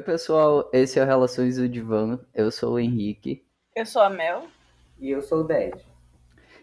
Oi, 0.00 0.04
pessoal, 0.04 0.70
esse 0.72 0.98
é 0.98 1.02
o 1.02 1.06
Relações 1.06 1.58
do 1.58 1.68
Divã. 1.68 2.18
Eu 2.32 2.50
sou 2.50 2.72
o 2.72 2.78
Henrique. 2.78 3.46
Eu 3.76 3.84
sou 3.84 4.00
a 4.00 4.08
Mel. 4.08 4.46
E 4.98 5.10
eu 5.10 5.20
sou 5.20 5.40
o 5.40 5.44
Ded. 5.44 5.78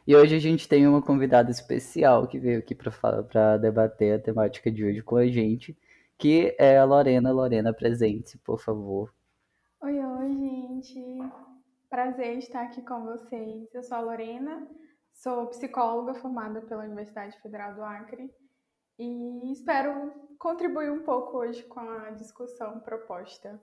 E 0.07 0.16
hoje 0.16 0.36
a 0.36 0.39
gente 0.39 0.68
tem 0.68 0.88
uma 0.88 1.04
convidada 1.04 1.52
especial 1.52 2.28
que 2.28 2.39
veio 2.39 2.57
aqui 2.57 2.73
para 2.73 3.57
debater 3.57 4.15
a 4.15 4.20
temática 4.20 4.71
de 4.71 4.84
hoje 4.84 5.04
com 5.04 5.18
a 5.18 5.28
gente, 5.28 5.78
que 6.18 6.55
é 6.57 6.79
a 6.79 6.84
Lorena. 6.84 7.32
Lorena, 7.32 7.71
presente, 7.71 8.39
por 8.39 8.60
favor. 8.60 9.14
Oi, 9.83 10.00
oi, 10.04 10.33
gente. 10.33 11.00
Prazer 11.92 12.39
estar 12.39 12.64
aqui 12.64 12.82
com 12.82 13.04
vocês. 13.06 13.71
Eu 13.71 13.83
sou 13.83 13.97
a 13.97 14.01
Lorena, 14.01 14.68
sou 15.14 15.46
psicóloga 15.46 16.15
formada 16.15 16.60
pela 16.61 16.86
Universidade 16.86 17.39
Federal 17.39 17.75
do 17.75 17.83
Acre 17.83 18.33
e 19.00 19.51
espero 19.51 20.11
contribuir 20.37 20.92
um 20.92 21.04
pouco 21.04 21.37
hoje 21.37 21.64
com 21.64 21.79
a 21.79 22.11
discussão 22.11 22.79
proposta. 22.79 23.60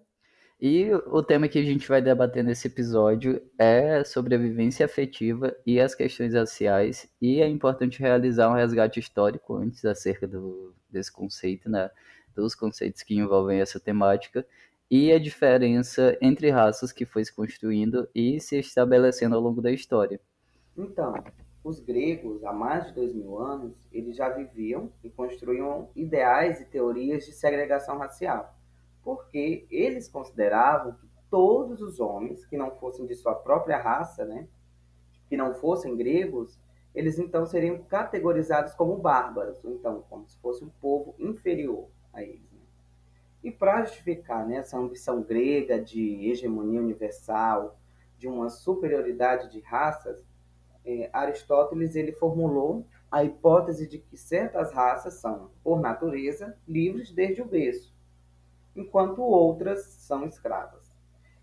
E 0.61 0.89
o 1.09 1.23
tema 1.23 1.49
que 1.49 1.59
a 1.59 1.65
gente 1.65 1.89
vai 1.89 2.01
debater 2.01 2.45
nesse 2.45 2.69
episódio 2.69 3.43
é 3.59 4.05
sobre 4.05 4.35
a 4.35 4.39
vivência 4.39 4.87
afetiva 4.87 5.55
e 5.67 5.81
as 5.81 5.95
questões 5.95 6.33
raciais, 6.33 7.09
e 7.21 7.41
é 7.41 7.49
importante 7.49 8.01
realizar 8.01 8.49
um 8.49 8.55
resgate 8.55 9.01
histórico 9.01 9.57
antes 9.57 9.85
acerca 9.85 10.29
do, 10.29 10.73
desse 10.89 11.13
conceito, 11.13 11.69
né? 11.69 11.91
Dos 12.35 12.55
conceitos 12.55 13.03
que 13.03 13.17
envolvem 13.17 13.61
essa 13.61 13.81
temática 13.81 14.47
e 14.91 15.13
a 15.13 15.19
diferença 15.19 16.17
entre 16.21 16.51
raças 16.51 16.93
que 16.93 17.05
foi 17.05 17.25
se 17.25 17.35
construindo 17.35 18.09
e 18.15 18.41
se 18.41 18.59
estabelecendo 18.59 19.35
ao 19.35 19.41
longo 19.41 19.61
da 19.61 19.73
história. 19.73 20.21
Então, 20.77 21.15
os 21.65 21.81
gregos, 21.81 22.45
há 22.45 22.53
mais 22.53 22.87
de 22.87 22.93
dois 22.93 23.15
mil 23.15 23.39
anos, 23.39 23.75
eles 23.91 24.15
já 24.15 24.29
viviam 24.29 24.93
e 25.03 25.09
construíam 25.09 25.89
ideais 25.97 26.61
e 26.61 26.67
teorias 26.67 27.25
de 27.25 27.33
segregação 27.33 27.97
racial, 27.97 28.55
porque 29.03 29.67
eles 29.71 30.07
consideravam 30.07 30.93
que 30.93 31.09
todos 31.31 31.81
os 31.81 31.99
homens 31.99 32.45
que 32.45 32.59
não 32.59 32.71
fossem 32.73 33.07
de 33.07 33.15
sua 33.15 33.35
própria 33.35 33.79
raça, 33.79 34.27
né, 34.27 34.47
que 35.27 35.39
não 35.39 35.55
fossem 35.55 35.97
gregos, 35.97 36.61
eles 36.95 37.19
então 37.19 37.47
seriam 37.47 37.83
categorizados 37.85 38.75
como 38.75 38.99
bárbaros, 38.99 39.65
ou 39.65 39.73
então 39.73 40.05
como 40.09 40.29
se 40.29 40.39
fosse 40.39 40.63
um 40.63 40.71
povo 40.81 41.15
inferior 41.19 41.89
a 42.13 42.23
eles. 42.23 42.53
Né? 42.53 42.61
E 43.43 43.51
para 43.51 43.85
justificar 43.85 44.47
né, 44.47 44.57
essa 44.57 44.79
ambição 44.79 45.23
grega 45.23 45.81
de 45.81 46.29
hegemonia 46.29 46.81
universal, 46.81 47.79
de 48.19 48.29
uma 48.29 48.49
superioridade 48.49 49.51
de 49.51 49.61
raças, 49.61 50.23
é, 50.85 51.09
Aristóteles 51.13 51.97
ele 51.97 52.13
formulou 52.13 52.87
a 53.11 53.25
hipótese 53.25 53.87
de 53.87 53.99
que 53.99 54.17
certas 54.17 54.73
raças 54.73 55.15
são, 55.15 55.51
por 55.63 55.81
natureza, 55.81 56.57
livres 56.67 57.13
desde 57.13 57.41
o 57.43 57.47
berço, 57.47 57.95
enquanto 58.75 59.23
outras 59.23 59.85
são 59.85 60.27
escravas. 60.27 60.93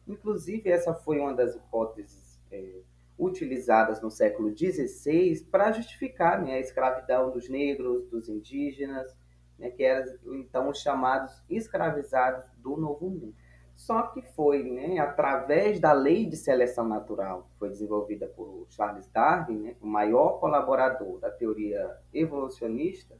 Inclusive, 0.08 0.70
essa 0.70 0.94
foi 0.94 1.20
uma 1.20 1.34
das 1.34 1.56
hipóteses 1.56 2.40
é, 2.52 2.82
utilizadas 3.18 4.02
no 4.02 4.12
século 4.12 4.56
XVI 4.56 5.46
para 5.50 5.72
justificar 5.72 6.42
né, 6.42 6.56
a 6.56 6.60
escravidão 6.60 7.32
dos 7.32 7.48
negros, 7.48 8.08
dos 8.10 8.28
indígenas, 8.28 9.16
né, 9.58 9.70
que 9.70 9.84
eram 9.84 10.12
então 10.34 10.70
os 10.70 10.80
chamados 10.80 11.42
escravizados 11.50 12.44
do 12.58 12.76
Novo 12.76 13.10
Mundo. 13.10 13.36
Só 13.82 14.04
que 14.04 14.22
foi 14.22 14.62
né, 14.62 15.00
através 15.00 15.80
da 15.80 15.92
lei 15.92 16.28
de 16.28 16.38
seleção 16.38 16.88
natural, 16.88 17.48
que 17.50 17.58
foi 17.58 17.70
desenvolvida 17.70 18.28
por 18.28 18.68
Charles 18.70 19.10
Darwin, 19.12 19.58
né, 19.58 19.76
o 19.82 19.88
maior 19.88 20.40
colaborador 20.40 21.20
da 21.20 21.32
teoria 21.32 21.98
evolucionista, 22.14 23.18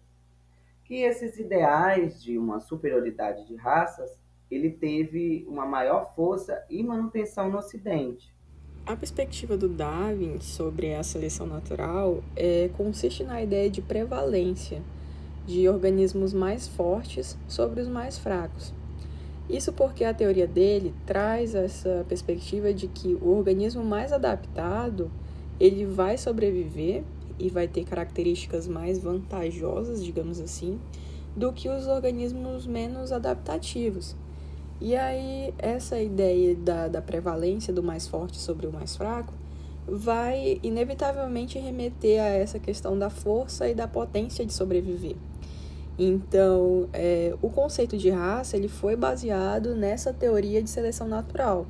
que 0.86 1.02
esses 1.02 1.40
ideais 1.40 2.22
de 2.22 2.38
uma 2.38 2.60
superioridade 2.60 3.48
de 3.48 3.56
raças 3.56 4.22
ele 4.52 4.70
teve 4.70 5.48
uma 5.50 5.66
maior 5.66 6.14
força 6.16 6.64
e 6.70 6.84
manutenção 6.84 7.50
no 7.50 7.58
Ocidente. 7.58 8.32
A 8.86 8.96
perspectiva 8.96 9.58
do 9.58 9.68
Darwin 9.68 10.40
sobre 10.42 10.94
a 10.94 11.02
seleção 11.02 11.48
natural 11.48 12.24
é, 12.36 12.70
consiste 12.78 13.24
na 13.24 13.42
ideia 13.42 13.70
de 13.70 13.82
prevalência 13.82 14.80
de 15.48 15.68
organismos 15.68 16.36
mais 16.36 16.68
fortes 16.68 17.36
sobre 17.48 17.82
os 17.82 17.88
mais 17.88 18.20
fracos. 18.20 18.80
Isso 19.50 19.74
porque 19.74 20.04
a 20.04 20.14
teoria 20.14 20.48
dele 20.48 20.94
traz 21.06 21.56
essa 21.56 22.06
perspectiva 22.08 22.74
de 22.74 22.88
que 22.88 23.16
o 23.16 23.36
organismo 23.36 23.84
mais 23.84 24.14
adaptado, 24.14 25.12
ele 25.60 25.86
vai 25.86 26.18
sobreviver 26.18 27.04
e 27.38 27.50
vai 27.50 27.68
ter 27.68 27.84
características 27.84 28.68
mais 28.68 29.00
vantajosas, 29.00 30.04
digamos 30.04 30.40
assim, 30.40 30.80
do 31.36 31.52
que 31.52 31.70
os 31.70 31.88
organismos 31.88 32.66
menos 32.66 33.12
adaptativos. 33.12 34.16
E 34.80 34.96
aí, 34.96 35.54
essa 35.58 36.02
ideia 36.02 36.56
da, 36.56 36.88
da 36.88 37.02
prevalência 37.02 37.72
do 37.72 37.84
mais 37.84 38.08
forte 38.08 38.38
sobre 38.38 38.68
o 38.68 38.74
mais 38.74 38.96
fraco 38.96 39.34
vai 39.88 40.60
inevitavelmente 40.64 41.60
remeter 41.60 42.22
a 42.22 42.28
essa 42.28 42.60
questão 42.60 42.98
da 42.98 43.10
força 43.10 43.68
e 43.68 43.76
da 43.76 43.88
potência 43.88 44.46
de 44.46 44.54
sobreviver. 44.54 45.16
Então, 45.98 46.88
é, 46.94 47.36
o 47.42 47.50
conceito 47.50 47.98
de 47.98 48.10
raça 48.10 48.58
ele 48.58 48.68
foi 48.68 48.96
baseado 48.96 49.76
nessa 49.76 50.14
teoria 50.14 50.62
de 50.62 50.70
seleção 50.70 51.08
natural. 51.08 51.68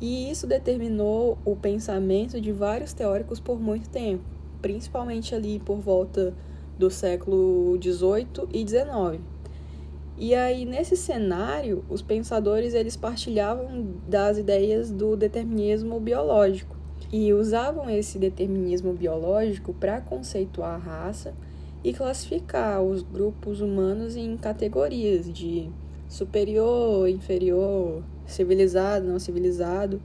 E 0.00 0.30
isso 0.30 0.46
determinou 0.46 1.38
o 1.44 1.54
pensamento 1.54 2.40
de 2.40 2.52
vários 2.52 2.92
teóricos 2.92 3.38
por 3.38 3.60
muito 3.60 3.88
tempo, 3.90 4.24
principalmente 4.62 5.34
ali 5.34 5.58
por 5.58 5.76
volta 5.76 6.34
do 6.78 6.90
século 6.90 7.78
XVIII 7.80 8.48
e 8.52 8.66
XIX. 8.66 9.20
E 10.16 10.34
aí, 10.34 10.64
nesse 10.64 10.96
cenário, 10.96 11.84
os 11.88 12.02
pensadores 12.02 12.74
eles 12.74 12.96
partilhavam 12.96 13.94
das 14.08 14.38
ideias 14.38 14.90
do 14.90 15.16
determinismo 15.16 16.00
biológico 16.00 16.76
e 17.12 17.32
usavam 17.32 17.88
esse 17.90 18.18
determinismo 18.18 18.92
biológico 18.92 19.72
para 19.74 20.00
conceituar 20.00 20.74
a 20.74 20.76
raça 20.76 21.34
e 21.82 21.92
classificar 21.92 22.82
os 22.82 23.02
grupos 23.02 23.60
humanos 23.60 24.16
em 24.16 24.36
categorias 24.36 25.32
de 25.32 25.70
superior, 26.08 27.08
inferior, 27.08 28.02
civilizado, 28.26 29.06
não 29.06 29.18
civilizado. 29.18 30.00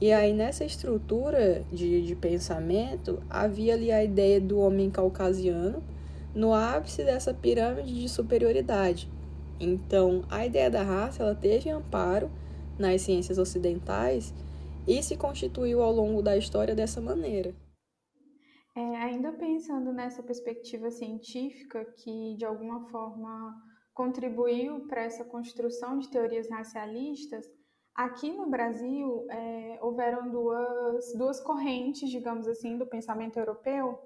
E 0.00 0.12
aí, 0.12 0.32
nessa 0.34 0.64
estrutura 0.64 1.62
de, 1.72 2.02
de 2.02 2.14
pensamento, 2.14 3.22
havia 3.30 3.74
ali 3.74 3.90
a 3.90 4.04
ideia 4.04 4.40
do 4.40 4.58
homem 4.58 4.90
caucasiano 4.90 5.82
no 6.34 6.52
ápice 6.52 7.04
dessa 7.04 7.32
pirâmide 7.32 7.94
de 7.94 8.08
superioridade. 8.08 9.08
Então, 9.58 10.24
a 10.28 10.44
ideia 10.44 10.68
da 10.68 10.82
raça 10.82 11.22
ela 11.22 11.34
teve 11.34 11.70
amparo 11.70 12.28
nas 12.78 13.02
ciências 13.02 13.38
ocidentais 13.38 14.34
e 14.86 15.02
se 15.02 15.16
constituiu 15.16 15.80
ao 15.80 15.92
longo 15.92 16.20
da 16.20 16.36
história 16.36 16.74
dessa 16.74 17.00
maneira. 17.00 17.54
É, 18.76 18.96
ainda 18.96 19.32
pensando 19.32 19.92
nessa 19.92 20.22
perspectiva 20.22 20.90
científica 20.90 21.84
que 21.84 22.34
de 22.36 22.44
alguma 22.44 22.88
forma 22.88 23.62
contribuiu 23.92 24.86
para 24.88 25.02
essa 25.02 25.24
construção 25.24 25.96
de 25.98 26.10
teorias 26.10 26.50
racialistas, 26.50 27.46
aqui 27.94 28.32
no 28.32 28.50
Brasil 28.50 29.26
é, 29.30 29.78
houveram 29.80 30.28
duas, 30.28 31.12
duas 31.16 31.40
correntes, 31.40 32.10
digamos 32.10 32.48
assim, 32.48 32.76
do 32.76 32.84
pensamento 32.84 33.38
europeu 33.38 33.96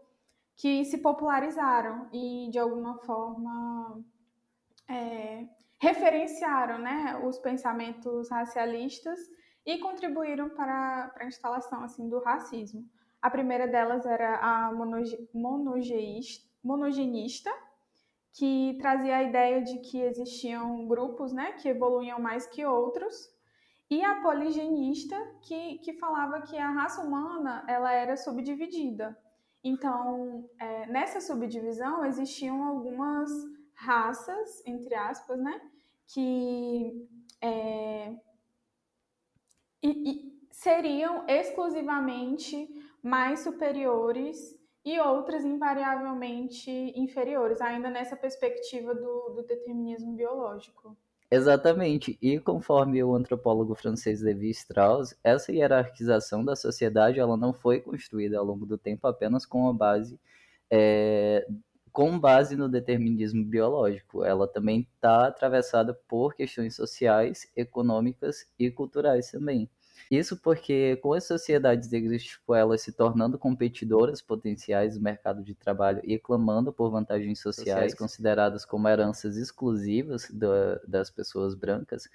que 0.54 0.84
se 0.84 0.98
popularizaram 0.98 2.08
e 2.12 2.50
de 2.50 2.58
alguma 2.58 2.98
forma 2.98 4.04
é, 4.86 5.48
referenciaram 5.80 6.78
né, 6.78 7.22
os 7.24 7.38
pensamentos 7.38 8.28
racialistas 8.28 9.18
e 9.64 9.78
contribuíram 9.78 10.50
para, 10.50 11.08
para 11.08 11.24
a 11.24 11.28
instalação 11.28 11.82
assim, 11.82 12.08
do 12.08 12.18
racismo. 12.20 12.84
A 13.20 13.30
primeira 13.30 13.66
delas 13.66 14.06
era 14.06 14.36
a 14.36 14.72
monogenista, 16.62 17.50
que 18.32 18.76
trazia 18.80 19.16
a 19.16 19.22
ideia 19.24 19.60
de 19.62 19.78
que 19.78 20.00
existiam 20.00 20.86
grupos 20.86 21.32
né, 21.32 21.52
que 21.52 21.68
evoluíam 21.68 22.20
mais 22.20 22.46
que 22.46 22.64
outros, 22.64 23.28
e 23.90 24.04
a 24.04 24.20
poligenista, 24.20 25.16
que, 25.42 25.78
que 25.78 25.94
falava 25.94 26.42
que 26.42 26.56
a 26.56 26.70
raça 26.70 27.02
humana 27.02 27.64
ela 27.66 27.92
era 27.92 28.16
subdividida. 28.16 29.18
Então, 29.64 30.48
é, 30.60 30.86
nessa 30.86 31.20
subdivisão 31.20 32.04
existiam 32.04 32.62
algumas 32.64 33.30
raças, 33.74 34.62
entre 34.66 34.94
aspas, 34.94 35.38
né, 35.40 35.60
que 36.06 37.08
é, 37.40 38.14
e, 39.82 40.10
e 40.10 40.38
seriam 40.50 41.24
exclusivamente 41.26 42.68
mais 43.08 43.40
superiores 43.40 44.54
e 44.84 45.00
outras 45.00 45.44
invariavelmente 45.44 46.70
inferiores, 46.94 47.60
ainda 47.60 47.90
nessa 47.90 48.16
perspectiva 48.16 48.94
do, 48.94 49.30
do 49.30 49.42
determinismo 49.42 50.14
biológico. 50.14 50.96
Exatamente, 51.30 52.18
e 52.22 52.38
conforme 52.38 53.02
o 53.04 53.14
antropólogo 53.14 53.74
francês 53.74 54.22
Levi 54.22 54.48
Strauss, 54.50 55.14
essa 55.22 55.52
hierarquização 55.52 56.42
da 56.44 56.56
sociedade 56.56 57.20
ela 57.20 57.36
não 57.36 57.52
foi 57.52 57.80
construída 57.80 58.38
ao 58.38 58.44
longo 58.44 58.64
do 58.64 58.78
tempo 58.78 59.06
apenas 59.06 59.44
com 59.44 59.68
a 59.68 59.72
base 59.72 60.18
é, 60.70 61.46
com 61.92 62.18
base 62.18 62.56
no 62.56 62.68
determinismo 62.68 63.44
biológico. 63.44 64.24
Ela 64.24 64.46
também 64.46 64.88
está 64.94 65.26
atravessada 65.26 65.92
por 65.92 66.34
questões 66.34 66.76
sociais, 66.76 67.50
econômicas 67.56 68.46
e 68.58 68.70
culturais 68.70 69.30
também. 69.30 69.68
Isso 70.10 70.38
porque 70.38 70.96
com 70.96 71.12
as 71.12 71.24
sociedades 71.24 71.90
negras, 71.90 72.22
tipo, 72.22 72.54
elas 72.54 72.80
se 72.80 72.92
tornando 72.92 73.38
competidoras 73.38 74.22
potenciais 74.22 74.96
no 74.96 75.02
mercado 75.02 75.42
de 75.42 75.54
trabalho 75.54 76.00
e 76.02 76.18
clamando 76.18 76.72
por 76.72 76.90
vantagens 76.90 77.40
sociais 77.40 77.94
consideradas 77.94 78.64
como 78.64 78.88
heranças 78.88 79.36
exclusivas 79.36 80.30
da, 80.30 80.76
das 80.86 81.10
pessoas 81.10 81.54
brancas, 81.54 82.08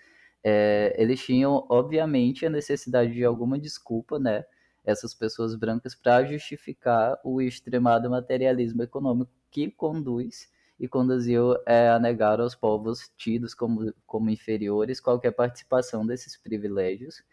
é, 0.44 0.96
eles 0.98 1.24
tinham, 1.24 1.66
obviamente, 1.70 2.46
a 2.46 2.50
necessidade 2.50 3.14
de 3.14 3.24
alguma 3.24 3.60
desculpa, 3.60 4.18
né? 4.18 4.44
Essas 4.84 5.14
pessoas 5.14 5.56
brancas 5.56 5.96
para 5.96 6.26
justificar 6.26 7.18
o 7.24 7.42
extremado 7.42 8.10
materialismo 8.10 8.84
econômico 8.84 9.32
que 9.52 9.70
conduz 9.72 10.52
e 10.80 10.88
conduziu 10.88 11.56
é, 11.66 11.90
a 11.90 12.00
negar 12.00 12.42
aos 12.42 12.56
povos 12.56 13.12
tidos 13.16 13.54
como, 13.54 13.94
como 14.06 14.30
inferiores 14.30 15.00
qualquer 15.00 15.32
participação 15.32 16.06
desses 16.06 16.36
privilégios 16.36 17.24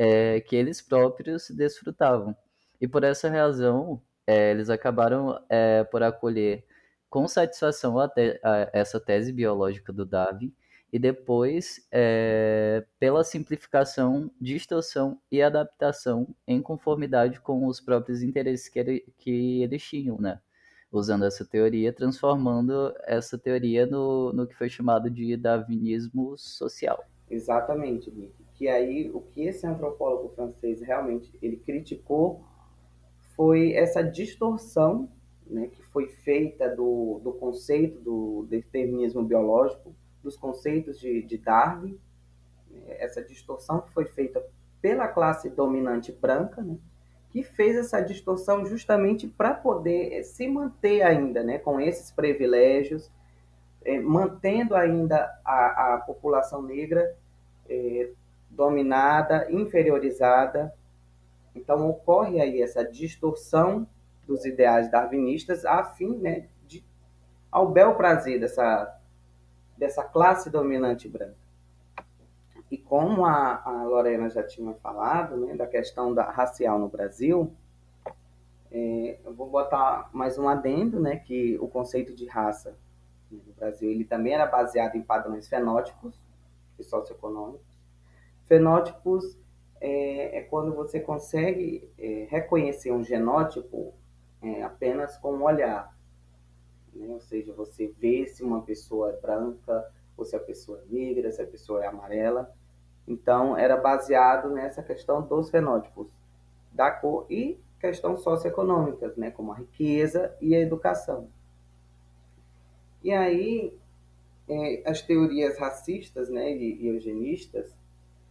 é, 0.00 0.40
que 0.40 0.56
eles 0.56 0.80
próprios 0.80 1.50
desfrutavam. 1.50 2.34
E 2.80 2.88
por 2.88 3.04
essa 3.04 3.28
razão, 3.28 4.00
é, 4.26 4.50
eles 4.50 4.70
acabaram 4.70 5.38
é, 5.46 5.84
por 5.84 6.02
acolher 6.02 6.64
com 7.10 7.28
satisfação 7.28 7.98
a 7.98 8.08
te, 8.08 8.40
a 8.42 8.70
essa 8.72 8.98
tese 8.98 9.30
biológica 9.30 9.92
do 9.92 10.06
Darwin 10.06 10.54
e 10.90 10.98
depois 10.98 11.86
é, 11.92 12.82
pela 12.98 13.22
simplificação, 13.22 14.30
distorção 14.40 15.20
e 15.30 15.42
adaptação 15.42 16.34
em 16.48 16.62
conformidade 16.62 17.38
com 17.38 17.66
os 17.66 17.78
próprios 17.78 18.22
interesses 18.22 18.70
que, 18.70 18.78
ele, 18.78 19.04
que 19.18 19.62
eles 19.62 19.82
tinham, 19.82 20.18
né? 20.18 20.40
Usando 20.90 21.26
essa 21.26 21.44
teoria, 21.44 21.92
transformando 21.92 22.94
essa 23.04 23.36
teoria 23.36 23.86
no, 23.86 24.32
no 24.32 24.46
que 24.46 24.56
foi 24.56 24.70
chamado 24.70 25.10
de 25.10 25.36
darwinismo 25.36 26.38
social. 26.38 27.04
Exatamente, 27.30 28.10
Nick. 28.10 28.34
Que 28.54 28.68
aí 28.68 29.10
o 29.14 29.20
que 29.20 29.42
esse 29.44 29.66
antropólogo 29.66 30.30
francês 30.34 30.80
realmente 30.82 31.32
ele 31.40 31.56
criticou 31.56 32.44
foi 33.36 33.72
essa 33.72 34.02
distorção 34.02 35.08
né, 35.46 35.68
que 35.68 35.82
foi 35.84 36.08
feita 36.08 36.68
do, 36.68 37.20
do 37.22 37.32
conceito 37.32 37.98
do 38.00 38.46
determinismo 38.48 39.22
biológico, 39.22 39.94
dos 40.22 40.36
conceitos 40.36 40.98
de, 40.98 41.22
de 41.22 41.38
Darwin, 41.38 41.98
né, 42.70 42.80
essa 42.98 43.22
distorção 43.22 43.80
que 43.80 43.92
foi 43.92 44.04
feita 44.04 44.44
pela 44.80 45.08
classe 45.08 45.48
dominante 45.50 46.12
branca, 46.12 46.62
né, 46.62 46.76
que 47.30 47.42
fez 47.42 47.76
essa 47.76 48.00
distorção 48.00 48.66
justamente 48.66 49.26
para 49.26 49.54
poder 49.54 50.22
se 50.24 50.46
manter 50.48 51.02
ainda 51.02 51.42
né, 51.42 51.58
com 51.58 51.80
esses 51.80 52.10
privilégios, 52.10 53.10
eh, 53.84 54.00
mantendo 54.00 54.74
ainda 54.74 55.30
a, 55.44 55.94
a 55.94 55.98
população 55.98 56.62
negra 56.62 57.16
eh, 57.70 58.12
dominada, 58.50 59.50
inferiorizada. 59.50 60.74
Então 61.54 61.88
ocorre 61.88 62.40
aí 62.40 62.60
essa 62.60 62.84
distorção 62.84 63.86
dos 64.26 64.44
ideais 64.44 64.90
darwinistas 64.90 65.64
a 65.64 65.84
fim 65.84 66.18
né, 66.18 66.48
de, 66.66 66.84
ao 67.50 67.70
bel 67.70 67.94
prazer 67.94 68.40
dessa, 68.40 69.00
dessa 69.78 70.02
classe 70.02 70.50
dominante 70.50 71.08
branca. 71.08 71.38
E 72.70 72.76
como 72.78 73.24
a, 73.24 73.62
a 73.64 73.84
Lorena 73.84 74.28
já 74.28 74.44
tinha 74.44 74.74
falado, 74.74 75.36
né, 75.36 75.56
da 75.56 75.66
questão 75.66 76.14
da 76.14 76.30
racial 76.30 76.78
no 76.78 76.88
Brasil, 76.88 77.52
é, 78.70 79.18
eu 79.24 79.34
vou 79.34 79.48
botar 79.48 80.08
mais 80.12 80.38
um 80.38 80.48
adendo, 80.48 81.00
né, 81.00 81.16
que 81.16 81.58
o 81.60 81.66
conceito 81.66 82.14
de 82.14 82.26
raça 82.26 82.76
no 83.28 83.52
Brasil 83.54 83.90
ele 83.90 84.04
também 84.04 84.34
era 84.34 84.46
baseado 84.46 84.94
em 84.94 85.02
padrões 85.02 85.48
fenótipos 85.48 86.20
e 86.80 86.84
socioeconômicos. 86.84 87.78
Fenótipos 88.46 89.38
é, 89.80 90.38
é 90.38 90.42
quando 90.42 90.74
você 90.74 91.00
consegue 91.00 91.88
é, 91.98 92.26
reconhecer 92.30 92.92
um 92.92 93.04
genótipo 93.04 93.94
é, 94.42 94.62
apenas 94.62 95.16
com 95.16 95.34
um 95.34 95.42
olhar. 95.42 95.96
Né? 96.92 97.08
Ou 97.08 97.20
seja, 97.20 97.52
você 97.52 97.88
vê 97.98 98.26
se 98.26 98.42
uma 98.42 98.62
pessoa 98.62 99.10
é 99.10 99.16
branca, 99.16 99.90
ou 100.16 100.24
se 100.24 100.36
a 100.36 100.40
pessoa 100.40 100.80
é 100.80 100.92
negra, 100.92 101.30
se 101.30 101.40
a 101.40 101.46
pessoa 101.46 101.84
é 101.84 101.86
amarela. 101.86 102.54
Então, 103.06 103.56
era 103.56 103.76
baseado 103.76 104.50
nessa 104.50 104.82
questão 104.82 105.22
dos 105.22 105.50
fenótipos 105.50 106.12
da 106.72 106.90
cor 106.90 107.26
e 107.30 107.58
questões 107.80 108.20
socioeconômicas, 108.20 109.16
né? 109.16 109.30
como 109.30 109.52
a 109.52 109.56
riqueza 109.56 110.36
e 110.40 110.54
a 110.54 110.60
educação. 110.60 111.28
E 113.02 113.10
aí, 113.12 113.79
as 114.84 115.02
teorias 115.02 115.58
racistas 115.58 116.28
né, 116.28 116.52
e, 116.52 116.82
e 116.82 116.88
eugenistas 116.88 117.74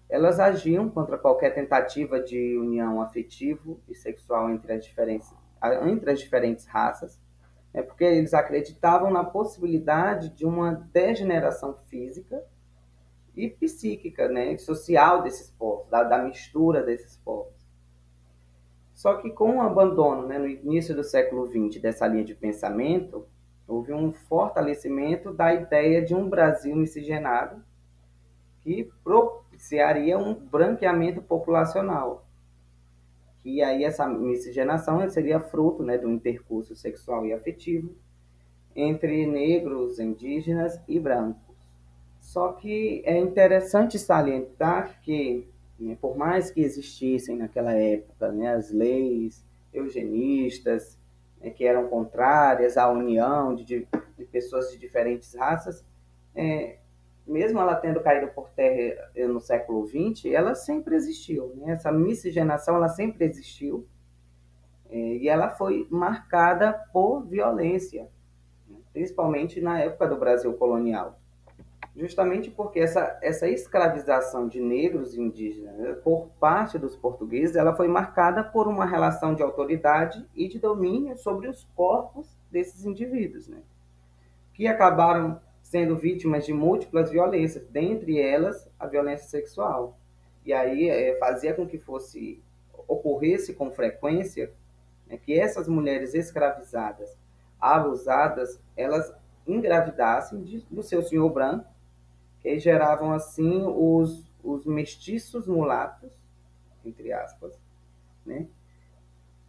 elas 0.10 0.40
agiam 0.40 0.90
contra 0.90 1.18
qualquer 1.20 1.54
tentativa 1.54 2.20
de 2.20 2.58
união 2.58 3.00
afetivo 3.00 3.80
e 3.88 3.94
sexual 3.94 4.50
entre 4.50 4.74
as 4.74 4.84
diferentes, 4.84 5.32
entre 5.86 6.12
as 6.12 6.20
diferentes 6.20 6.66
raças, 6.66 7.22
né, 7.72 7.84
porque 7.84 8.04
eles 8.04 8.34
acreditavam 8.34 9.12
na 9.12 9.24
possibilidade 9.24 10.30
de 10.30 10.46
uma 10.46 10.72
degeneração 10.92 11.76
física 11.88 12.44
e 13.36 13.48
psíquica, 13.48 14.28
né, 14.28 14.58
social 14.58 15.22
desses 15.22 15.52
povos, 15.52 15.88
da, 15.90 16.04
da 16.04 16.24
mistura 16.24 16.82
desses 16.82 17.16
povos. 17.18 17.54
Só 18.96 19.14
que 19.16 19.30
com 19.30 19.58
o 19.58 19.62
abandono, 19.62 20.28
né, 20.28 20.40
no 20.40 20.48
início 20.48 20.96
do 20.96 21.04
século 21.04 21.48
XX, 21.48 21.80
dessa 21.80 22.08
linha 22.08 22.26
de 22.26 22.34
pensamento, 22.34 23.28
houve 23.70 23.94
um 23.94 24.12
fortalecimento 24.12 25.32
da 25.32 25.54
ideia 25.54 26.04
de 26.04 26.16
um 26.16 26.28
Brasil 26.28 26.76
miscigenado 26.76 27.64
que 28.62 28.92
propiciaria 29.04 30.18
um 30.18 30.34
branqueamento 30.34 31.22
populacional. 31.22 32.26
Que 33.38 33.62
aí 33.62 33.84
essa 33.84 34.08
miscigenação 34.08 35.08
seria 35.10 35.40
fruto 35.40 35.84
né, 35.84 35.98
do 35.98 36.10
intercurso 36.10 36.76
sexual 36.76 37.26
e 37.26 37.32
afetivo 37.32 37.96
entre 38.76 39.26
negros, 39.26 40.00
indígenas 40.00 40.80
e 40.88 41.00
brancos. 41.00 41.56
Só 42.20 42.52
que 42.54 43.02
é 43.06 43.18
interessante 43.18 43.98
salientar 43.98 45.00
que, 45.02 45.48
né, 45.80 45.98
por 46.02 46.18
mais 46.18 46.52
que 46.52 46.62
existissem 46.62 47.38
naquela 47.38 47.74
época 47.74 48.32
né, 48.32 48.54
as 48.54 48.72
leis 48.72 49.46
eugenistas, 49.74 50.99
né, 51.42 51.50
que 51.50 51.66
eram 51.66 51.88
contrárias 51.88 52.78
à 52.78 52.90
união 52.90 53.56
de, 53.56 53.64
de, 54.18 54.26
pessoas 54.26 54.72
de 54.72 54.78
diferentes 54.78 55.34
raças, 55.36 55.86
é, 56.36 56.78
mesmo 57.26 57.60
ela 57.60 57.76
tendo 57.76 58.02
caído 58.02 58.28
por 58.30 58.50
terra 58.50 59.10
eh, 59.16 59.28
no 59.28 59.40
século 59.40 59.86
XX, 59.86 60.26
ela 60.34 60.56
sempre 60.56 60.96
existiu. 60.96 61.54
Né? 61.56 61.74
Essa 61.74 61.92
miscigenação 61.92 62.76
ela 62.76 62.90
sempre 62.90 63.26
existiu 63.26 63.88
é, 64.90 64.98
e 64.98 65.30
ela 65.30 65.50
foi 65.50 65.88
marcada 65.92 66.74
por 66.92 67.22
violência, 67.22 68.10
né? 68.68 68.78
principalmente 68.92 69.62
na 69.62 69.80
época 69.80 70.08
do 70.08 70.18
Brasil 70.18 70.52
colonial. 70.54 71.19
Justamente 72.00 72.50
porque 72.50 72.80
essa, 72.80 73.20
essa 73.22 73.46
escravização 73.50 74.48
de 74.48 74.62
negros 74.62 75.14
e 75.14 75.22
indígenas 75.22 75.76
né, 75.76 75.92
por 76.02 76.30
parte 76.40 76.80
dos 76.80 76.96
portugueses, 76.96 77.58
ela 77.58 77.76
foi 77.76 77.90
marcada 77.90 78.42
por 78.42 78.70
uma 78.70 78.86
relação 78.86 79.36
de 79.36 79.44
autoridade 79.44 80.26
e 80.34 80.48
de 80.48 80.60
domínio 80.60 81.18
sobre 81.18 81.50
os 81.50 81.68
corpos 81.76 82.40
desses 82.50 82.86
indivíduos, 82.86 83.50
né? 83.50 83.58
que 84.54 84.66
acabaram 84.66 85.42
sendo 85.62 85.98
vítimas 85.98 86.46
de 86.46 86.54
múltiplas 86.54 87.12
violências, 87.12 87.68
dentre 87.68 88.18
elas 88.18 88.72
a 88.80 88.88
violência 88.88 89.28
sexual. 89.28 90.00
E 90.46 90.54
aí 90.54 90.88
é, 90.88 91.18
fazia 91.20 91.54
com 91.54 91.68
que 91.68 91.78
fosse 91.78 92.42
ocorresse 92.88 93.54
com 93.54 93.70
frequência 93.72 94.54
né, 95.06 95.18
que 95.18 95.38
essas 95.38 95.68
mulheres 95.68 96.14
escravizadas, 96.14 97.18
abusadas, 97.60 98.58
elas 98.78 99.14
engravidassem 99.46 100.42
de, 100.44 100.66
do 100.72 100.82
seu 100.82 101.02
senhor 101.02 101.30
branco, 101.30 101.66
que 102.42 102.60
geravam 102.60 103.12
assim 103.12 103.64
os, 103.66 104.30
os 104.44 104.66
mestiços 104.66 105.48
mulatos, 105.48 106.12
entre 106.86 107.12
aspas, 107.12 107.60
né? 108.26 108.48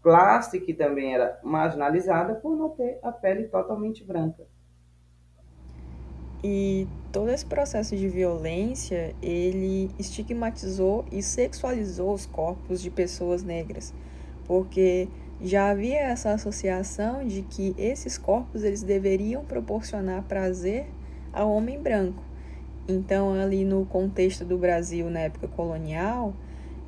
classe 0.03 0.61
que 0.61 0.73
também 0.73 1.15
era 1.15 1.39
marginalizada 1.43 2.35
por 2.35 2.57
não 2.57 2.71
ter 2.71 2.99
a 3.03 3.13
pele 3.13 3.45
totalmente 3.45 4.05
branca. 4.05 4.47
E 6.43 6.89
todo 7.13 7.31
esse 7.31 7.45
processo 7.45 7.95
de 7.95 8.09
violência, 8.09 9.15
ele 9.23 9.91
estigmatizou 9.99 11.05
e 11.13 11.23
sexualizou 11.23 12.15
os 12.15 12.25
corpos 12.25 12.81
de 12.81 12.91
pessoas 12.91 13.43
negras, 13.43 13.93
porque 14.47 15.07
já 15.43 15.71
havia 15.71 15.99
essa 15.99 16.33
associação 16.33 17.27
de 17.27 17.43
que 17.43 17.75
esses 17.77 18.17
corpos 18.17 18.65
eles 18.65 18.83
deveriam 18.83 19.45
proporcionar 19.45 20.23
prazer 20.25 20.87
ao 21.31 21.51
homem 21.53 21.79
branco. 21.79 22.23
Então, 22.89 23.35
ali 23.35 23.65
no 23.65 23.85
contexto 23.87 24.45
do 24.45 24.59
Brasil 24.59 25.09
na 25.11 25.21
época 25.21 25.47
colonial, 25.49 26.35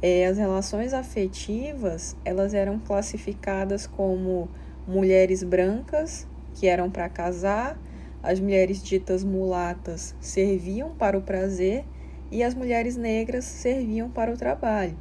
eh, 0.00 0.26
as 0.26 0.36
relações 0.36 0.92
afetivas 0.92 2.16
elas 2.24 2.54
eram 2.54 2.78
classificadas 2.78 3.86
como 3.86 4.48
mulheres 4.86 5.42
brancas 5.42 6.26
que 6.54 6.66
eram 6.66 6.90
para 6.90 7.08
casar, 7.08 7.78
as 8.22 8.38
mulheres 8.40 8.82
ditas 8.82 9.24
mulatas 9.24 10.14
serviam 10.20 10.94
para 10.94 11.18
o 11.18 11.22
prazer 11.22 11.84
e 12.30 12.42
as 12.42 12.54
mulheres 12.54 12.96
negras 12.96 13.44
serviam 13.44 14.08
para 14.08 14.32
o 14.32 14.36
trabalho. 14.36 14.96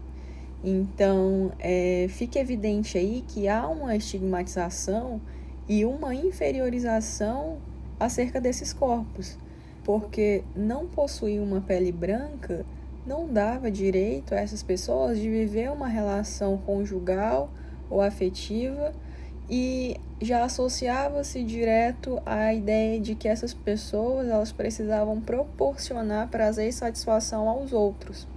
Então, 0.63 1.51
é, 1.59 2.05
fica 2.09 2.39
evidente 2.39 2.97
aí 2.97 3.23
que 3.27 3.47
há 3.47 3.67
uma 3.67 3.95
estigmatização 3.95 5.19
e 5.67 5.85
uma 5.85 6.13
inferiorização 6.13 7.57
acerca 7.99 8.39
desses 8.39 8.73
corpos, 8.73 9.37
porque 9.83 10.43
não 10.55 10.87
possuir 10.87 11.41
uma 11.41 11.61
pele 11.61 11.91
branca 11.91 12.65
não 13.05 13.27
dava 13.27 13.71
direito 13.71 14.33
a 14.33 14.37
essas 14.37 14.61
pessoas 14.61 15.17
de 15.17 15.29
viver 15.29 15.71
uma 15.71 15.87
relação 15.87 16.57
conjugal 16.57 17.49
ou 17.89 18.01
afetiva 18.01 18.93
e 19.49 19.97
já 20.21 20.45
associava-se 20.45 21.43
direto 21.43 22.21
à 22.25 22.53
ideia 22.53 22.99
de 22.99 23.15
que 23.15 23.27
essas 23.27 23.53
pessoas 23.53 24.27
elas 24.29 24.51
precisavam 24.51 25.19
proporcionar 25.19 26.29
prazer 26.29 26.69
e 26.69 26.73
satisfação 26.73 27.49
aos 27.49 27.73
outros. 27.73 28.27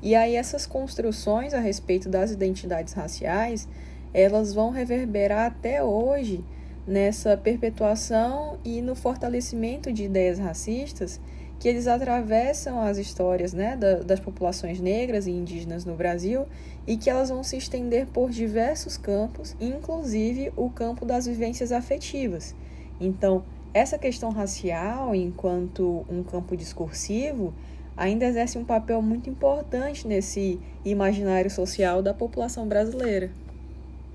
E 0.00 0.14
aí 0.14 0.36
essas 0.36 0.64
construções 0.66 1.52
a 1.52 1.60
respeito 1.60 2.08
das 2.08 2.30
identidades 2.30 2.94
raciais, 2.94 3.68
elas 4.14 4.54
vão 4.54 4.70
reverberar 4.70 5.46
até 5.46 5.82
hoje 5.82 6.42
nessa 6.88 7.36
perpetuação 7.36 8.58
e 8.64 8.80
no 8.80 8.94
fortalecimento 8.94 9.92
de 9.92 10.04
ideias 10.04 10.38
racistas 10.38 11.20
que 11.60 11.68
eles 11.68 11.86
atravessam 11.86 12.80
as 12.80 12.98
histórias 12.98 13.52
né, 13.52 13.76
das 13.76 14.20
populações 14.20 14.80
negras 14.80 15.26
e 15.26 15.30
indígenas 15.32 15.84
no 15.84 15.94
Brasil 15.94 16.46
e 16.86 16.96
que 16.96 17.10
elas 17.10 17.28
vão 17.28 17.42
se 17.42 17.56
estender 17.56 18.06
por 18.06 18.30
diversos 18.30 18.96
campos, 18.96 19.54
inclusive 19.60 20.52
o 20.56 20.70
campo 20.70 21.04
das 21.04 21.26
vivências 21.26 21.72
afetivas. 21.72 22.54
Então, 23.00 23.44
essa 23.74 23.98
questão 23.98 24.30
racial, 24.30 25.14
enquanto 25.14 26.06
um 26.08 26.22
campo 26.22 26.56
discursivo, 26.56 27.52
ainda 27.96 28.24
exerce 28.24 28.56
um 28.56 28.64
papel 28.64 29.02
muito 29.02 29.28
importante 29.28 30.06
nesse 30.06 30.60
imaginário 30.84 31.50
social 31.50 32.00
da 32.00 32.14
população 32.14 32.66
brasileira. 32.66 33.30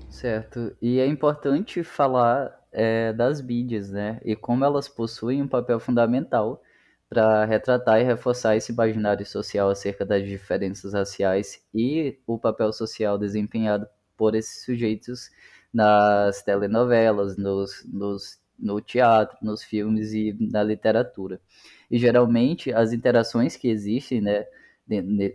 Certo. 0.08 0.74
E 0.80 0.98
é 0.98 1.06
importante 1.06 1.82
falar 1.82 2.63
é, 2.74 3.12
das 3.12 3.40
mídias, 3.40 3.90
né? 3.90 4.20
E 4.24 4.36
como 4.36 4.64
elas 4.64 4.88
possuem 4.88 5.42
um 5.42 5.48
papel 5.48 5.80
fundamental 5.80 6.62
para 7.08 7.44
retratar 7.44 8.00
e 8.00 8.04
reforçar 8.04 8.56
esse 8.56 8.72
imaginário 8.72 9.24
social 9.24 9.70
acerca 9.70 10.04
das 10.04 10.24
diferenças 10.24 10.92
raciais 10.92 11.62
e 11.72 12.18
o 12.26 12.38
papel 12.38 12.72
social 12.72 13.16
desempenhado 13.16 13.86
por 14.16 14.34
esses 14.34 14.64
sujeitos 14.64 15.30
nas 15.72 16.42
telenovelas, 16.42 17.36
nos, 17.36 17.84
nos, 17.84 18.40
no 18.58 18.80
teatro, 18.80 19.36
nos 19.42 19.62
filmes 19.62 20.12
e 20.12 20.36
na 20.40 20.62
literatura. 20.62 21.40
E 21.90 21.98
geralmente 21.98 22.72
as 22.72 22.92
interações 22.92 23.56
que 23.56 23.68
existem 23.68 24.20
né, 24.20 24.46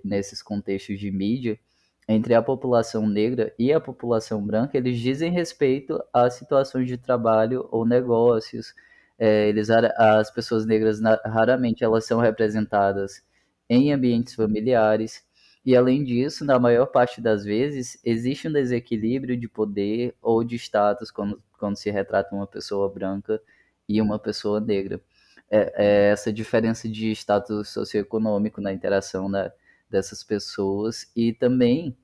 nesses 0.04 0.42
contextos 0.42 1.00
de 1.00 1.12
mídia 1.12 1.60
entre 2.10 2.34
a 2.34 2.42
população 2.42 3.08
negra 3.08 3.54
e 3.60 3.72
a 3.72 3.80
população 3.80 4.44
branca, 4.44 4.76
eles 4.76 4.98
dizem 5.00 5.32
respeito 5.32 6.04
a 6.12 6.28
situações 6.28 6.88
de 6.88 6.98
trabalho 6.98 7.68
ou 7.72 7.86
negócios. 7.86 8.74
É, 9.20 9.48
eles, 9.48 9.70
as 9.70 10.32
pessoas 10.32 10.66
negras 10.66 11.00
raramente 11.24 11.84
elas 11.84 12.06
são 12.08 12.20
representadas 12.20 13.24
em 13.70 13.94
ambientes 13.94 14.34
familiares. 14.34 15.24
E 15.64 15.76
além 15.76 16.04
disso, 16.04 16.44
na 16.44 16.58
maior 16.58 16.88
parte 16.88 17.22
das 17.22 17.46
vezes, 17.46 18.00
existe 18.04 18.48
um 18.48 18.54
desequilíbrio 18.54 19.38
de 19.38 19.48
poder 19.48 20.16
ou 20.20 20.44
de 20.44 20.56
status 20.56 21.12
quando, 21.12 21.40
quando 21.60 21.76
se 21.76 21.92
retrata 21.92 22.36
uma 22.36 22.48
pessoa 22.48 22.90
branca 22.90 23.40
e 23.88 24.02
uma 24.02 24.18
pessoa 24.18 24.60
negra. 24.60 25.00
É, 25.52 25.74
é 26.10 26.12
essa 26.12 26.34
diferença 26.34 26.90
de 26.90 27.12
status 27.12 27.70
socioeconômico 27.70 28.60
na 28.62 28.74
interação 28.74 29.30
né, 29.30 29.52
dessas 29.90 30.24
pessoas 30.24 31.10
e 31.16 31.34
também 31.34 31.98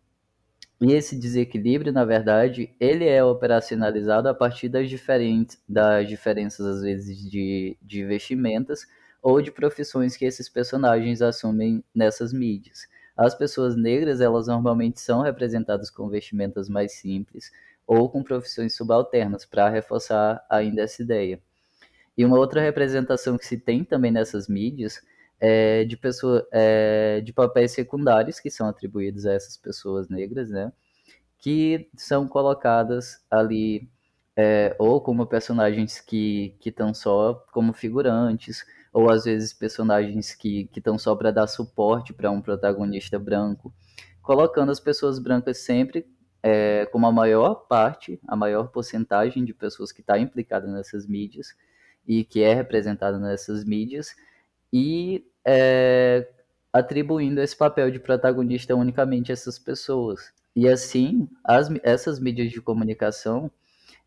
e 0.82 0.92
esse 0.92 1.16
desequilíbrio, 1.18 1.94
na 1.94 2.04
verdade, 2.04 2.76
ele 2.80 3.08
é 3.08 3.24
operacionalizado 3.24 4.28
a 4.28 4.34
partir 4.34 4.68
das, 4.68 4.90
diferentes, 4.90 5.58
das 5.68 6.08
diferenças, 6.08 6.66
às 6.66 6.82
vezes, 6.82 7.18
de, 7.30 7.78
de 7.82 8.04
vestimentas 8.04 8.86
ou 9.22 9.42
de 9.42 9.52
profissões 9.52 10.18
que 10.18 10.26
esses 10.26 10.50
personagens 10.50 11.22
assumem 11.22 11.84
nessas 11.94 12.34
mídias. 12.34 12.88
As 13.16 13.34
pessoas 13.34 13.78
negras, 13.78 14.20
elas 14.20 14.48
normalmente 14.48 15.00
são 15.00 15.22
representadas 15.22 15.90
com 15.90 16.10
vestimentas 16.10 16.68
mais 16.68 16.92
simples 16.92 17.52
ou 17.88 18.10
com 18.10 18.22
profissões 18.22 18.76
subalternas, 18.76 19.46
para 19.46 19.70
reforçar 19.70 20.46
ainda 20.50 20.82
essa 20.82 21.02
ideia. 21.02 21.40
E 22.18 22.26
uma 22.26 22.38
outra 22.38 22.62
representação 22.62 23.38
que 23.38 23.46
se 23.46 23.58
tem 23.58 23.84
também 23.84 24.12
nessas 24.12 24.48
mídias 24.50 25.02
é 25.40 25.84
de 25.86 25.98
pessoa, 25.98 26.48
é, 26.52 27.22
de 27.22 27.34
papéis 27.34 27.72
secundários 27.72 28.40
que 28.40 28.50
são 28.50 28.68
atribuídos 28.68 29.26
a 29.26 29.34
essas 29.34 29.58
pessoas 29.58 30.10
negras, 30.10 30.50
né? 30.50 30.72
Que 31.40 31.90
são 31.98 32.28
colocadas 32.28 33.24
ali 33.30 33.90
é, 34.36 34.76
ou 34.80 35.00
como 35.02 35.26
personagens 35.26 36.00
que 36.00 36.58
estão 36.66 36.94
só 36.94 37.36
como 37.52 37.74
figurantes, 37.74 38.66
ou 38.92 39.10
às 39.10 39.26
vezes 39.26 39.54
personagens 39.54 40.34
que 40.34 40.70
estão 40.76 40.98
só 40.98 41.16
para 41.16 41.32
dar 41.32 41.48
suporte 41.48 42.14
para 42.14 42.32
um 42.32 42.42
protagonista 42.42 43.20
branco, 43.20 43.74
colocando 44.22 44.72
as 44.72 44.80
pessoas 44.80 45.20
brancas 45.20 45.60
sempre 45.60 46.06
é, 46.42 46.86
como 46.88 47.08
a 47.08 47.12
maior 47.12 47.56
parte, 47.68 48.20
a 48.28 48.36
maior 48.36 48.68
porcentagem 48.68 49.44
de 49.44 49.54
pessoas 49.54 49.92
que 49.92 50.02
está 50.02 50.20
implicada 50.20 50.68
nessas 50.68 51.08
mídias, 51.08 51.56
e 52.08 52.24
que 52.24 52.44
é 52.44 52.54
representada 52.54 53.18
nessas 53.18 53.64
mídias, 53.64 54.16
e 54.78 55.26
é, 55.48 56.28
atribuindo 56.74 57.40
esse 57.40 57.56
papel 57.56 57.90
de 57.90 57.98
protagonista 57.98 58.76
unicamente 58.76 59.32
a 59.32 59.34
essas 59.34 59.58
pessoas. 59.58 60.34
E 60.54 60.68
assim, 60.68 61.30
as, 61.46 61.70
essas 61.82 62.20
mídias 62.20 62.52
de 62.52 62.62
comunicação, 62.62 63.50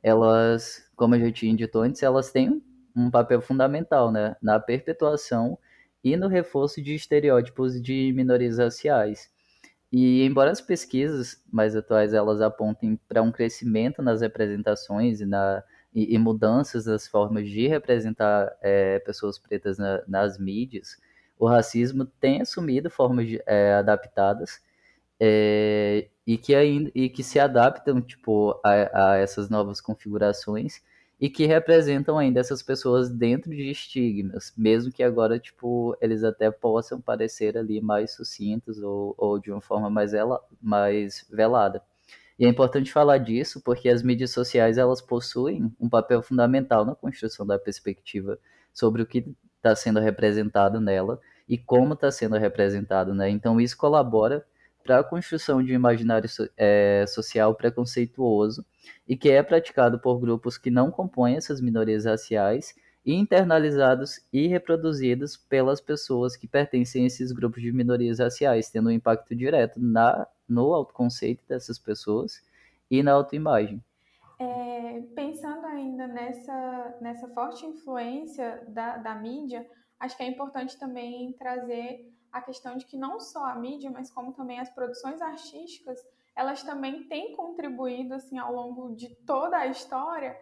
elas, 0.03 0.87
como 0.95 1.15
eu 1.15 1.21
já 1.21 1.33
tinha 1.33 1.57
dito 1.57 1.79
antes, 1.79 2.03
elas 2.03 2.31
têm 2.31 2.63
um 2.95 3.11
papel 3.11 3.41
fundamental 3.41 4.13
né, 4.13 4.37
na 4.43 4.61
perpetuação 4.61 5.59
e 6.05 6.19
no 6.19 6.29
reforço 6.29 6.83
de 6.83 6.95
estereótipos 6.95 7.81
de 7.81 8.13
minorias 8.15 8.59
raciais. 8.59 9.31
E 9.91 10.23
embora 10.23 10.51
as 10.51 10.61
pesquisas 10.61 11.43
mais 11.51 11.75
atuais 11.75 12.13
elas 12.13 12.43
apontem 12.43 13.01
para 13.09 13.23
um 13.23 13.33
crescimento 13.33 14.03
nas 14.03 14.21
representações 14.21 15.23
e 15.23 15.25
na 15.25 15.65
e, 15.95 16.15
e 16.15 16.19
mudanças 16.19 16.85
das 16.85 17.07
formas 17.07 17.49
de 17.49 17.67
representar 17.67 18.57
é, 18.63 18.99
pessoas 19.01 19.39
pretas 19.39 19.79
na, 19.79 20.03
nas 20.07 20.39
mídias, 20.39 20.97
o 21.39 21.47
racismo 21.47 22.05
tem 22.05 22.41
assumido 22.43 22.91
formas 22.91 23.27
de, 23.29 23.43
é, 23.47 23.75
adaptadas 23.75 24.61
é, 25.21 26.09
e, 26.27 26.37
que 26.39 26.55
ainda, 26.55 26.91
e 26.95 27.09
que 27.09 27.23
se 27.23 27.39
adaptam 27.39 28.01
tipo, 28.01 28.61
a, 28.65 29.13
a 29.13 29.17
essas 29.17 29.49
novas 29.49 29.81
configurações 29.81 30.81
e 31.21 31.29
que 31.29 31.47
representam 31.47 32.17
ainda 32.17 32.39
essas 32.41 32.63
pessoas 32.63 33.11
dentro 33.11 33.51
de 33.51 33.71
estigmas, 33.71 34.53
mesmo 34.57 34.93
que 34.93 35.03
agora, 35.03 35.39
tipo, 35.39 35.97
eles 36.01 36.23
até 36.23 36.51
possam 36.51 37.01
parecer 37.01 37.59
ali 37.59 37.81
mais 37.81 38.13
sucintos 38.13 38.79
ou, 38.81 39.15
ou 39.19 39.39
de 39.39 39.51
uma 39.51 39.61
forma 39.61 39.91
mais, 39.91 40.15
ela, 40.15 40.41
mais 40.63 41.27
velada. 41.31 41.83
E 42.39 42.47
é 42.47 42.49
importante 42.49 42.93
falar 42.93 43.19
disso 43.19 43.61
porque 43.65 43.89
as 43.89 44.03
mídias 44.03 44.31
sociais 44.31 44.79
elas 44.79 45.01
possuem 45.01 45.73
um 45.81 45.89
papel 45.89 46.23
fundamental 46.23 46.85
na 46.85 46.95
construção 46.95 47.45
da 47.45 47.59
perspectiva 47.59 48.39
sobre 48.73 49.03
o 49.03 49.07
que 49.07 49.35
está 49.57 49.75
sendo 49.75 49.99
representado 49.99 50.81
nela 50.81 51.21
e 51.49 51.59
como 51.59 51.95
está 51.95 52.11
sendo 52.13 52.37
representado, 52.37 53.13
né? 53.13 53.29
Então 53.29 53.61
isso 53.61 53.77
colabora 53.77 54.47
para 54.85 55.01
a 55.01 55.05
construção 55.05 55.63
de 55.63 55.73
um 55.73 55.75
imaginário 55.75 56.31
é, 56.57 57.05
social 57.09 57.55
preconceituoso 57.55 58.65
e 59.07 59.17
que 59.17 59.31
é 59.31 59.43
praticado 59.43 59.99
por 59.99 60.19
grupos 60.21 60.57
que 60.57 60.71
não 60.71 60.91
compõem 60.91 61.37
essas 61.37 61.61
minorias 61.61 62.05
raciais 62.05 62.75
e 63.05 63.15
internalizados 63.15 64.21
e 64.33 64.47
reproduzidos 64.47 65.37
pelas 65.37 65.81
pessoas 65.81 66.37
que 66.37 66.47
pertencem 66.47 67.05
a 67.05 67.07
esses 67.07 67.33
grupos 67.33 67.63
de 67.63 67.73
minorias 67.73 68.19
raciais, 68.19 68.71
tendo 68.71 68.89
um 68.89 68.93
impacto 68.93 69.35
direto 69.35 69.81
na 69.81 70.27
no 70.49 70.73
autoconceito 70.75 71.45
dessas 71.47 71.79
pessoas 71.79 72.43
e 72.91 73.03
na 73.03 73.13
autoimagem. 73.13 73.83
É, 74.39 75.01
pensando 75.15 75.67
ainda 75.67 76.07
nessa, 76.07 76.99
nessa 77.01 77.29
forte 77.29 77.67
influência 77.67 78.65
da, 78.69 78.97
da 78.97 79.15
mídia, 79.17 79.69
acho 79.99 80.17
que 80.17 80.23
é 80.23 80.29
importante 80.29 80.79
também 80.79 81.33
trazer 81.33 82.13
a 82.31 82.41
questão 82.41 82.77
de 82.77 82.85
que 82.85 82.97
não 82.97 83.19
só 83.19 83.47
a 83.47 83.55
mídia, 83.55 83.91
mas 83.91 84.11
como 84.11 84.33
também 84.33 84.61
as 84.61 84.71
produções 84.71 85.21
artísticas, 85.21 86.01
elas 86.37 86.63
também 86.63 87.05
têm 87.09 87.33
contribuído 87.33 88.15
assim 88.15 88.39
ao 88.39 88.53
longo 88.55 88.95
de 88.95 89.09
toda 89.27 89.57
a 89.57 89.67
história 89.67 90.39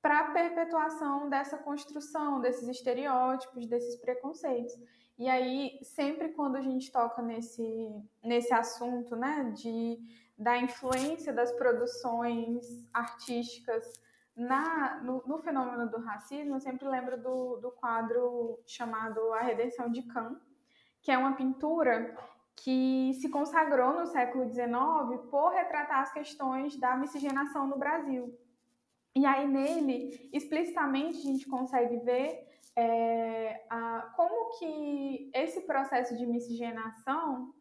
para 0.00 0.20
a 0.20 0.30
perpetuação 0.32 1.28
dessa 1.28 1.58
construção, 1.58 2.40
desses 2.40 2.68
estereótipos, 2.68 3.66
desses 3.66 3.96
preconceitos. 3.96 4.74
E 5.16 5.28
aí, 5.28 5.78
sempre 5.82 6.30
quando 6.30 6.56
a 6.56 6.60
gente 6.60 6.90
toca 6.90 7.22
nesse, 7.22 7.62
nesse 8.22 8.52
assunto, 8.52 9.14
né, 9.14 9.52
de, 9.54 9.98
da 10.36 10.58
influência 10.58 11.32
das 11.32 11.52
produções 11.52 12.84
artísticas 12.92 13.92
na, 14.36 15.00
no, 15.02 15.22
no, 15.24 15.38
fenômeno 15.38 15.88
do 15.88 15.98
racismo, 15.98 16.56
eu 16.56 16.60
sempre 16.60 16.88
lembro 16.88 17.16
do, 17.22 17.56
do 17.58 17.70
quadro 17.70 18.58
chamado 18.66 19.32
A 19.34 19.40
Redenção 19.40 19.88
de 19.88 20.02
Can, 20.02 20.40
que 21.00 21.12
é 21.12 21.16
uma 21.16 21.36
pintura 21.36 22.16
que 22.56 23.12
se 23.20 23.28
consagrou 23.28 23.92
no 23.92 24.06
século 24.06 24.50
XIX 24.50 25.28
por 25.30 25.50
retratar 25.50 26.00
as 26.00 26.12
questões 26.12 26.76
da 26.76 26.96
miscigenação 26.96 27.68
no 27.68 27.78
Brasil. 27.78 28.36
E 29.14 29.24
aí 29.24 29.46
nele, 29.46 30.28
explicitamente, 30.32 31.18
a 31.18 31.22
gente 31.22 31.46
consegue 31.46 31.98
ver 31.98 32.53
é, 32.76 33.64
a, 33.70 34.12
como 34.16 34.58
que 34.58 35.30
esse 35.34 35.62
processo 35.62 36.16
de 36.16 36.26
miscigenação 36.26 37.52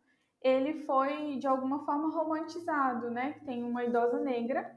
ele 0.42 0.82
foi 0.82 1.38
de 1.38 1.48
alguma 1.48 1.86
forma 1.86 2.10
romantizado, 2.10 3.10
né? 3.10 3.40
Tem 3.46 3.64
uma 3.64 3.84
idosa 3.86 4.20
negra 4.20 4.70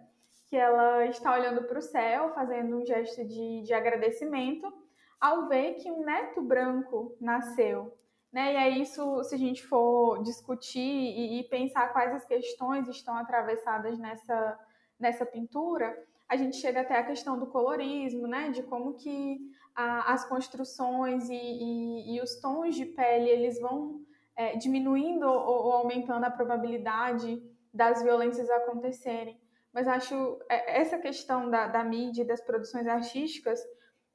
que 0.48 0.56
ela 0.56 1.04
está 1.06 1.34
olhando 1.34 1.64
para 1.64 1.78
o 1.78 1.82
céu, 1.82 2.32
fazendo 2.32 2.76
um 2.76 2.86
gesto 2.86 3.24
de, 3.24 3.62
de 3.62 3.74
agradecimento, 3.74 4.72
ao 5.20 5.48
ver 5.48 5.74
que 5.74 5.90
um 5.90 6.04
neto 6.04 6.40
branco 6.40 7.16
nasceu. 7.20 7.96
Né? 8.32 8.52
E 8.52 8.56
aí, 8.56 8.82
isso, 8.82 9.24
se 9.24 9.34
a 9.34 9.38
gente 9.38 9.64
for 9.64 10.22
discutir 10.22 10.78
e, 10.80 11.40
e 11.40 11.44
pensar 11.48 11.92
quais 11.92 12.14
as 12.14 12.24
questões 12.24 12.86
estão 12.86 13.16
atravessadas 13.16 13.98
nessa, 13.98 14.60
nessa 15.00 15.26
pintura, 15.26 15.96
a 16.28 16.36
gente 16.36 16.56
chega 16.56 16.82
até 16.82 16.98
a 16.98 17.06
questão 17.06 17.38
do 17.38 17.46
colorismo, 17.46 18.26
né? 18.26 18.50
de 18.50 18.62
como 18.62 18.94
que 18.94 19.38
a, 19.76 20.14
as 20.14 20.24
construções 20.24 21.28
e, 21.28 21.34
e, 21.34 22.16
e, 22.16 22.20
os 22.22 22.40
tons 22.40 22.74
de 22.74 22.86
pele 22.86 23.28
eles 23.28 23.60
vão 23.60 24.00
é, 24.34 24.56
diminuindo 24.56 25.26
ou, 25.26 25.66
ou 25.66 25.72
aumentando 25.72 26.24
a 26.24 26.30
probabilidade 26.30 27.42
das 27.72 28.02
violências 28.02 28.48
acontecerem. 28.48 29.38
Mas 29.72 29.86
acho 29.86 30.38
é, 30.48 30.80
essa 30.80 30.98
questão 30.98 31.50
da, 31.50 31.68
da 31.68 31.84
mídia 31.84 32.22
e 32.22 32.26
das 32.26 32.40
produções 32.40 32.86
artísticas 32.86 33.60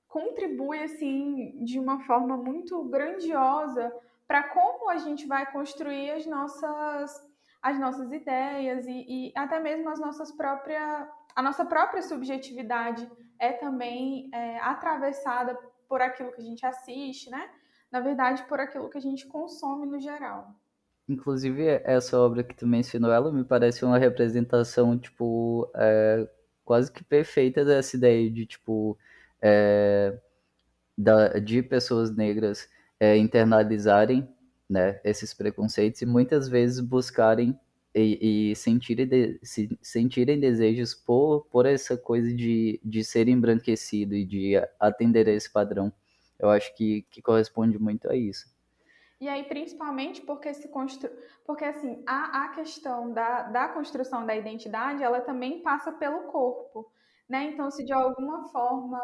contribui 0.07 0.81
assim 0.81 1.63
de 1.63 1.79
uma 1.79 2.01
forma 2.01 2.35
muito 2.35 2.83
grandiosa 2.85 3.93
para 4.27 4.43
como 4.43 4.89
a 4.89 4.97
gente 4.97 5.27
vai 5.27 5.49
construir 5.51 6.11
as 6.11 6.25
nossas 6.25 7.31
as 7.61 7.79
nossas 7.79 8.11
ideias 8.11 8.87
e, 8.87 9.05
e, 9.07 9.33
até 9.35 9.59
mesmo 9.59 9.87
as 9.89 9.99
nossas 9.99 10.31
própria 10.31 11.07
a 11.35 11.41
nossa 11.43 11.63
própria 11.63 12.01
subjetividade 12.01 13.09
é 13.41 13.51
também 13.51 14.29
é, 14.31 14.59
atravessada 14.59 15.57
por 15.89 15.99
aquilo 15.99 16.31
que 16.31 16.39
a 16.39 16.45
gente 16.45 16.63
assiste, 16.63 17.29
né? 17.31 17.49
Na 17.91 17.99
verdade, 17.99 18.43
por 18.43 18.59
aquilo 18.59 18.87
que 18.87 18.99
a 18.99 19.01
gente 19.01 19.25
consome 19.25 19.87
no 19.87 19.99
geral. 19.99 20.55
Inclusive, 21.09 21.67
essa 21.83 22.17
obra 22.19 22.43
que 22.43 22.55
tu 22.55 22.67
mencionou, 22.67 23.11
ela 23.11 23.33
me 23.33 23.43
parece 23.43 23.83
uma 23.83 23.97
representação, 23.97 24.97
tipo, 24.97 25.69
é, 25.75 26.29
quase 26.63 26.91
que 26.91 27.03
perfeita 27.03 27.65
dessa 27.65 27.97
ideia 27.97 28.29
de, 28.29 28.45
tipo, 28.45 28.95
é, 29.41 30.17
da, 30.95 31.39
de 31.39 31.63
pessoas 31.63 32.15
negras 32.15 32.69
é, 32.99 33.17
internalizarem 33.17 34.29
né, 34.69 35.01
esses 35.03 35.33
preconceitos 35.33 36.01
e 36.03 36.05
muitas 36.05 36.47
vezes 36.47 36.79
buscarem 36.79 37.59
e, 37.93 38.51
e 38.51 38.55
sentirem, 38.55 39.07
de, 39.07 39.39
se, 39.43 39.77
sentirem 39.81 40.39
desejos 40.39 40.93
por, 40.93 41.45
por 41.51 41.65
essa 41.65 41.97
coisa 41.97 42.33
de, 42.33 42.79
de 42.83 43.03
ser 43.03 43.27
embranquecido 43.27 44.15
e 44.15 44.25
de 44.25 44.53
atender 44.79 45.27
a 45.27 45.33
esse 45.33 45.51
padrão. 45.51 45.91
Eu 46.39 46.49
acho 46.49 46.75
que, 46.75 47.03
que 47.11 47.21
corresponde 47.21 47.77
muito 47.77 48.09
a 48.09 48.15
isso. 48.15 48.49
E 49.19 49.27
aí, 49.27 49.43
principalmente 49.43 50.21
porque 50.21 50.51
se 50.53 50.67
constru... 50.69 51.09
porque 51.45 51.63
assim, 51.63 52.01
a, 52.07 52.45
a 52.45 52.49
questão 52.49 53.13
da, 53.13 53.43
da 53.43 53.67
construção 53.69 54.25
da 54.25 54.35
identidade, 54.35 55.03
ela 55.03 55.21
também 55.21 55.61
passa 55.61 55.91
pelo 55.91 56.23
corpo. 56.23 56.91
Né? 57.29 57.45
Então, 57.45 57.69
se 57.69 57.85
de 57.85 57.93
alguma 57.93 58.49
forma, 58.49 58.99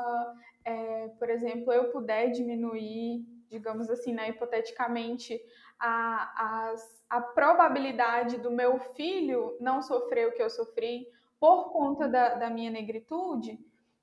é, 0.65 1.09
por 1.19 1.29
exemplo, 1.29 1.71
eu 1.71 1.91
puder 1.91 2.31
diminuir, 2.31 3.25
digamos 3.49 3.89
assim, 3.89 4.13
né, 4.13 4.29
hipoteticamente, 4.29 5.39
a, 5.79 6.69
as, 6.69 7.05
a 7.09 7.21
probabilidade 7.21 8.37
do 8.37 8.51
meu 8.51 8.79
filho 8.79 9.55
não 9.59 9.81
sofrer 9.81 10.27
o 10.27 10.31
que 10.33 10.41
eu 10.41 10.49
sofri 10.49 11.07
por 11.39 11.71
conta 11.71 12.07
da, 12.07 12.35
da 12.35 12.49
minha 12.49 12.71
negritude, 12.71 13.59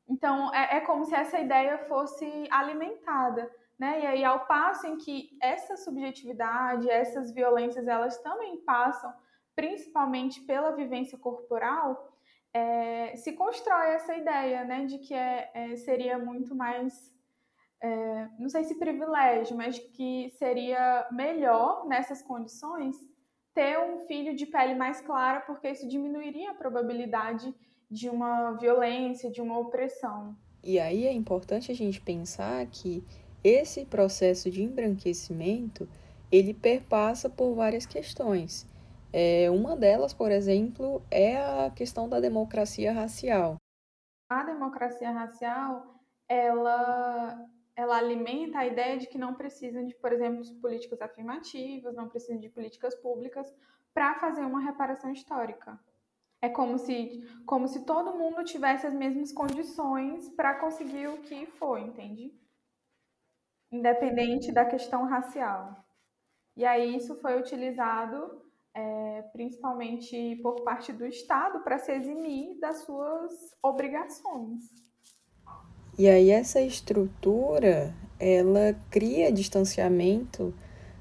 então 0.08 0.54
é, 0.54 0.76
é 0.76 0.80
como 0.80 1.04
se 1.04 1.14
essa 1.14 1.38
ideia 1.38 1.78
fosse 1.86 2.46
alimentada. 2.50 3.50
Né? 3.78 4.02
E 4.02 4.06
aí, 4.06 4.24
ao 4.24 4.46
passo 4.46 4.86
em 4.86 4.96
que 4.96 5.36
essa 5.42 5.76
subjetividade, 5.76 6.88
essas 6.88 7.32
violências, 7.32 7.88
elas 7.88 8.18
também 8.18 8.58
passam, 8.58 9.12
principalmente 9.54 10.40
pela 10.42 10.70
vivência 10.72 11.18
corporal, 11.18 12.12
é, 12.52 13.16
se 13.16 13.32
constrói 13.32 13.94
essa 13.94 14.14
ideia 14.14 14.64
né, 14.64 14.84
de 14.84 14.98
que 14.98 15.12
é, 15.12 15.50
é 15.52 15.76
seria 15.76 16.18
muito 16.18 16.54
mais, 16.54 17.12
é, 17.84 18.28
não 18.38 18.48
sei 18.48 18.64
se 18.64 18.78
privilégio, 18.78 19.54
mas 19.54 19.78
que 19.78 20.30
seria 20.38 21.06
melhor 21.12 21.86
nessas 21.86 22.22
condições 22.22 22.96
ter 23.52 23.78
um 23.78 24.06
filho 24.06 24.34
de 24.34 24.46
pele 24.46 24.74
mais 24.74 25.02
clara, 25.02 25.42
porque 25.42 25.68
isso 25.68 25.86
diminuiria 25.86 26.52
a 26.52 26.54
probabilidade 26.54 27.54
de 27.90 28.08
uma 28.08 28.52
violência, 28.52 29.30
de 29.30 29.42
uma 29.42 29.58
opressão. 29.58 30.34
E 30.62 30.80
aí 30.80 31.06
é 31.06 31.12
importante 31.12 31.70
a 31.70 31.74
gente 31.74 32.00
pensar 32.00 32.66
que 32.68 33.04
esse 33.44 33.84
processo 33.84 34.50
de 34.50 34.62
embranquecimento, 34.62 35.86
ele 36.32 36.54
perpassa 36.54 37.28
por 37.28 37.54
várias 37.54 37.84
questões. 37.84 38.66
É, 39.12 39.50
uma 39.50 39.76
delas, 39.76 40.14
por 40.14 40.32
exemplo, 40.32 41.02
é 41.10 41.36
a 41.36 41.70
questão 41.70 42.08
da 42.08 42.18
democracia 42.18 42.92
racial. 42.94 43.56
A 44.30 44.42
democracia 44.42 45.10
racial, 45.10 46.00
ela, 46.26 47.46
ela 47.76 47.96
alimenta 47.96 48.58
a 48.58 48.66
ideia 48.66 48.98
de 48.98 49.06
que 49.06 49.18
não 49.18 49.34
precisam 49.34 49.86
de, 49.86 49.94
por 49.94 50.12
exemplo, 50.12 50.44
políticas 50.60 51.00
afirmativas, 51.02 51.94
não 51.94 52.08
precisam 52.08 52.38
de 52.38 52.48
políticas 52.48 52.94
públicas 52.94 53.52
para 53.92 54.14
fazer 54.14 54.42
uma 54.42 54.60
reparação 54.60 55.12
histórica. 55.12 55.78
É 56.40 56.48
como 56.48 56.78
se, 56.78 57.26
como 57.46 57.66
se 57.66 57.84
todo 57.84 58.16
mundo 58.16 58.44
tivesse 58.44 58.86
as 58.86 58.94
mesmas 58.94 59.32
condições 59.32 60.28
para 60.30 60.54
conseguir 60.54 61.08
o 61.08 61.22
que 61.22 61.46
foi, 61.46 61.80
entende? 61.80 62.32
independente 63.74 64.52
da 64.52 64.64
questão 64.64 65.04
racial. 65.04 65.84
E 66.56 66.64
aí 66.64 66.96
isso 66.96 67.16
foi 67.16 67.38
utilizado 67.38 68.42
é, 68.72 69.22
principalmente 69.32 70.36
por 70.36 70.62
parte 70.62 70.92
do 70.92 71.04
Estado 71.06 71.60
para 71.60 71.78
se 71.78 71.92
eximir 71.92 72.58
das 72.60 72.84
suas 72.84 73.32
obrigações. 73.62 74.64
E 75.98 76.08
aí 76.08 76.30
essa 76.30 76.60
estrutura, 76.60 77.94
ela 78.18 78.74
cria 78.90 79.32
distanciamento 79.32 80.52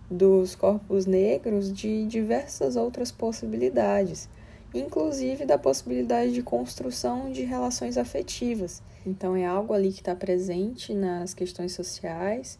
dos 0.10 0.56
corpos 0.56 1.06
negros 1.06 1.73
de 1.73 2.06
diversas 2.06 2.75
outras 2.75 3.12
possibilidades, 3.12 4.29
inclusive 4.73 5.45
da 5.45 5.58
possibilidade 5.58 6.34
de 6.34 6.43
construção 6.43 7.32
de 7.32 7.43
relações 7.43 7.97
afetivas. 7.97 8.84
Então 9.06 9.36
é 9.36 9.45
algo 9.45 9.73
ali 9.73 9.91
que 9.91 10.01
está 10.01 10.15
presente 10.15 10.93
nas 10.93 11.34
questões 11.34 11.73
sociais 11.73 12.60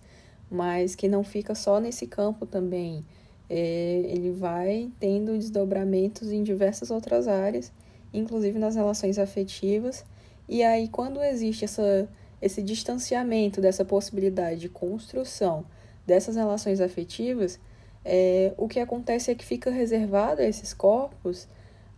mas 0.54 0.93
que 0.93 1.08
não 1.08 1.24
fica 1.24 1.56
só 1.56 1.80
nesse 1.80 2.06
campo 2.06 2.46
também. 2.46 3.04
É, 3.50 4.04
ele 4.06 4.32
vai 4.32 4.91
tendo 5.00 5.36
desdobramentos 5.38 6.32
em 6.32 6.43
diversas 6.43 6.91
outras 6.91 7.28
áreas, 7.28 7.72
inclusive 8.13 8.60
nas 8.60 8.76
relações 8.76 9.17
afetivas. 9.17 10.06
E 10.48 10.63
aí, 10.63 10.88
quando 10.88 11.22
existe 11.24 11.65
essa, 11.65 12.08
esse 12.44 12.62
distanciamento 12.62 13.62
dessa 13.62 13.86
possibilidade 13.86 14.60
de 14.60 14.70
construção 14.70 15.66
dessas 16.06 16.36
relações 16.36 16.82
afetivas, 16.82 17.60
é, 18.04 18.54
o 18.58 18.68
que 18.68 18.80
acontece 18.80 19.32
é 19.32 19.36
que 19.36 19.46
fica 19.46 19.72
reservado 19.72 20.42
a 20.42 20.46
esses 20.46 20.74
corpos 20.74 21.48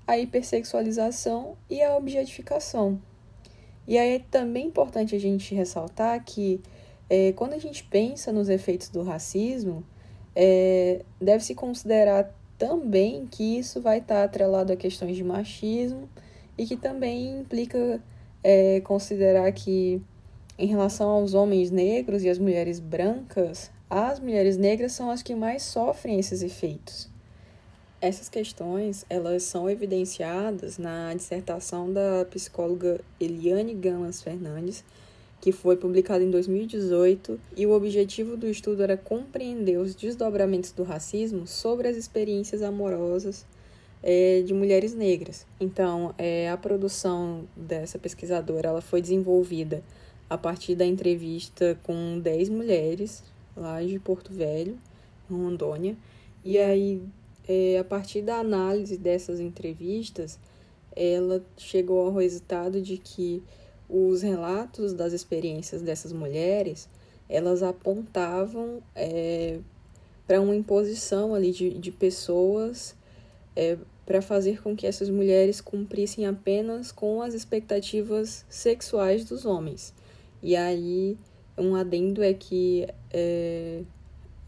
a 0.08 0.20
hipersexualização 0.20 1.58
e 1.68 1.82
a 1.82 1.96
objetificação. 1.98 3.02
E 3.88 3.98
aí 3.98 4.16
é 4.16 4.20
também 4.20 4.68
importante 4.68 5.16
a 5.16 5.20
gente 5.20 5.56
ressaltar 5.56 6.24
que 6.24 6.62
é, 7.10 7.32
quando 7.34 7.54
a 7.54 7.58
gente 7.58 7.84
pensa 7.84 8.32
nos 8.32 8.48
efeitos 8.48 8.90
do 8.90 9.02
racismo, 9.02 9.84
é, 10.36 11.02
deve-se 11.20 11.56
considerar 11.56 12.32
também 12.58 13.26
que 13.26 13.58
isso 13.58 13.82
vai 13.82 13.98
estar 13.98 14.24
atrelado 14.24 14.72
a 14.72 14.76
questões 14.76 15.16
de 15.16 15.24
machismo 15.24 16.08
e 16.58 16.66
que 16.66 16.76
também 16.76 17.40
implica 17.40 18.02
é, 18.44 18.80
considerar 18.82 19.52
que, 19.52 20.02
em 20.58 20.68
relação 20.68 21.10
aos 21.10 21.34
homens 21.34 21.70
negros 21.70 22.24
e 22.24 22.30
às 22.30 22.40
mulheres 22.40 22.80
brancas, 22.80 23.70
as 23.90 24.20
mulheres 24.20 24.58
negras 24.58 24.94
são 24.94 25.10
as 25.10 25.22
que 25.22 25.36
mais 25.36 25.64
sofrem 25.64 26.20
esses 26.20 26.42
efeitos. 26.42 27.10
Essas 28.02 28.30
questões 28.30 29.06
elas 29.10 29.44
são 29.44 29.70
evidenciadas 29.70 30.78
na 30.78 31.14
dissertação 31.14 31.92
da 31.92 32.26
psicóloga 32.30 33.02
Eliane 33.20 33.74
Gamas 33.74 34.22
Fernandes, 34.22 34.84
que 35.42 35.52
foi 35.52 35.76
publicado 35.76 36.24
em 36.24 36.32
2018, 36.32 37.40
e 37.56 37.66
o 37.66 37.72
objetivo 37.72 38.38
do 38.38 38.48
estudo 38.48 38.82
era 38.82 38.98
compreender 38.98 39.78
os 39.78 39.94
desdobramentos 39.94 40.72
do 40.72 40.84
racismo 40.84 41.46
sobre 41.46 41.88
as 41.88 41.98
experiências 41.98 42.62
amorosas 42.62 43.46
é, 44.02 44.42
de 44.42 44.54
mulheres 44.54 44.94
negras. 44.94 45.46
Então, 45.60 46.14
é, 46.18 46.50
a 46.50 46.58
produção 46.58 47.48
dessa 47.56 48.00
pesquisadora 48.00 48.70
ela 48.70 48.82
foi 48.82 49.02
desenvolvida 49.02 49.84
a 50.30 50.38
partir 50.38 50.76
da 50.76 50.86
entrevista 50.86 51.78
com 51.84 52.20
10 52.20 52.50
mulheres 52.50 53.24
lá 53.56 53.82
de 53.82 54.00
Porto 54.00 54.34
Velho, 54.34 54.78
Rondônia. 55.30 55.96
E 56.44 56.58
aí, 56.58 57.02
é, 57.48 57.80
a 57.80 57.84
partir 57.84 58.22
da 58.22 58.38
análise 58.38 58.98
dessas 58.98 59.40
entrevistas, 59.40 60.40
ela 60.96 61.44
chegou 61.58 62.08
ao 62.08 62.14
resultado 62.14 62.82
de 62.82 62.98
que 62.98 63.44
os 63.90 64.22
relatos 64.22 64.94
das 64.94 65.14
experiências 65.14 65.82
dessas 65.82 66.12
mulheres, 66.12 66.90
elas 67.30 67.62
apontavam 67.62 68.82
é, 68.96 69.60
para 70.28 70.42
uma 70.42 70.56
imposição 70.56 71.36
ali 71.36 71.52
de, 71.52 71.72
de 71.72 71.92
pessoas 71.92 72.96
é, 73.56 73.78
para 74.06 74.22
fazer 74.22 74.62
com 74.62 74.76
que 74.76 74.86
essas 74.86 75.10
mulheres 75.10 75.62
cumprissem 75.62 76.26
apenas 76.26 76.92
com 76.92 77.22
as 77.22 77.34
expectativas 77.34 78.46
sexuais 78.50 79.26
dos 79.26 79.46
homens. 79.46 79.94
E 80.46 80.56
aí, 80.56 81.18
um 81.58 81.74
adendo 81.76 82.22
é 82.22 82.32
que 82.32 82.88
é, 83.12 83.82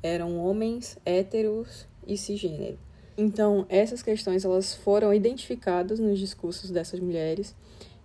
eram 0.04 0.38
homens 0.38 0.96
héteros 1.04 1.88
e 2.06 2.16
cisgênero. 2.16 2.78
Então, 3.18 3.66
essas 3.68 4.04
questões 4.04 4.46
elas 4.46 4.76
foram 4.76 5.12
identificadas 5.12 6.00
nos 6.00 6.20
discursos 6.20 6.70
dessas 6.70 7.00
mulheres 7.00 7.56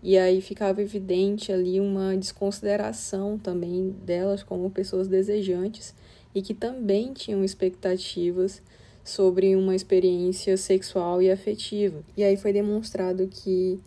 e 0.02 0.16
aí 0.16 0.40
ficava 0.40 0.80
evidente 0.80 1.52
ali 1.52 1.78
uma 1.78 2.16
desconsideração 2.16 3.36
também 3.36 3.90
delas 4.06 4.42
como 4.42 4.70
pessoas 4.70 5.06
desejantes 5.06 5.94
e 6.34 6.40
que 6.40 6.54
também 6.54 7.12
tinham 7.12 7.44
expectativas 7.44 8.62
sobre 9.04 9.54
uma 9.54 9.76
experiência 9.76 10.56
sexual 10.56 11.20
e 11.20 11.30
afetiva. 11.30 12.02
E 12.16 12.24
aí 12.24 12.38
foi 12.38 12.54
demonstrado 12.54 13.28
que 13.28 13.78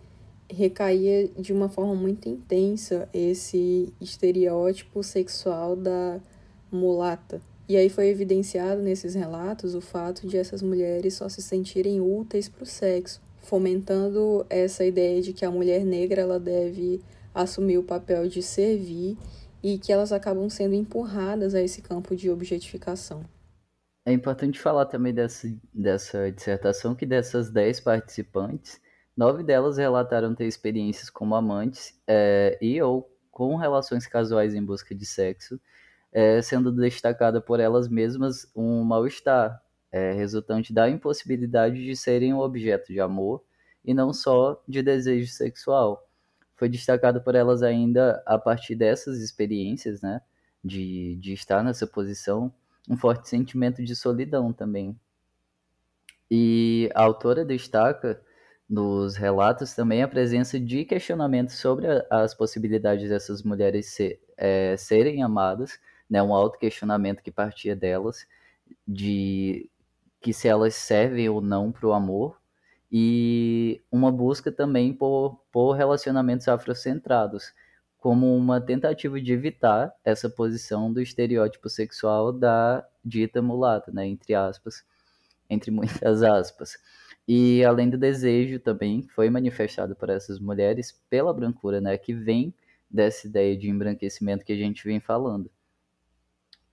recaía 0.49 1.27
de 1.27 1.51
uma 1.51 1.69
forma 1.69 1.95
muito 1.95 2.29
intensa 2.29 3.10
esse 3.13 3.93
estereótipo 3.99 5.03
sexual 5.03 5.75
da 5.75 6.19
mulata. 6.71 7.41
E 7.67 7.75
aí 7.75 7.89
foi 7.89 8.10
evidenciado 8.10 8.81
nesses 8.81 9.15
relatos 9.15 9.73
o 9.73 9.81
fato 9.81 10.27
de 10.27 10.38
essas 10.38 10.62
mulheres 10.62 11.15
só 11.15 11.27
se 11.27 11.41
sentirem 11.41 11.99
úteis 11.99 12.47
para 12.47 12.63
o 12.63 12.65
sexo, 12.65 13.21
fomentando 13.41 14.45
essa 14.49 14.86
ideia 14.86 15.21
de 15.21 15.34
que 15.34 15.43
a 15.43 15.51
mulher 15.51 15.84
negra 15.84 16.21
ela 16.21 16.39
deve 16.39 17.01
assumir 17.34 17.77
o 17.77 17.84
papel 17.84 18.27
de 18.27 18.41
servir 18.41 19.17
e 19.63 19.79
que 19.79 19.91
elas 19.91 20.12
acabam 20.12 20.47
sendo 20.47 20.75
empurradas 20.75 21.55
a 21.55 21.62
esse 21.62 21.81
campo 21.81 22.15
de 22.15 22.29
objetificação. 22.29 23.25
É 24.05 24.13
importante 24.13 24.60
falar 24.60 24.86
também 24.86 25.12
dessa, 25.12 25.51
dessa 25.73 26.31
dissertação 26.31 26.93
que 26.93 27.08
dessas 27.08 27.49
10 27.49 27.79
participantes, 27.79 28.79
nove 29.15 29.43
delas 29.43 29.78
relataram 29.78 30.36
ter 30.36 30.45
experiências 30.45 31.10
como 31.10 31.36
amantes 31.36 31.99
é, 32.08 32.58
e 32.62 32.82
ou 32.82 33.10
com 33.32 33.56
relações 33.56 34.08
casuais 34.08 34.56
em 34.56 34.63
busca 34.63 34.95
de 34.95 35.06
sexo, 35.06 35.60
é, 36.12 36.41
sendo 36.41 36.71
destacada 36.71 37.41
por 37.41 37.60
elas 37.60 37.88
mesmas 37.89 38.49
um 38.56 38.84
mal-estar, 38.84 39.62
é, 39.91 40.13
resultante 40.13 40.73
da 40.73 40.89
impossibilidade 40.89 41.84
de 41.84 41.95
serem 41.95 42.34
um 42.34 42.39
objeto 42.39 42.91
de 42.91 42.99
amor 42.99 43.43
e 43.84 43.93
não 43.93 44.13
só 44.13 44.62
de 44.67 44.82
desejo 44.82 45.32
sexual. 45.32 46.08
Foi 46.56 46.69
destacado 46.69 47.21
por 47.21 47.36
elas 47.36 47.62
ainda, 47.62 48.23
a 48.25 48.38
partir 48.38 48.75
dessas 48.75 49.19
experiências, 49.19 50.01
né, 50.01 50.21
de, 50.63 51.15
de 51.17 51.34
estar 51.34 51.63
nessa 51.63 51.86
posição, 51.86 52.54
um 52.89 52.97
forte 52.97 53.30
sentimento 53.30 53.84
de 53.84 53.95
solidão 53.95 54.54
também. 54.54 54.97
E 56.30 56.89
a 56.95 57.04
autora 57.04 57.45
destaca 57.45 58.21
nos 58.69 59.15
relatos 59.15 59.73
também 59.73 60.01
a 60.01 60.08
presença 60.08 60.60
de 60.60 60.86
questionamentos 60.86 61.56
sobre 61.56 61.88
a, 61.88 62.06
as 62.10 62.34
possibilidades 62.34 63.10
dessas 63.10 63.43
mulheres 63.43 63.88
ser, 63.88 64.19
é, 64.38 64.75
serem 64.78 65.23
amadas, 65.23 65.80
né, 66.10 66.21
um 66.21 66.34
auto-questionamento 66.34 67.21
que 67.21 67.32
partia 67.32 67.75
delas, 67.75 68.28
de 68.88 69.69
que 70.19 70.34
se 70.34 70.47
elas 70.47 70.73
servem 70.75 71.30
ou 71.30 71.41
não 71.41 71.71
para 71.71 71.88
o 71.88 71.93
amor, 71.93 72.39
e 72.91 73.82
uma 73.91 74.12
busca 74.12 74.51
também 74.51 74.93
por, 74.93 75.39
por 75.51 75.73
relacionamentos 75.73 76.47
afrocentrados, 76.47 77.54
como 77.99 78.36
uma 78.36 78.62
tentativa 78.62 79.19
de 79.19 79.34
evitar 79.34 79.93
essa 80.04 80.30
posição 80.30 80.93
do 80.93 81.01
estereótipo 81.01 81.69
sexual 81.69 82.32
da 82.32 82.86
dita 83.04 83.41
mulata, 83.41 83.91
né, 83.91 84.08
entre 84.08 84.34
aspas, 84.34 84.86
entre 85.49 85.71
muitas 85.71 86.23
aspas. 86.23 86.78
E 87.27 87.63
além 87.63 87.89
do 87.89 87.97
desejo 87.97 88.59
também 88.59 89.01
que 89.01 89.11
foi 89.13 89.29
manifestado 89.29 89.95
por 89.95 90.09
essas 90.09 90.39
mulheres 90.39 90.91
pela 91.09 91.33
brancura, 91.33 91.81
né, 91.81 91.97
que 91.97 92.13
vem 92.13 92.53
dessa 92.89 93.27
ideia 93.27 93.57
de 93.57 93.69
embranquecimento 93.69 94.45
que 94.45 94.53
a 94.53 94.57
gente 94.57 94.83
vem 94.83 94.99
falando. 94.99 95.49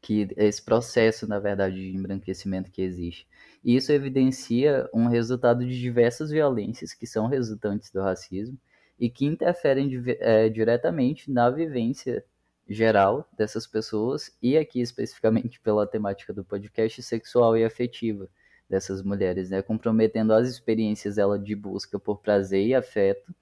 Que 0.00 0.28
esse 0.36 0.62
processo, 0.62 1.26
na 1.26 1.38
verdade, 1.38 1.76
de 1.76 1.96
embranquecimento 1.96 2.70
que 2.70 2.82
existe. 2.82 3.26
E 3.64 3.76
isso 3.76 3.92
evidencia 3.92 4.88
um 4.92 5.06
resultado 5.06 5.64
de 5.64 5.80
diversas 5.80 6.30
violências 6.30 6.92
que 6.92 7.06
são 7.06 7.28
resultantes 7.28 7.90
do 7.90 8.00
racismo 8.00 8.58
e 8.98 9.08
que 9.08 9.24
interferem 9.24 9.90
é, 10.20 10.48
diretamente 10.48 11.30
na 11.30 11.48
vivência 11.48 12.24
geral 12.68 13.28
dessas 13.36 13.66
pessoas 13.66 14.36
e 14.40 14.56
aqui 14.56 14.80
especificamente 14.80 15.60
pela 15.60 15.86
temática 15.86 16.32
do 16.32 16.44
podcast 16.44 17.02
sexual 17.02 17.56
e 17.56 17.64
afetiva 17.64 18.28
dessas 18.68 19.02
mulheres, 19.02 19.50
né, 19.50 19.62
comprometendo 19.62 20.32
as 20.32 20.48
experiências 20.48 21.16
dela 21.16 21.38
de 21.38 21.54
busca 21.54 21.98
por 21.98 22.20
prazer 22.20 22.66
e 22.66 22.74
afeto 22.74 23.34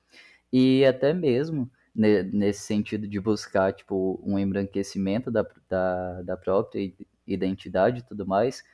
e 0.53 0.85
até 0.85 1.13
mesmo 1.13 1.71
né, 1.95 2.23
nesse 2.23 2.61
sentido 2.61 3.07
de 3.07 3.21
buscar 3.21 3.73
tipo 3.73 4.21
um 4.25 4.39
embranquecimento 4.39 5.31
da, 5.31 5.47
da, 5.69 6.23
da 6.23 6.37
própria 6.37 6.93
identidade 7.27 8.01
e 8.01 8.03
tudo 8.03 8.27
mais, 8.27 8.65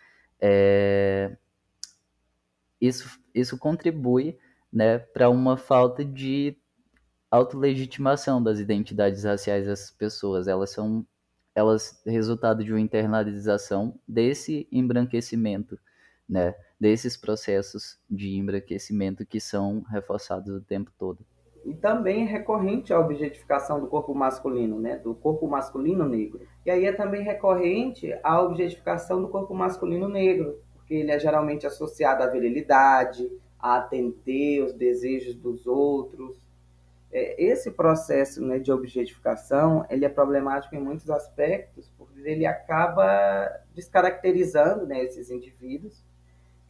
é, 0.41 1.37
isso, 2.81 3.19
isso 3.35 3.59
contribui 3.59 4.39
né, 4.73 4.99
para 4.99 5.31
uma 5.31 5.57
falta 5.57 6.05
de 6.05 6.57
autolegitimação 7.31 8.43
das 8.43 8.59
identidades 8.59 9.25
raciais 9.25 9.67
dessas 9.67 9.91
pessoas. 9.91 10.47
Elas 10.47 10.71
são 10.71 11.07
elas 11.55 12.03
resultado 12.05 12.63
de 12.63 12.71
uma 12.71 12.81
internalização 12.81 13.99
desse 14.07 14.69
embranquecimento, 14.71 15.79
né? 16.29 16.55
Desses 16.79 17.17
processos 17.17 17.99
de 18.11 18.37
embranquecimento 18.37 19.25
que 19.25 19.41
são 19.41 19.81
reforçados 19.91 20.55
o 20.55 20.61
tempo 20.61 20.91
todo. 20.99 21.25
E 21.65 21.75
também 21.75 22.23
é 22.23 22.27
recorrente 22.27 22.93
a 22.93 23.01
objetificação 23.01 23.81
do 23.81 23.89
corpo 23.89 24.15
masculino, 24.15 24.79
né? 24.79 24.97
Do 24.99 25.15
corpo 25.15 25.49
masculino 25.49 26.09
negro. 26.09 26.41
E 26.65 26.71
aí 26.71 26.85
é 26.85 26.93
também 26.93 27.23
recorrente 27.23 28.13
a 28.23 28.41
objetificação 28.41 29.21
do 29.21 29.29
corpo 29.29 29.55
masculino 29.55 30.09
negro, 30.09 30.61
porque 30.75 30.95
ele 30.95 31.11
é 31.11 31.19
geralmente 31.19 31.67
associado 31.67 32.23
à 32.23 32.27
virilidade, 32.27 33.29
a 33.59 33.79
atender 33.79 34.63
os 34.63 34.75
desejos 34.75 35.35
dos 35.35 35.67
outros, 35.67 36.47
é, 37.13 37.43
esse 37.43 37.71
processo 37.71 38.45
né, 38.45 38.59
de 38.59 38.73
objetificação 38.73 39.87
ele 39.89 40.05
é 40.05 40.09
problemático 40.09 40.75
em 40.75 40.81
muitos 40.81 41.09
aspectos, 41.09 41.91
porque 41.97 42.21
ele 42.21 42.45
acaba 42.45 43.49
descaracterizando 43.75 44.87
né, 44.87 45.03
esses 45.03 45.31
indivíduos 45.31 46.05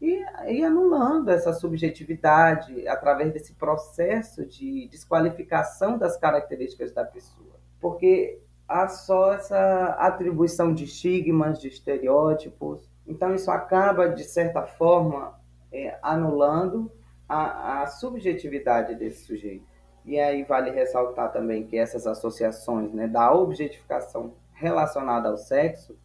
e, 0.00 0.22
e 0.48 0.64
anulando 0.64 1.30
essa 1.30 1.52
subjetividade 1.52 2.86
através 2.86 3.32
desse 3.32 3.54
processo 3.54 4.44
de 4.44 4.88
desqualificação 4.88 5.96
das 5.96 6.16
características 6.16 6.92
da 6.92 7.04
pessoa. 7.04 7.56
Porque 7.80 8.40
há 8.68 8.88
só 8.88 9.34
essa 9.34 9.96
atribuição 9.98 10.74
de 10.74 10.84
estigmas, 10.84 11.58
de 11.58 11.68
estereótipos. 11.68 12.90
Então, 13.06 13.34
isso 13.34 13.50
acaba, 13.50 14.08
de 14.08 14.24
certa 14.24 14.62
forma, 14.62 15.38
é, 15.72 15.98
anulando 16.02 16.90
a, 17.28 17.82
a 17.82 17.86
subjetividade 17.86 18.94
desse 18.94 19.24
sujeito. 19.24 19.64
E 20.04 20.20
aí 20.20 20.44
vale 20.44 20.70
ressaltar 20.70 21.32
também 21.32 21.66
que 21.66 21.76
essas 21.76 22.06
associações 22.06 22.92
né, 22.92 23.08
da 23.08 23.32
objetificação 23.32 24.34
relacionada 24.52 25.28
ao 25.28 25.36
sexo, 25.36 25.96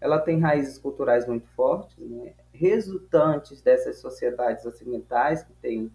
ela 0.00 0.18
tem 0.18 0.40
raízes 0.40 0.76
culturais 0.78 1.26
muito 1.26 1.46
fortes, 1.50 1.96
né, 1.98 2.34
resultantes 2.54 3.60
dessas 3.60 3.98
sociedades 3.98 4.64
ocidentais 4.64 5.42
que 5.42 5.52
têm 5.54 5.92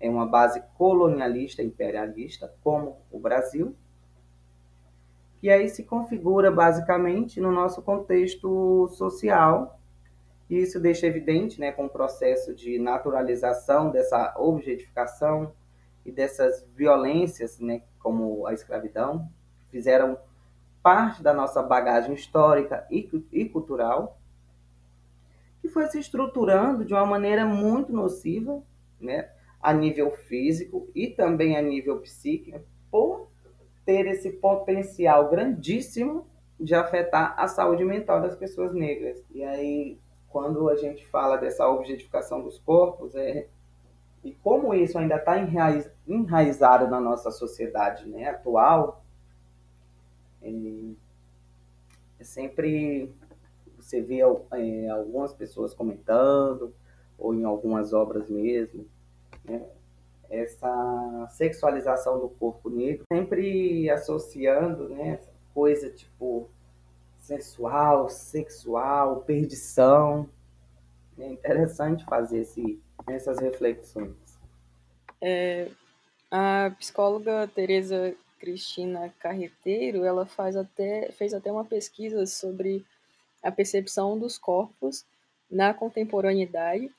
uma 0.00 0.26
base 0.26 0.62
colonialista, 0.78 1.62
imperialista, 1.62 2.54
como 2.62 2.98
o 3.10 3.18
Brasil, 3.18 3.74
que 5.38 5.50
aí 5.50 5.68
se 5.68 5.82
configura 5.82 6.50
basicamente 6.50 7.40
no 7.40 7.50
nosso 7.50 7.82
contexto 7.82 8.88
social, 8.88 9.80
e 10.48 10.58
isso 10.58 10.78
deixa 10.80 11.06
evidente 11.06 11.60
né, 11.60 11.72
com 11.72 11.86
o 11.86 11.90
processo 11.90 12.54
de 12.54 12.78
naturalização 12.78 13.90
dessa 13.90 14.34
objetificação, 14.38 15.52
e 16.06 16.12
dessas 16.12 16.64
violências, 16.74 17.58
né, 17.58 17.82
como 17.98 18.46
a 18.46 18.54
escravidão, 18.54 19.28
fizeram 19.68 20.16
parte 20.80 21.20
da 21.20 21.34
nossa 21.34 21.60
bagagem 21.60 22.14
histórica 22.14 22.86
e, 22.88 23.10
e 23.32 23.48
cultural, 23.48 24.16
que 25.66 25.72
foi 25.72 25.86
se 25.86 25.98
estruturando 25.98 26.84
de 26.84 26.94
uma 26.94 27.04
maneira 27.04 27.44
muito 27.44 27.92
nociva 27.92 28.62
né, 29.00 29.28
a 29.60 29.72
nível 29.72 30.12
físico 30.12 30.88
e 30.94 31.08
também 31.08 31.56
a 31.56 31.62
nível 31.62 32.00
psíquico, 32.00 32.60
por 32.88 33.28
ter 33.84 34.06
esse 34.06 34.30
potencial 34.30 35.28
grandíssimo 35.28 36.26
de 36.58 36.74
afetar 36.74 37.34
a 37.36 37.48
saúde 37.48 37.84
mental 37.84 38.22
das 38.22 38.36
pessoas 38.36 38.72
negras. 38.72 39.22
E 39.30 39.42
aí, 39.42 39.98
quando 40.28 40.68
a 40.68 40.76
gente 40.76 41.04
fala 41.06 41.36
dessa 41.36 41.68
objetificação 41.68 42.42
dos 42.42 42.58
corpos, 42.58 43.14
é 43.14 43.48
e 44.24 44.32
como 44.42 44.74
isso 44.74 44.98
ainda 44.98 45.16
está 45.16 45.38
enraiz, 45.38 45.88
enraizado 46.06 46.88
na 46.88 47.00
nossa 47.00 47.30
sociedade 47.30 48.08
né, 48.08 48.28
atual, 48.28 49.04
é, 50.42 50.50
é 52.18 52.24
sempre 52.24 53.12
você 53.86 54.00
vê 54.00 54.18
é, 54.18 54.88
algumas 54.90 55.32
pessoas 55.32 55.72
comentando, 55.72 56.74
ou 57.16 57.32
em 57.32 57.44
algumas 57.44 57.92
obras 57.92 58.28
mesmo, 58.28 58.86
né, 59.44 59.64
essa 60.28 61.28
sexualização 61.30 62.18
do 62.18 62.28
corpo 62.28 62.68
negro, 62.68 63.04
sempre 63.10 63.88
associando 63.88 64.88
né, 64.88 65.20
coisa 65.54 65.88
tipo 65.88 66.48
sensual, 67.20 68.08
sexual, 68.08 69.22
perdição. 69.22 70.28
É 71.18 71.28
interessante 71.28 72.04
fazer 72.04 72.40
esse, 72.40 72.80
essas 73.06 73.38
reflexões. 73.38 74.14
É, 75.20 75.68
a 76.30 76.72
psicóloga 76.78 77.48
Teresa 77.54 78.14
Cristina 78.38 79.12
Carreteiro, 79.18 80.04
ela 80.04 80.26
faz 80.26 80.56
até, 80.56 81.10
fez 81.12 81.32
até 81.32 81.50
uma 81.50 81.64
pesquisa 81.64 82.26
sobre 82.26 82.84
a 83.46 83.52
percepção 83.52 84.18
dos 84.18 84.36
corpos 84.36 85.04
na 85.50 85.72
contemporaneidade, 85.72 86.90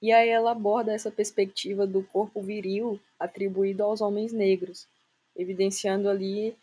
e 0.00 0.12
aí 0.12 0.28
ela 0.30 0.52
aborda 0.52 0.92
essa 0.92 1.10
perspectiva 1.10 1.86
do 1.86 2.02
corpo 2.02 2.40
viril 2.40 2.98
atribuído 3.18 3.82
aos 3.82 4.00
homens 4.00 4.32
negros, 4.32 4.86
evidenciando 5.36 6.08
ali 6.08 6.56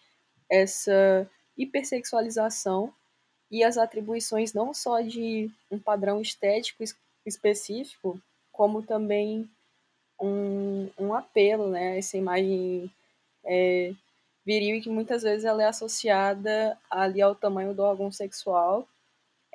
essa 0.50 1.30
hipersexualização 1.56 2.92
e 3.52 3.64
as 3.64 3.78
atribuições 3.78 4.54
não 4.54 4.74
só 4.74 5.02
de 5.02 5.52
um 5.70 5.78
padrão 5.78 6.20
estético 6.20 6.84
específico, 7.26 8.20
como 8.52 8.82
também 8.82 9.48
um, 10.20 10.90
um 10.98 11.14
apelo, 11.14 11.70
né? 11.70 12.00
Essa 12.00 12.18
imagem 12.18 12.92
é, 13.46 13.94
viril 14.44 14.78
e 14.78 14.82
que 14.82 14.90
muitas 14.90 15.22
vezes 15.22 15.46
ela 15.46 15.62
é 15.62 15.68
associada 15.68 16.78
ali 16.90 17.22
ao 17.22 17.36
tamanho 17.36 17.74
do 17.74 17.84
órgão 17.84 18.12
sexual, 18.12 18.88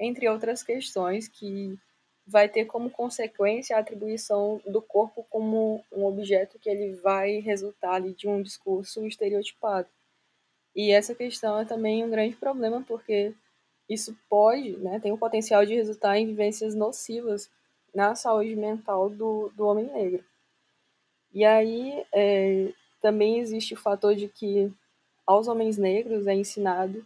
entre 0.03 0.29
outras 0.29 0.63
questões 0.63 1.29
que 1.29 1.79
vai 2.27 2.49
ter 2.49 2.65
como 2.65 2.91
consequência 2.91 3.77
a 3.77 3.81
atribuição 3.81 4.61
do 4.67 4.83
corpo 4.83 5.25
como 5.31 5.85
um 5.93 6.05
objeto 6.05 6.59
que 6.59 6.69
ele 6.69 6.95
vai 6.95 7.39
resultar 7.39 7.95
ali 7.95 8.13
de 8.13 8.29
um 8.29 8.43
discurso 8.43 9.07
estereotipado. 9.07 9.89
E 10.75 10.91
essa 10.91 11.15
questão 11.15 11.61
é 11.61 11.65
também 11.65 12.05
um 12.05 12.11
grande 12.11 12.35
problema 12.37 12.83
porque 12.87 13.33
isso 13.89 14.17
pode, 14.29 14.77
né, 14.79 14.99
tem 15.01 15.13
o 15.13 15.19
potencial 15.19 15.65
de 15.65 15.75
resultar 15.75 16.19
em 16.19 16.27
vivências 16.27 16.75
nocivas 16.75 17.51
na 17.95 18.15
saúde 18.15 18.57
mental 18.57 19.09
do, 19.09 19.53
do 19.55 19.67
homem 19.67 19.87
negro. 19.87 20.25
E 21.33 21.45
aí 21.45 22.05
é, 22.13 22.73
também 23.01 23.39
existe 23.39 23.75
o 23.75 23.77
fator 23.77 24.15
de 24.15 24.29
que 24.29 24.73
aos 25.27 25.47
homens 25.47 25.77
negros 25.77 26.27
é 26.27 26.35
ensinado 26.35 27.05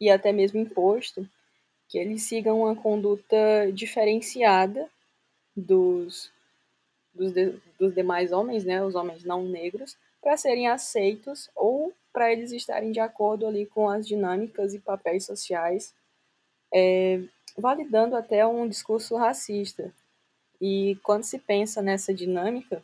e 0.00 0.10
até 0.10 0.32
mesmo 0.32 0.58
imposto 0.58 1.28
que 1.92 1.98
eles 1.98 2.22
sigam 2.22 2.62
uma 2.62 2.74
conduta 2.74 3.70
diferenciada 3.70 4.88
dos, 5.54 6.32
dos, 7.12 7.32
de, 7.32 7.54
dos 7.78 7.94
demais 7.94 8.32
homens, 8.32 8.64
né, 8.64 8.82
os 8.82 8.94
homens 8.94 9.24
não 9.24 9.44
negros, 9.44 9.94
para 10.22 10.38
serem 10.38 10.68
aceitos 10.68 11.50
ou 11.54 11.92
para 12.10 12.32
eles 12.32 12.50
estarem 12.50 12.92
de 12.92 12.98
acordo 12.98 13.46
ali 13.46 13.66
com 13.66 13.90
as 13.90 14.08
dinâmicas 14.08 14.72
e 14.72 14.78
papéis 14.78 15.26
sociais, 15.26 15.94
é, 16.72 17.20
validando 17.58 18.16
até 18.16 18.46
um 18.46 18.66
discurso 18.66 19.14
racista. 19.14 19.92
E 20.58 20.96
quando 21.02 21.24
se 21.24 21.38
pensa 21.38 21.82
nessa 21.82 22.14
dinâmica, 22.14 22.82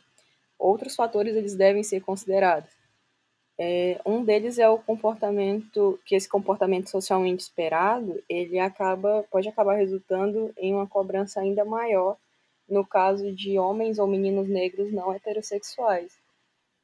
outros 0.59 0.95
fatores 0.95 1.35
eles 1.35 1.55
devem 1.55 1.81
ser 1.81 2.01
considerados. 2.01 2.69
É, 3.61 3.99
um 4.05 4.23
deles 4.23 4.57
é 4.57 4.69
o 4.69 4.79
comportamento, 4.79 5.99
que 6.05 6.15
esse 6.15 6.29
comportamento 6.29 6.89
socialmente 6.89 7.43
esperado, 7.43 8.23
ele 8.29 8.57
acaba, 8.57 9.25
pode 9.29 9.49
acabar 9.49 9.75
resultando 9.75 10.53
em 10.57 10.73
uma 10.73 10.87
cobrança 10.87 11.41
ainda 11.41 11.65
maior 11.65 12.17
no 12.69 12.85
caso 12.85 13.33
de 13.33 13.59
homens 13.59 13.99
ou 13.99 14.07
meninos 14.07 14.47
negros 14.47 14.93
não 14.93 15.11
heterossexuais. 15.11 16.17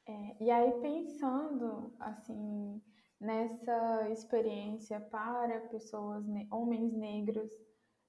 É, 0.05 0.35
e 0.41 0.51
aí 0.51 0.71
pensando 0.81 1.93
assim 1.99 2.81
nessa 3.21 4.09
experiência 4.11 4.99
para 4.99 5.61
pessoas, 5.61 6.25
homens 6.51 6.91
negros, 6.91 7.49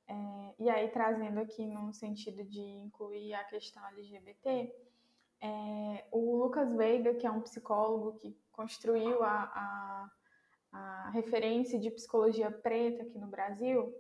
é, 0.08 0.14
e 0.58 0.68
aí 0.68 0.88
trazendo 0.88 1.38
aqui 1.38 1.64
no 1.66 1.92
sentido 1.92 2.42
de 2.44 2.60
incluir 2.60 3.32
a 3.34 3.44
questão 3.44 3.86
LGBT, 3.90 4.74
é, 5.40 6.04
o 6.10 6.36
Lucas 6.36 6.74
Veiga, 6.74 7.14
que 7.14 7.26
é 7.26 7.30
um 7.30 7.42
psicólogo 7.42 8.18
que 8.18 8.36
construiu 8.56 9.22
a, 9.22 9.42
a, 9.54 10.10
a 10.72 11.10
referência 11.10 11.78
de 11.78 11.90
psicologia 11.90 12.50
preta 12.50 13.02
aqui 13.02 13.18
no 13.18 13.28
Brasil, 13.28 13.94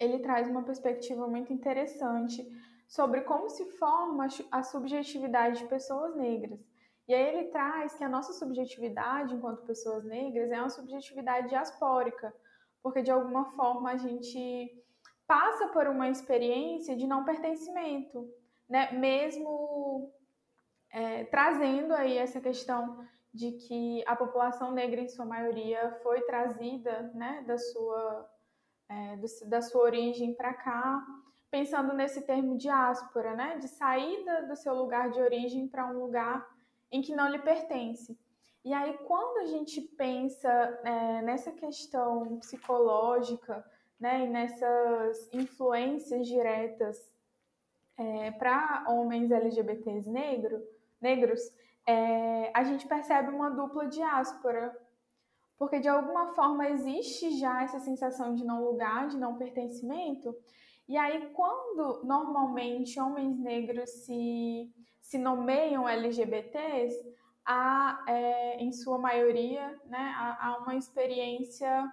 ele 0.00 0.18
traz 0.18 0.48
uma 0.48 0.64
perspectiva 0.64 1.28
muito 1.28 1.52
interessante 1.52 2.44
sobre 2.88 3.20
como 3.22 3.48
se 3.48 3.64
forma 3.72 4.26
a 4.50 4.62
subjetividade 4.62 5.58
de 5.60 5.68
pessoas 5.68 6.16
negras. 6.16 6.60
E 7.06 7.14
aí 7.14 7.28
ele 7.28 7.48
traz 7.50 7.94
que 7.94 8.02
a 8.02 8.08
nossa 8.08 8.32
subjetividade 8.32 9.34
enquanto 9.34 9.66
pessoas 9.66 10.04
negras 10.04 10.50
é 10.50 10.58
uma 10.58 10.70
subjetividade 10.70 11.48
diaspórica, 11.48 12.34
porque 12.82 13.02
de 13.02 13.10
alguma 13.10 13.44
forma 13.52 13.90
a 13.90 13.96
gente 13.96 14.82
passa 15.26 15.68
por 15.68 15.86
uma 15.86 16.08
experiência 16.08 16.96
de 16.96 17.06
não 17.06 17.24
pertencimento, 17.24 18.28
né? 18.68 18.92
Mesmo 18.92 20.12
é, 20.90 21.24
trazendo 21.24 21.92
aí 21.94 22.16
essa 22.16 22.40
questão 22.40 23.06
de 23.34 23.50
que 23.50 24.04
a 24.06 24.14
população 24.14 24.70
negra, 24.70 25.00
em 25.00 25.08
sua 25.08 25.24
maioria, 25.24 25.98
foi 26.04 26.20
trazida 26.22 27.10
né, 27.14 27.42
da, 27.44 27.58
sua, 27.58 28.30
é, 28.88 29.16
do, 29.16 29.26
da 29.48 29.60
sua 29.60 29.82
origem 29.82 30.32
para 30.34 30.54
cá, 30.54 31.04
pensando 31.50 31.92
nesse 31.92 32.22
termo 32.22 32.56
diáspora, 32.56 33.34
né, 33.34 33.58
de 33.58 33.66
saída 33.66 34.46
do 34.46 34.54
seu 34.54 34.72
lugar 34.72 35.10
de 35.10 35.20
origem 35.20 35.66
para 35.66 35.84
um 35.84 35.98
lugar 35.98 36.48
em 36.92 37.02
que 37.02 37.14
não 37.14 37.28
lhe 37.28 37.40
pertence. 37.40 38.16
E 38.64 38.72
aí, 38.72 38.96
quando 38.98 39.38
a 39.38 39.46
gente 39.46 39.80
pensa 39.80 40.48
é, 40.84 41.22
nessa 41.22 41.50
questão 41.50 42.38
psicológica 42.38 43.64
né, 43.98 44.26
e 44.26 44.28
nessas 44.28 45.28
influências 45.32 46.26
diretas 46.26 47.12
é, 47.96 48.30
para 48.30 48.84
homens 48.88 49.30
LGBTs 49.30 50.08
negro, 50.08 50.62
negros, 51.00 51.40
é, 51.86 52.50
a 52.54 52.64
gente 52.64 52.86
percebe 52.86 53.30
uma 53.30 53.50
dupla 53.50 53.86
diáspora, 53.86 54.74
porque 55.58 55.78
de 55.78 55.88
alguma 55.88 56.34
forma 56.34 56.68
existe 56.68 57.38
já 57.38 57.62
essa 57.62 57.78
sensação 57.78 58.34
de 58.34 58.44
não 58.44 58.64
lugar, 58.64 59.08
de 59.08 59.16
não 59.16 59.36
pertencimento, 59.36 60.34
e 60.88 60.96
aí 60.96 61.30
quando 61.32 62.02
normalmente 62.04 63.00
homens 63.00 63.38
negros 63.38 63.90
se, 63.90 64.72
se 65.00 65.18
nomeiam 65.18 65.88
LGBTs, 65.88 67.14
há, 67.44 68.04
é, 68.08 68.56
em 68.62 68.72
sua 68.72 68.98
maioria, 68.98 69.80
né, 69.86 70.14
há, 70.16 70.48
há 70.48 70.58
uma 70.58 70.74
experiência 70.74 71.92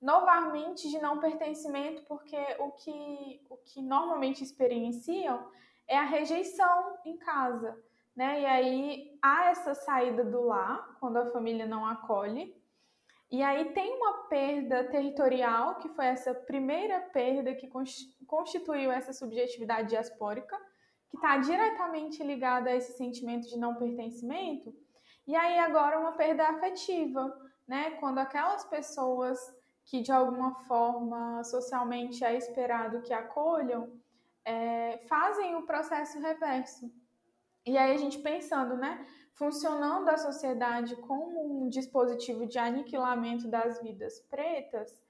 novamente 0.00 0.88
de 0.90 0.98
não 0.98 1.18
pertencimento, 1.18 2.02
porque 2.06 2.36
o 2.58 2.70
que, 2.72 3.46
o 3.48 3.56
que 3.58 3.82
normalmente 3.82 4.42
experienciam 4.42 5.48
é 5.88 5.96
a 5.96 6.04
rejeição 6.04 6.98
em 7.04 7.16
casa 7.16 7.76
né? 8.16 8.40
E 8.40 8.46
aí 8.46 9.18
há 9.22 9.50
essa 9.50 9.74
saída 9.74 10.24
do 10.24 10.42
lar, 10.42 10.96
quando 10.98 11.18
a 11.18 11.30
família 11.30 11.66
não 11.66 11.84
acolhe. 11.86 12.56
E 13.30 13.42
aí 13.42 13.72
tem 13.72 13.96
uma 13.96 14.28
perda 14.28 14.84
territorial, 14.84 15.76
que 15.76 15.88
foi 15.90 16.06
essa 16.06 16.32
primeira 16.32 17.00
perda 17.00 17.54
que 17.54 17.68
constituiu 18.26 18.90
essa 18.90 19.12
subjetividade 19.12 19.90
diaspórica, 19.90 20.56
que 21.10 21.16
está 21.16 21.36
diretamente 21.38 22.22
ligada 22.22 22.70
a 22.70 22.74
esse 22.74 22.92
sentimento 22.92 23.48
de 23.48 23.58
não 23.58 23.74
pertencimento. 23.74 24.74
E 25.26 25.34
aí 25.34 25.58
agora 25.58 25.98
uma 25.98 26.12
perda 26.12 26.48
afetiva, 26.48 27.36
né? 27.66 27.90
Quando 27.98 28.18
aquelas 28.18 28.64
pessoas 28.64 29.38
que 29.84 30.00
de 30.00 30.12
alguma 30.12 30.54
forma 30.66 31.42
socialmente 31.44 32.24
é 32.24 32.36
esperado 32.36 33.02
que 33.02 33.12
acolham, 33.12 33.92
é, 34.44 34.98
fazem 35.08 35.56
o 35.56 35.66
processo 35.66 36.20
reverso, 36.20 36.90
e 37.66 37.76
aí 37.76 37.92
a 37.92 37.98
gente 37.98 38.18
pensando, 38.18 38.76
né, 38.76 39.04
funcionando 39.34 40.08
a 40.08 40.16
sociedade 40.16 40.96
como 40.96 41.64
um 41.64 41.68
dispositivo 41.68 42.46
de 42.46 42.58
aniquilamento 42.58 43.48
das 43.48 43.82
vidas 43.82 44.20
pretas, 44.30 45.02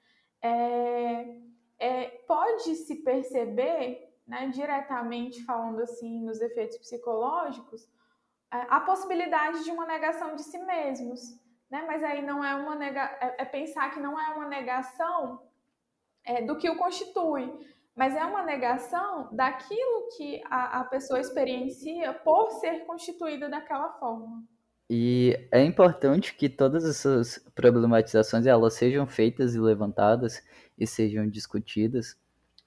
é, 0.43 1.39
é, 1.79 2.07
pode 2.27 2.75
se 2.75 2.97
perceber 2.97 4.13
né, 4.27 4.49
diretamente 4.49 5.45
falando 5.45 5.81
assim 5.81 6.21
nos 6.25 6.41
efeitos 6.41 6.79
psicológicos, 6.79 7.89
é, 8.51 8.67
a 8.69 8.81
possibilidade 8.81 9.63
de 9.63 9.71
uma 9.71 9.87
negação 9.87 10.35
de 10.35 10.43
si 10.43 10.59
mesmos, 10.59 11.39
né? 11.71 11.85
Mas 11.87 12.03
aí 12.03 12.23
não 12.23 12.45
é 12.45 12.55
uma 12.55 12.75
nega 12.75 13.03
é, 13.21 13.43
é 13.43 13.45
pensar 13.45 13.91
que 13.91 14.01
não 14.01 14.19
é 14.19 14.35
uma 14.35 14.49
negação 14.49 15.43
é, 16.25 16.43
do 16.43 16.57
que 16.57 16.69
o 16.69 16.77
constitui, 16.77 17.53
mas 17.97 18.15
é 18.15 18.25
uma 18.25 18.43
negação 18.43 19.29
daquilo 19.33 20.09
que 20.17 20.43
a, 20.45 20.81
a 20.81 20.85
pessoa 20.85 21.19
experiencia 21.19 22.13
por 22.13 22.51
ser 22.53 22.85
constituída 22.85 23.49
daquela 23.49 23.91
forma. 23.95 24.45
E 24.89 25.49
é 25.51 25.65
importante 25.65 26.35
que 26.35 26.49
todas 26.49 26.85
essas 26.85 27.39
problematizações 27.55 28.47
elas 28.47 28.75
sejam 28.75 29.07
feitas 29.07 29.55
e 29.55 29.59
levantadas 29.59 30.45
e 30.79 30.87
sejam 30.87 31.27
discutidas 31.27 32.17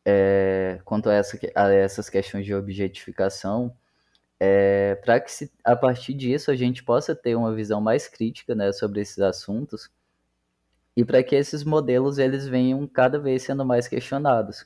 é, 0.03 0.81
quanto 0.83 1.09
a, 1.09 1.13
essa, 1.13 1.39
a, 1.55 1.71
essas 1.71 2.09
questões 2.09 2.45
de 2.45 2.53
objetificação, 2.53 3.73
é, 4.39 4.95
para 4.95 5.19
que 5.19 5.31
se, 5.31 5.51
a 5.63 5.75
partir 5.75 6.13
disso 6.13 6.49
a 6.49 6.55
gente 6.55 6.83
possa 6.83 7.15
ter 7.15 7.35
uma 7.35 7.53
visão 7.53 7.79
mais 7.79 8.07
crítica 8.07 8.55
né, 8.55 8.71
sobre 8.73 9.01
esses 9.01 9.19
assuntos 9.19 9.89
e 10.97 11.05
para 11.05 11.21
que 11.23 11.35
esses 11.35 11.63
modelos 11.63 12.17
eles 12.17 12.47
venham 12.47 12.85
cada 12.87 13.19
vez 13.19 13.43
sendo 13.43 13.63
mais 13.63 13.87
questionados. 13.87 14.65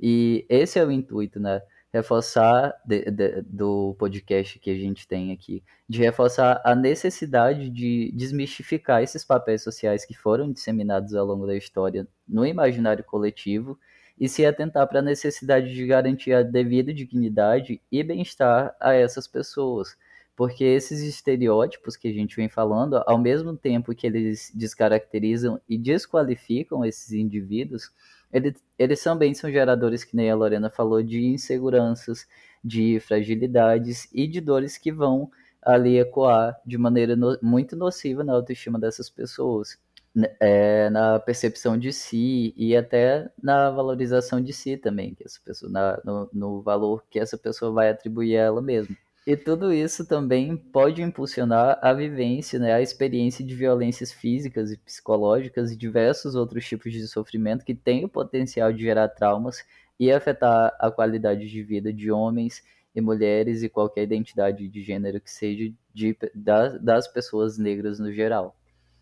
E 0.00 0.46
esse 0.48 0.78
é 0.78 0.84
o 0.84 0.90
intuito, 0.90 1.38
né? 1.38 1.60
Reforçar 1.92 2.72
de, 2.86 3.10
de, 3.10 3.42
do 3.42 3.94
podcast 3.98 4.58
que 4.58 4.70
a 4.70 4.74
gente 4.74 5.06
tem 5.06 5.32
aqui, 5.32 5.62
de 5.88 6.00
reforçar 6.00 6.62
a 6.64 6.74
necessidade 6.74 7.68
de 7.68 8.10
desmistificar 8.14 9.02
esses 9.02 9.24
papéis 9.24 9.62
sociais 9.62 10.04
que 10.04 10.14
foram 10.14 10.50
disseminados 10.50 11.14
ao 11.14 11.26
longo 11.26 11.46
da 11.46 11.56
história 11.56 12.06
no 12.26 12.46
imaginário 12.46 13.04
coletivo 13.04 13.78
e 14.18 14.28
se 14.28 14.46
atentar 14.46 14.86
para 14.86 15.00
a 15.00 15.02
necessidade 15.02 15.74
de 15.74 15.86
garantir 15.86 16.32
a 16.32 16.42
devida 16.42 16.94
dignidade 16.94 17.80
e 17.90 18.02
bem-estar 18.02 18.74
a 18.80 18.94
essas 18.94 19.26
pessoas. 19.26 19.96
Porque 20.36 20.64
esses 20.64 21.02
estereótipos 21.02 21.96
que 21.96 22.08
a 22.08 22.12
gente 22.12 22.36
vem 22.36 22.48
falando, 22.48 23.02
ao 23.06 23.18
mesmo 23.18 23.56
tempo 23.56 23.94
que 23.94 24.06
eles 24.06 24.50
descaracterizam 24.54 25.60
e 25.68 25.76
desqualificam 25.76 26.84
esses 26.84 27.12
indivíduos, 27.12 27.90
eles, 28.32 28.54
eles 28.78 29.02
também 29.02 29.34
são 29.34 29.50
geradores, 29.50 30.04
que 30.04 30.16
nem 30.16 30.30
a 30.30 30.34
Lorena 30.36 30.70
falou, 30.70 31.02
de 31.02 31.24
inseguranças, 31.24 32.26
de 32.62 33.00
fragilidades 33.00 34.08
e 34.12 34.26
de 34.26 34.40
dores 34.40 34.76
que 34.78 34.92
vão 34.92 35.30
ali 35.62 35.98
ecoar 35.98 36.58
de 36.64 36.78
maneira 36.78 37.16
no, 37.16 37.38
muito 37.42 37.76
nociva 37.76 38.24
na 38.24 38.32
autoestima 38.32 38.78
dessas 38.78 39.10
pessoas, 39.10 39.78
né, 40.14 40.34
é, 40.40 40.90
na 40.90 41.18
percepção 41.18 41.78
de 41.78 41.92
si 41.92 42.54
e 42.56 42.76
até 42.76 43.30
na 43.42 43.70
valorização 43.70 44.40
de 44.40 44.52
si 44.52 44.76
também, 44.76 45.14
que 45.14 45.24
essa 45.24 45.40
pessoa, 45.44 45.70
na, 45.70 46.00
no, 46.04 46.30
no 46.32 46.62
valor 46.62 47.04
que 47.10 47.18
essa 47.18 47.36
pessoa 47.36 47.72
vai 47.72 47.90
atribuir 47.90 48.36
a 48.36 48.42
ela 48.42 48.62
mesma. 48.62 48.96
E 49.26 49.36
tudo 49.36 49.72
isso 49.72 50.06
também 50.06 50.56
pode 50.56 51.02
impulsionar 51.02 51.78
a 51.82 51.92
vivência, 51.92 52.58
né, 52.58 52.72
a 52.72 52.80
experiência 52.80 53.44
de 53.44 53.54
violências 53.54 54.10
físicas 54.10 54.72
e 54.72 54.78
psicológicas 54.78 55.70
e 55.70 55.76
diversos 55.76 56.34
outros 56.34 56.66
tipos 56.66 56.92
de 56.92 57.06
sofrimento 57.06 57.64
que 57.64 57.74
têm 57.74 58.04
o 58.04 58.08
potencial 58.08 58.72
de 58.72 58.82
gerar 58.82 59.08
traumas 59.08 59.64
e 59.98 60.10
afetar 60.10 60.74
a 60.78 60.90
qualidade 60.90 61.48
de 61.48 61.62
vida 61.62 61.92
de 61.92 62.10
homens 62.10 62.64
e 62.94 63.00
mulheres 63.00 63.62
e 63.62 63.68
qualquer 63.68 64.02
identidade 64.04 64.66
de 64.66 64.82
gênero 64.82 65.20
que 65.20 65.30
seja 65.30 65.70
de, 65.92 66.16
das, 66.34 66.80
das 66.80 67.06
pessoas 67.06 67.58
negras 67.58 67.98
no 67.98 68.10
geral. 68.10 68.56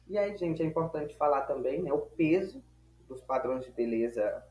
E 0.09 0.19
aí, 0.19 0.37
gente, 0.37 0.63
é 0.63 0.67
importante 0.67 1.17
falar 1.17 1.43
também 1.43 1.83
né, 1.83 1.93
o 1.93 2.01
peso 2.01 2.63
dos 3.09 3.23
padrões 3.23 3.65
de 3.65 3.71
beleza 3.71 4.43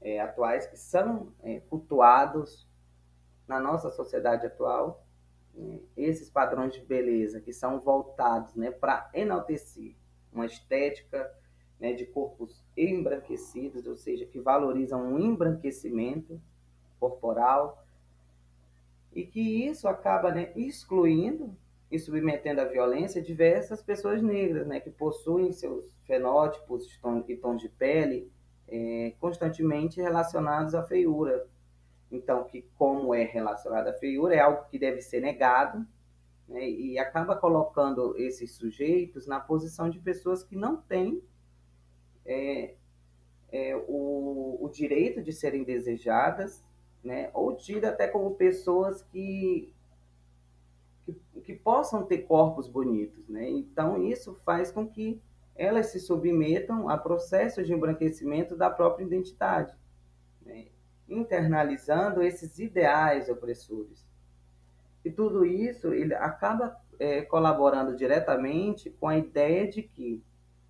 é, 0.00 0.20
atuais 0.20 0.66
que 0.66 0.78
são 0.78 1.32
é, 1.42 1.60
cultuados 1.68 2.66
na 3.52 3.60
nossa 3.60 3.90
sociedade 3.90 4.46
atual 4.46 5.04
esses 5.96 6.30
padrões 6.30 6.72
de 6.72 6.80
beleza 6.80 7.40
que 7.40 7.52
são 7.52 7.78
voltados 7.78 8.54
né, 8.54 8.70
para 8.70 9.10
enaltecer 9.12 9.94
uma 10.32 10.46
estética 10.46 11.30
né, 11.78 11.92
de 11.92 12.06
corpos 12.06 12.64
embranquecidos, 12.76 13.86
ou 13.86 13.96
seja, 13.96 14.24
que 14.24 14.40
valorizam 14.40 15.02
um 15.02 15.18
embranquecimento 15.18 16.40
corporal, 16.98 17.84
e 19.14 19.26
que 19.26 19.66
isso 19.66 19.86
acaba 19.86 20.32
né, 20.32 20.52
excluindo 20.56 21.54
e 21.90 21.98
submetendo 21.98 22.62
à 22.62 22.64
violência 22.64 23.20
diversas 23.20 23.82
pessoas 23.82 24.22
negras, 24.22 24.66
né, 24.66 24.80
que 24.80 24.88
possuem 24.88 25.52
seus 25.52 25.94
fenótipos 26.06 26.98
e 27.28 27.36
tons 27.36 27.60
de 27.60 27.68
pele 27.68 28.32
é, 28.68 29.12
constantemente 29.20 30.00
relacionados 30.00 30.74
à 30.74 30.82
feiura, 30.82 31.46
então, 32.12 32.44
que 32.44 32.62
como 32.76 33.14
é 33.14 33.24
relacionado 33.24 33.88
à 33.88 33.92
feiura, 33.94 34.34
é 34.34 34.40
algo 34.40 34.68
que 34.70 34.78
deve 34.78 35.00
ser 35.00 35.20
negado, 35.20 35.86
né, 36.46 36.68
e 36.68 36.98
acaba 36.98 37.34
colocando 37.34 38.14
esses 38.18 38.52
sujeitos 38.52 39.26
na 39.26 39.40
posição 39.40 39.88
de 39.88 39.98
pessoas 39.98 40.44
que 40.44 40.54
não 40.54 40.76
têm 40.76 41.22
é, 42.26 42.74
é, 43.50 43.76
o, 43.88 44.58
o, 44.60 44.68
direito 44.68 45.22
de 45.22 45.32
serem 45.32 45.64
desejadas, 45.64 46.62
né, 47.02 47.30
ou 47.32 47.56
tidas 47.56 47.92
até 47.92 48.06
como 48.06 48.34
pessoas 48.34 49.02
que, 49.04 49.72
que, 51.06 51.16
que, 51.42 51.54
possam 51.54 52.04
ter 52.04 52.18
corpos 52.18 52.68
bonitos. 52.68 53.26
Né? 53.28 53.48
Então, 53.48 54.02
isso 54.02 54.38
faz 54.44 54.70
com 54.70 54.86
que 54.86 55.20
elas 55.56 55.86
se 55.86 56.00
submetam 56.00 56.88
a 56.88 56.98
processos 56.98 57.66
de 57.66 57.72
embranquecimento 57.72 58.54
da 58.54 58.68
própria 58.70 59.04
identidade. 59.04 59.74
Né? 60.44 60.66
Internalizando 61.12 62.22
esses 62.22 62.58
ideais 62.58 63.28
opressores. 63.28 64.06
E 65.04 65.10
tudo 65.10 65.44
isso 65.44 65.92
ele 65.92 66.14
acaba 66.14 66.76
é, 66.98 67.22
colaborando 67.22 67.96
diretamente 67.96 68.90
com 68.90 69.08
a 69.08 69.18
ideia 69.18 69.68
de 69.68 69.82
que 69.82 70.22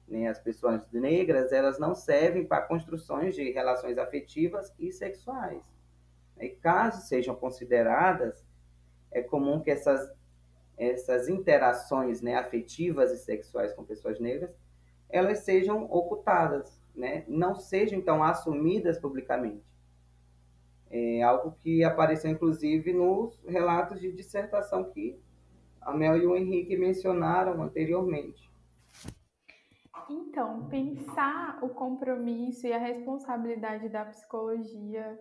né, 0.08 0.28
as 0.28 0.38
pessoas 0.38 0.90
negras 0.90 1.52
elas 1.52 1.78
não 1.78 1.94
servem 1.94 2.44
para 2.44 2.62
construções 2.62 3.34
de 3.34 3.50
relações 3.50 3.98
afetivas 3.98 4.72
e 4.78 4.90
sexuais. 4.92 5.62
E 6.38 6.48
caso 6.48 7.06
sejam 7.06 7.34
consideradas, 7.34 8.44
é 9.10 9.22
comum 9.22 9.60
que 9.60 9.70
essas, 9.70 10.10
essas 10.76 11.28
interações 11.28 12.20
né, 12.20 12.34
afetivas 12.34 13.12
e 13.12 13.18
sexuais 13.18 13.72
com 13.74 13.84
pessoas 13.84 14.18
negras 14.18 14.54
elas 15.12 15.40
sejam 15.40 15.84
ocultadas, 15.84 16.80
né? 16.94 17.22
não 17.28 17.54
sejam 17.54 17.98
então 17.98 18.24
assumidas 18.24 18.98
publicamente. 18.98 19.62
É 20.94 21.22
algo 21.22 21.52
que 21.62 21.82
apareceu, 21.82 22.30
inclusive, 22.30 22.92
nos 22.92 23.42
relatos 23.46 23.98
de 23.98 24.12
dissertação 24.12 24.90
que 24.90 25.18
a 25.80 25.92
Mel 25.92 26.18
e 26.18 26.26
o 26.26 26.36
Henrique 26.36 26.76
mencionaram 26.76 27.62
anteriormente. 27.62 28.52
Então, 30.10 30.68
pensar 30.68 31.58
o 31.62 31.70
compromisso 31.70 32.66
e 32.66 32.72
a 32.74 32.78
responsabilidade 32.78 33.88
da 33.88 34.04
psicologia 34.04 35.18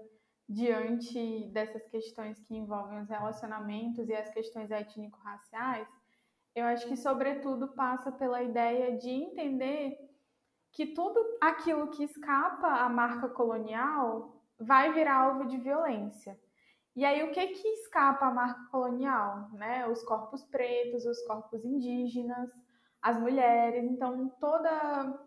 diante 0.48 1.50
dessas 1.54 1.88
questões 1.88 2.38
que 2.42 2.54
envolvem 2.54 3.00
os 3.00 3.08
relacionamentos 3.08 4.10
e 4.10 4.14
as 4.14 4.30
questões 4.30 4.70
étnico-raciais, 4.70 5.88
eu 6.54 6.66
acho 6.66 6.86
que, 6.88 6.98
sobretudo, 6.98 7.70
passa 7.70 8.12
pela 8.12 8.44
ideia 8.44 8.98
de 8.98 9.10
entender 9.10 9.98
que 10.74 10.88
tudo 10.88 11.20
aquilo 11.40 11.90
que 11.92 12.04
escapa 12.04 12.68
à 12.68 12.90
marca 12.90 13.30
colonial 13.30 14.41
vai 14.62 14.94
virar 14.94 15.16
alvo 15.16 15.46
de 15.46 15.58
violência. 15.58 16.40
E 16.96 17.06
aí, 17.06 17.24
o 17.24 17.32
que 17.32 17.48
que 17.48 17.68
escapa 17.68 18.28
à 18.28 18.32
marca 18.32 18.64
colonial? 18.70 19.50
Né? 19.54 19.88
Os 19.88 20.04
corpos 20.04 20.44
pretos, 20.44 21.06
os 21.06 21.22
corpos 21.26 21.64
indígenas, 21.64 22.50
as 23.02 23.20
mulheres. 23.20 23.84
Então, 23.86 24.30
toda, 24.40 25.20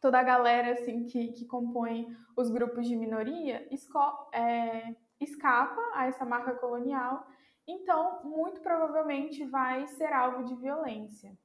toda 0.00 0.18
a 0.18 0.22
galera 0.22 0.72
assim, 0.72 1.04
que, 1.04 1.32
que 1.32 1.46
compõe 1.46 2.06
os 2.36 2.50
grupos 2.50 2.86
de 2.86 2.96
minoria 2.96 3.68
é, 4.32 4.94
escapa 5.20 5.80
a 5.94 6.06
essa 6.06 6.24
marca 6.24 6.54
colonial. 6.54 7.26
Então, 7.66 8.22
muito 8.24 8.60
provavelmente 8.60 9.44
vai 9.44 9.86
ser 9.86 10.12
alvo 10.12 10.44
de 10.44 10.54
violência. 10.54 11.36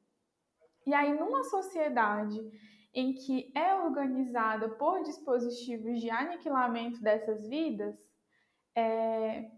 E 0.86 0.94
aí, 0.94 1.14
numa 1.18 1.44
sociedade 1.44 2.40
em 2.94 3.14
que 3.14 3.52
é 3.56 3.74
organizada 3.76 4.70
por 4.70 5.02
dispositivos 5.04 6.00
de 6.02 6.10
aniquilamento 6.10 7.02
dessas 7.02 7.48
vidas, 7.48 7.98
é, 8.76 9.50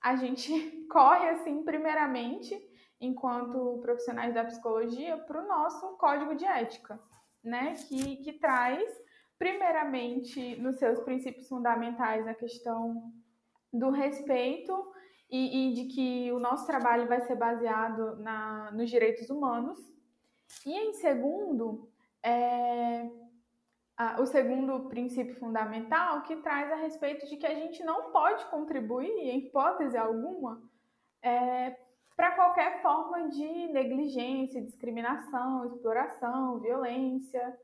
a 0.00 0.16
gente 0.16 0.50
corre, 0.88 1.28
assim, 1.30 1.62
primeiramente, 1.62 2.56
enquanto 3.00 3.78
profissionais 3.82 4.34
da 4.34 4.44
psicologia, 4.44 5.18
para 5.18 5.42
o 5.42 5.48
nosso 5.48 5.96
código 5.96 6.34
de 6.34 6.44
ética, 6.44 7.00
né? 7.42 7.74
Que, 7.74 8.16
que 8.16 8.32
traz, 8.34 8.88
primeiramente, 9.38 10.56
nos 10.56 10.76
seus 10.76 11.00
princípios 11.00 11.48
fundamentais, 11.48 12.26
a 12.26 12.34
questão 12.34 13.12
do 13.72 13.90
respeito 13.90 14.72
e, 15.30 15.70
e 15.70 15.74
de 15.74 15.84
que 15.94 16.32
o 16.32 16.38
nosso 16.38 16.66
trabalho 16.66 17.08
vai 17.08 17.20
ser 17.22 17.36
baseado 17.36 18.16
na, 18.16 18.70
nos 18.72 18.88
direitos 18.88 19.28
humanos. 19.28 19.78
E, 20.64 20.72
em 20.72 20.92
segundo, 20.94 21.90
é, 22.22 23.08
a, 23.96 24.20
o 24.20 24.26
segundo 24.26 24.88
princípio 24.88 25.34
fundamental 25.36 26.22
que 26.22 26.36
traz 26.36 26.70
a 26.70 26.76
respeito 26.76 27.26
de 27.26 27.36
que 27.36 27.46
a 27.46 27.54
gente 27.54 27.82
não 27.84 28.10
pode 28.10 28.44
contribuir, 28.46 29.10
em 29.10 29.38
hipótese 29.38 29.96
alguma, 29.96 30.62
é, 31.22 31.76
para 32.14 32.32
qualquer 32.32 32.82
forma 32.82 33.28
de 33.28 33.68
negligência, 33.68 34.62
discriminação, 34.62 35.66
exploração, 35.66 36.58
violência, 36.60 37.58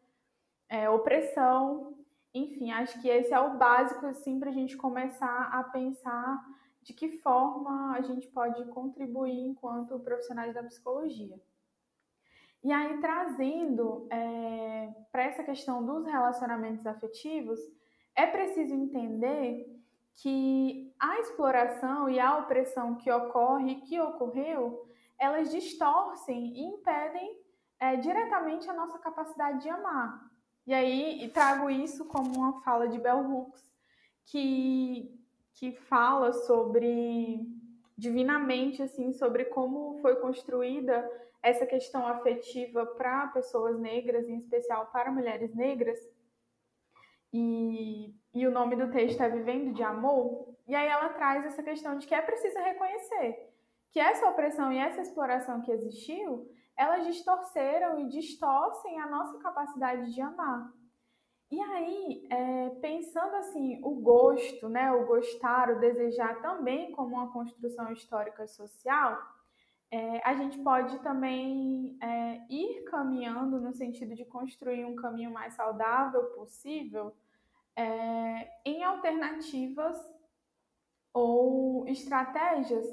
é, 0.68 0.88
opressão. 0.90 1.94
Enfim, 2.34 2.70
acho 2.70 3.00
que 3.00 3.09
esse 3.09 3.32
é 3.32 3.40
o 3.40 3.57
básico 3.57 4.07
assim, 4.07 4.38
para 4.38 4.50
a 4.50 4.55
gente 4.55 4.76
começar 4.76 5.50
a 5.53 5.64
pensar 5.64 6.44
de 6.82 6.92
que 6.92 7.18
forma 7.18 7.94
a 7.94 8.00
gente 8.00 8.26
pode 8.28 8.64
contribuir 8.66 9.38
enquanto 9.38 9.98
profissionais 10.00 10.55
da 10.55 10.62
psicologia. 10.62 11.38
E 12.63 12.71
aí, 12.71 13.01
trazendo 13.01 14.07
é, 14.11 14.89
para 15.11 15.25
essa 15.25 15.43
questão 15.43 15.85
dos 15.85 16.07
relacionamentos 16.07 16.87
afetivos, 16.87 17.59
é 18.15 18.27
preciso 18.27 18.75
entender 18.75 19.67
que 20.15 20.95
a 20.99 21.19
exploração 21.19 22.09
e 22.09 22.21
a 22.21 22.39
opressão 22.39 22.95
que 22.95 23.11
ocorre, 23.11 23.81
que 23.81 23.99
ocorreu, 24.01 24.87
elas 25.19 25.51
distorcem 25.51 26.53
e 26.55 26.65
impedem 26.65 27.37
é, 27.81 27.97
diretamente 27.97 28.69
a 28.71 28.75
nossa 28.75 28.99
capacidade 28.99 29.63
de 29.63 29.69
amar. 29.69 30.31
E 30.65 30.73
aí 30.73 31.29
trago 31.35 31.69
isso 31.69 32.05
como 32.05 32.37
uma 32.37 32.61
fala 32.63 32.87
de 32.87 32.99
Bell 32.99 33.29
Hooks, 33.29 33.73
que, 34.25 35.19
que 35.55 35.73
fala 35.73 36.33
sobre 36.33 37.41
divinamente 37.99 38.83
assim 38.83 39.13
sobre 39.13 39.47
como 39.47 39.99
foi 40.01 40.17
construída 40.17 41.09
essa 41.43 41.66
questão 41.66 42.07
afetiva 42.07 42.86
para 42.86 43.26
pessoas 43.28 43.78
negras, 43.78 44.28
em 44.28 44.36
especial 44.36 44.86
para 44.93 45.11
mulheres 45.11 45.55
negras. 45.55 45.99
E, 47.32 48.14
e 48.32 48.47
o 48.47 48.51
nome 48.51 48.76
do 48.76 48.90
texto 48.90 49.20
é 49.20 49.28
Vivendo 49.28 49.74
de 49.74 49.82
Amor. 49.82 50.55
E 50.66 50.74
aí 50.74 50.86
ela 50.86 51.09
traz 51.09 51.45
essa 51.45 51.62
questão 51.62 51.99
de 51.99 52.07
que 52.07 52.14
é 52.14 52.22
preciso 52.22 52.59
reconhecer 52.59 53.53
que 53.93 54.01
essa 54.01 54.28
opressão 54.28 54.72
e 54.72 54.78
essa 54.78 55.03
exploração 55.03 55.61
que 55.61 55.70
existiu, 55.70 56.51
elas 56.74 57.07
distorceram 57.07 58.01
e 58.01 58.09
distorcem 58.09 58.99
a 58.99 59.07
nossa 59.07 59.38
capacidade 59.38 60.12
de 60.14 60.20
amar. 60.20 60.72
E 61.51 61.61
aí, 61.61 62.26
é, 62.30 62.70
pensando 62.80 63.36
assim, 63.36 63.78
o 63.84 63.95
gosto, 63.97 64.70
né, 64.70 64.90
o 64.90 65.05
gostar, 65.05 65.70
o 65.70 65.78
desejar 65.78 66.40
também 66.40 66.90
como 66.93 67.14
uma 67.14 67.30
construção 67.30 67.93
histórica 67.93 68.47
social, 68.47 69.18
é, 69.93 70.26
a 70.26 70.34
gente 70.34 70.59
pode 70.61 70.99
também 71.01 71.99
é, 72.01 72.40
ir 72.49 72.82
caminhando 72.84 73.61
no 73.61 73.74
sentido 73.74 74.14
de 74.14 74.24
construir 74.24 74.86
um 74.86 74.97
caminho 74.97 75.30
mais 75.30 75.53
saudável 75.53 76.24
possível 76.30 77.14
é, 77.76 78.51
em 78.64 78.82
alternativas 78.82 79.99
ou 81.12 81.86
estratégias 81.86 82.86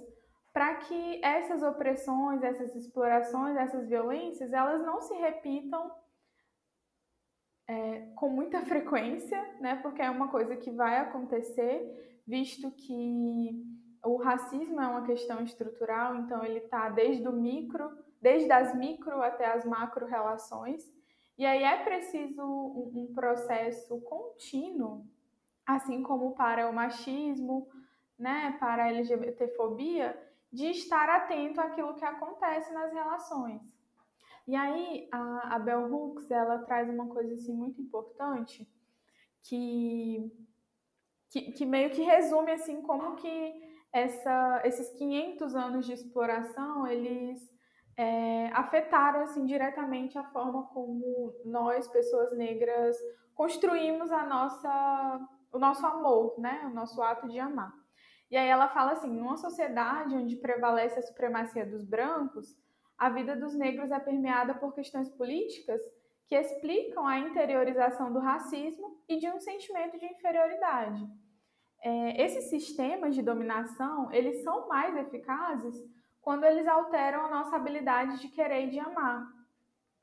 para 0.51 0.75
que 0.75 1.23
essas 1.23 1.63
opressões, 1.63 2.43
essas 2.43 2.75
explorações, 2.75 3.55
essas 3.55 3.87
violências, 3.87 4.51
elas 4.51 4.85
não 4.85 4.99
se 4.99 5.13
repitam 5.13 5.89
é, 7.65 8.01
com 8.15 8.27
muita 8.27 8.59
frequência, 8.67 9.41
né? 9.61 9.77
Porque 9.77 10.01
é 10.01 10.09
uma 10.09 10.27
coisa 10.27 10.57
que 10.57 10.69
vai 10.69 10.97
acontecer, 10.97 12.21
visto 12.27 12.69
que 12.71 13.79
o 14.03 14.17
racismo 14.17 14.79
é 14.79 14.87
uma 14.87 15.03
questão 15.03 15.43
estrutural, 15.43 16.15
então 16.15 16.43
ele 16.43 16.59
está 16.59 16.89
desde 16.89 17.27
o 17.27 17.33
micro, 17.33 17.91
desde 18.21 18.51
as 18.51 18.73
micro 18.75 19.21
até 19.21 19.51
as 19.51 19.65
macro 19.65 20.05
relações. 20.05 20.91
E 21.37 21.45
aí 21.45 21.63
é 21.63 21.83
preciso 21.83 22.41
um, 22.41 22.91
um 22.95 23.13
processo 23.13 23.99
contínuo, 24.01 25.05
assim 25.65 26.03
como 26.03 26.33
para 26.33 26.69
o 26.69 26.73
machismo, 26.73 27.69
né, 28.17 28.57
para 28.59 28.83
a 28.83 28.89
LGBTfobia, 28.89 30.17
de 30.51 30.65
estar 30.71 31.07
atento 31.09 31.61
àquilo 31.61 31.95
que 31.95 32.03
acontece 32.03 32.73
nas 32.73 32.91
relações. 32.91 33.61
E 34.47 34.55
aí 34.55 35.07
a, 35.11 35.55
a 35.55 35.59
Bell 35.59 35.93
Hooks 35.93 36.31
ela 36.31 36.59
traz 36.59 36.89
uma 36.89 37.07
coisa 37.07 37.35
assim 37.35 37.53
muito 37.53 37.79
importante 37.79 38.67
que, 39.43 40.31
que, 41.29 41.51
que 41.51 41.65
meio 41.65 41.91
que 41.91 42.01
resume 42.01 42.51
assim 42.51 42.81
como 42.81 43.15
que 43.15 43.68
essa, 43.91 44.61
esses 44.65 44.89
500 44.97 45.55
anos 45.55 45.85
de 45.85 45.93
exploração, 45.93 46.85
eles 46.87 47.39
é, 47.97 48.47
afetaram 48.53 49.21
assim 49.21 49.45
diretamente 49.45 50.17
a 50.17 50.23
forma 50.25 50.67
como 50.67 51.33
nós, 51.43 51.87
pessoas 51.87 52.35
negras, 52.37 52.95
construímos 53.33 54.11
a 54.11 54.25
nossa, 54.25 55.27
o 55.51 55.59
nosso 55.59 55.85
amor, 55.85 56.39
né? 56.39 56.67
O 56.71 56.73
nosso 56.73 57.01
ato 57.01 57.27
de 57.27 57.39
amar. 57.39 57.73
E 58.29 58.37
aí 58.37 58.47
ela 58.47 58.69
fala 58.69 58.91
assim, 58.91 59.11
numa 59.11 59.37
sociedade 59.37 60.15
onde 60.15 60.35
prevalece 60.35 60.99
a 60.99 61.01
supremacia 61.01 61.65
dos 61.65 61.83
brancos, 61.83 62.55
a 62.95 63.09
vida 63.09 63.35
dos 63.35 63.55
negros 63.55 63.91
é 63.91 63.99
permeada 63.99 64.53
por 64.53 64.73
questões 64.73 65.09
políticas 65.09 65.81
que 66.27 66.35
explicam 66.35 67.07
a 67.07 67.17
interiorização 67.17 68.13
do 68.13 68.19
racismo 68.19 69.01
e 69.09 69.17
de 69.17 69.27
um 69.27 69.39
sentimento 69.39 69.97
de 69.97 70.05
inferioridade 70.05 71.09
é, 71.81 72.23
esses 72.23 72.49
sistemas 72.49 73.15
de 73.15 73.21
dominação, 73.21 74.11
eles 74.11 74.43
são 74.43 74.67
mais 74.67 74.95
eficazes 74.97 75.75
quando 76.21 76.43
eles 76.43 76.67
alteram 76.67 77.25
a 77.25 77.29
nossa 77.29 77.55
habilidade 77.55 78.19
de 78.19 78.27
querer 78.29 78.65
e 78.65 78.69
de 78.69 78.79
amar. 78.79 79.27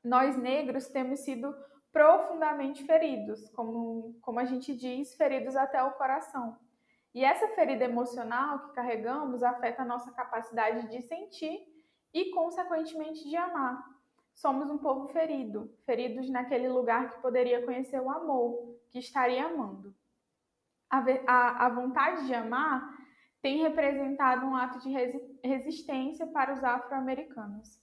Nós 0.03 0.35
negros 0.37 0.87
temos 0.87 1.19
sido 1.19 1.55
profundamente 1.91 2.83
feridos, 2.83 3.49
como, 3.49 4.17
como 4.21 4.39
a 4.39 4.45
gente 4.45 4.75
diz, 4.75 5.15
feridos 5.15 5.55
até 5.55 5.81
o 5.83 5.91
coração. 5.91 6.57
E 7.13 7.23
essa 7.23 7.47
ferida 7.49 7.85
emocional 7.85 8.59
que 8.59 8.73
carregamos 8.73 9.41
afeta 9.41 9.81
a 9.81 9.85
nossa 9.85 10.11
capacidade 10.11 10.89
de 10.89 11.01
sentir 11.03 11.59
e, 12.13 12.31
consequentemente, 12.31 13.27
de 13.27 13.35
amar. 13.35 13.83
Somos 14.35 14.69
um 14.69 14.77
povo 14.77 15.07
ferido, 15.07 15.73
feridos 15.85 16.29
naquele 16.29 16.69
lugar 16.69 17.09
que 17.09 17.21
poderia 17.21 17.63
conhecer 17.65 17.99
o 17.99 18.09
amor, 18.09 18.75
que 18.89 18.99
estaria 18.99 19.45
amando 19.45 19.95
a, 20.89 21.03
a, 21.27 21.65
a 21.65 21.69
vontade 21.69 22.25
de 22.25 22.33
amar 22.33 22.95
tem 23.41 23.61
representado 23.61 24.45
um 24.45 24.55
ato 24.55 24.79
de 24.79 24.89
resi 24.89 25.39
resistência 25.43 26.27
para 26.27 26.53
os 26.53 26.63
afro-americanos. 26.63 27.79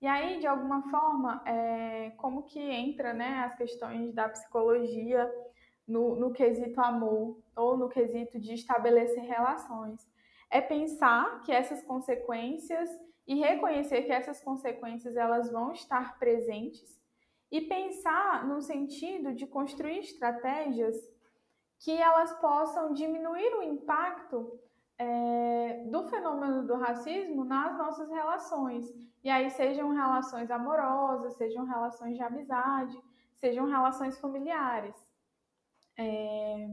E 0.00 0.06
aí, 0.06 0.40
de 0.40 0.46
alguma 0.46 0.90
forma, 0.90 1.42
é, 1.46 2.10
como 2.16 2.44
que 2.44 2.58
entra 2.58 3.12
né, 3.12 3.44
as 3.44 3.54
questões 3.54 4.12
da 4.12 4.28
psicologia 4.28 5.30
no, 5.86 6.16
no 6.16 6.32
quesito 6.32 6.80
amor 6.80 7.40
ou 7.54 7.76
no 7.76 7.88
quesito 7.88 8.40
de 8.40 8.54
estabelecer 8.54 9.22
relações? 9.22 10.00
É 10.50 10.60
pensar 10.60 11.42
que 11.42 11.52
essas 11.52 11.82
consequências 11.84 12.88
e 13.26 13.36
reconhecer 13.36 14.02
que 14.02 14.12
essas 14.12 14.42
consequências 14.42 15.16
elas 15.16 15.50
vão 15.50 15.72
estar 15.72 16.18
presentes 16.18 17.00
e 17.50 17.60
pensar 17.60 18.46
no 18.46 18.60
sentido 18.60 19.34
de 19.34 19.46
construir 19.46 19.98
estratégias 19.98 20.96
que 21.82 21.90
elas 21.90 22.32
possam 22.34 22.92
diminuir 22.92 23.54
o 23.56 23.62
impacto 23.62 24.60
é, 24.96 25.84
do 25.90 26.04
fenômeno 26.08 26.64
do 26.64 26.76
racismo 26.76 27.44
nas 27.44 27.76
nossas 27.76 28.08
relações. 28.08 28.86
E 29.22 29.28
aí, 29.28 29.50
sejam 29.50 29.90
relações 29.92 30.50
amorosas, 30.50 31.34
sejam 31.36 31.64
relações 31.64 32.16
de 32.16 32.22
amizade, 32.22 32.96
sejam 33.34 33.66
relações 33.66 34.18
familiares. 34.20 34.96
É, 35.98 36.68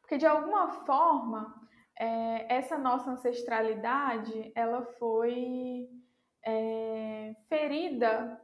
porque, 0.00 0.18
de 0.18 0.26
alguma 0.26 0.70
forma, 0.84 1.54
é, 1.96 2.52
essa 2.52 2.76
nossa 2.76 3.10
ancestralidade 3.12 4.52
ela 4.54 4.82
foi 4.98 5.88
é, 6.44 7.34
ferida 7.48 8.40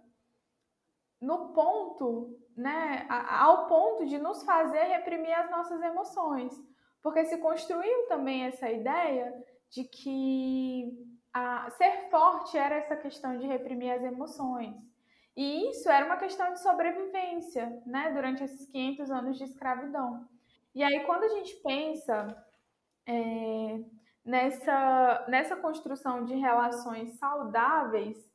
no 1.20 1.52
ponto 1.52 2.41
né, 2.56 3.06
ao 3.08 3.66
ponto 3.66 4.06
de 4.06 4.18
nos 4.18 4.42
fazer 4.44 4.84
reprimir 4.84 5.32
as 5.32 5.50
nossas 5.50 5.80
emoções. 5.82 6.52
Porque 7.02 7.24
se 7.24 7.38
construiu 7.38 8.06
também 8.06 8.44
essa 8.44 8.70
ideia 8.70 9.32
de 9.70 9.84
que 9.84 10.92
a, 11.32 11.70
ser 11.70 12.10
forte 12.10 12.56
era 12.56 12.76
essa 12.76 12.96
questão 12.96 13.36
de 13.36 13.46
reprimir 13.46 13.92
as 13.92 14.02
emoções. 14.02 14.76
E 15.36 15.70
isso 15.70 15.88
era 15.88 16.04
uma 16.04 16.18
questão 16.18 16.52
de 16.52 16.60
sobrevivência, 16.60 17.82
né, 17.86 18.10
durante 18.12 18.44
esses 18.44 18.68
500 18.70 19.10
anos 19.10 19.38
de 19.38 19.44
escravidão. 19.44 20.28
E 20.74 20.82
aí, 20.82 21.04
quando 21.04 21.24
a 21.24 21.28
gente 21.28 21.54
pensa 21.56 22.46
é, 23.06 23.80
nessa, 24.24 25.24
nessa 25.28 25.56
construção 25.56 26.24
de 26.24 26.34
relações 26.34 27.18
saudáveis, 27.18 28.31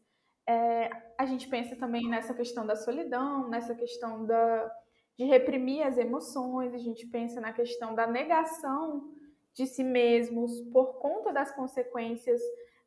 é, 0.47 0.89
a 1.17 1.25
gente 1.25 1.47
pensa 1.47 1.75
também 1.75 2.07
nessa 2.07 2.33
questão 2.33 2.65
da 2.65 2.75
solidão, 2.75 3.49
nessa 3.49 3.75
questão 3.75 4.25
da, 4.25 4.71
de 5.17 5.25
reprimir 5.25 5.85
as 5.85 5.97
emoções, 5.97 6.73
a 6.73 6.77
gente 6.77 7.05
pensa 7.07 7.41
na 7.41 7.51
questão 7.51 7.93
da 7.93 8.07
negação 8.07 9.11
de 9.53 9.65
si 9.65 9.83
mesmos 9.83 10.61
por 10.71 10.99
conta 10.99 11.33
das 11.33 11.51
consequências 11.51 12.41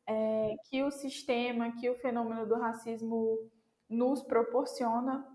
é, 0.07 0.55
que 0.69 0.81
o 0.83 0.89
sistema, 0.89 1.73
que 1.73 1.89
o 1.89 1.95
fenômeno 1.95 2.47
do 2.47 2.55
racismo 2.55 3.37
nos 3.89 4.23
proporciona. 4.23 5.27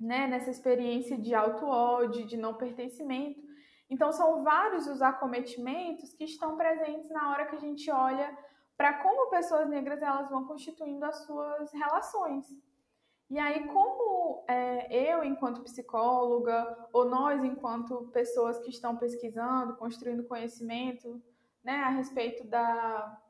né, 0.00 0.28
nessa 0.28 0.50
experiência 0.50 1.18
de 1.18 1.34
auto-ódio, 1.34 2.24
de 2.24 2.36
não 2.36 2.54
pertencimento. 2.54 3.40
Então, 3.90 4.12
são 4.12 4.44
vários 4.44 4.86
os 4.86 5.02
acometimentos 5.02 6.14
que 6.14 6.24
estão 6.24 6.56
presentes 6.56 7.10
na 7.10 7.30
hora 7.30 7.46
que 7.46 7.56
a 7.56 7.58
gente 7.58 7.90
olha 7.90 8.36
para 8.78 8.94
como 9.02 9.28
pessoas 9.28 9.68
negras 9.68 10.00
elas 10.00 10.30
vão 10.30 10.46
constituindo 10.46 11.04
as 11.04 11.16
suas 11.26 11.72
relações. 11.72 12.46
E 13.28 13.36
aí, 13.36 13.66
como 13.66 14.44
é, 14.48 15.12
eu, 15.12 15.24
enquanto 15.24 15.62
psicóloga, 15.62 16.88
ou 16.92 17.04
nós, 17.04 17.42
enquanto 17.42 18.08
pessoas 18.12 18.58
que 18.60 18.70
estão 18.70 18.96
pesquisando, 18.96 19.76
construindo 19.76 20.28
conhecimento 20.28 21.20
né, 21.62 21.74
a 21.74 21.88
respeito 21.88 22.46
da, 22.46 23.20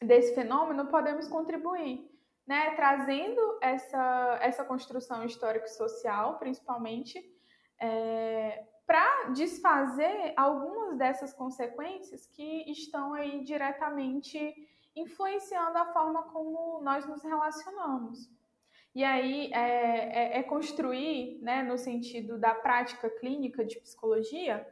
desse 0.00 0.32
fenômeno, 0.32 0.86
podemos 0.86 1.26
contribuir, 1.26 2.08
né, 2.46 2.74
trazendo 2.76 3.58
essa, 3.60 4.38
essa 4.40 4.64
construção 4.64 5.24
histórico-social, 5.24 6.38
principalmente, 6.38 7.20
é, 7.80 8.64
para 8.86 9.30
desfazer 9.30 10.32
algumas 10.36 10.96
dessas 10.96 11.34
consequências 11.34 12.26
que 12.28 12.70
estão 12.70 13.12
aí 13.12 13.42
diretamente 13.42 14.54
influenciando 14.96 15.76
a 15.78 15.92
forma 15.92 16.22
como 16.24 16.80
nós 16.82 17.06
nos 17.06 17.22
relacionamos. 17.22 18.30
E 18.94 19.02
aí 19.02 19.50
é, 19.52 20.36
é, 20.36 20.38
é 20.38 20.42
construir, 20.42 21.40
né, 21.42 21.62
no 21.62 21.76
sentido 21.76 22.38
da 22.38 22.54
prática 22.54 23.10
clínica 23.10 23.64
de 23.64 23.80
psicologia, 23.80 24.66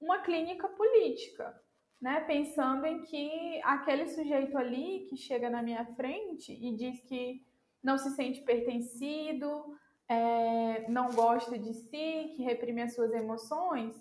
uma 0.00 0.20
clínica 0.20 0.68
política, 0.68 1.60
né, 2.00 2.20
pensando 2.20 2.86
em 2.86 3.02
que 3.02 3.60
aquele 3.64 4.06
sujeito 4.06 4.56
ali 4.56 5.06
que 5.08 5.16
chega 5.16 5.50
na 5.50 5.62
minha 5.62 5.84
frente 5.96 6.52
e 6.52 6.76
diz 6.76 7.00
que 7.02 7.42
não 7.82 7.98
se 7.98 8.10
sente 8.10 8.42
pertencido, 8.42 9.76
é, 10.08 10.88
não 10.88 11.10
gosta 11.10 11.58
de 11.58 11.74
si, 11.74 12.32
que 12.36 12.42
reprime 12.42 12.82
as 12.82 12.94
suas 12.94 13.12
emoções, 13.12 13.94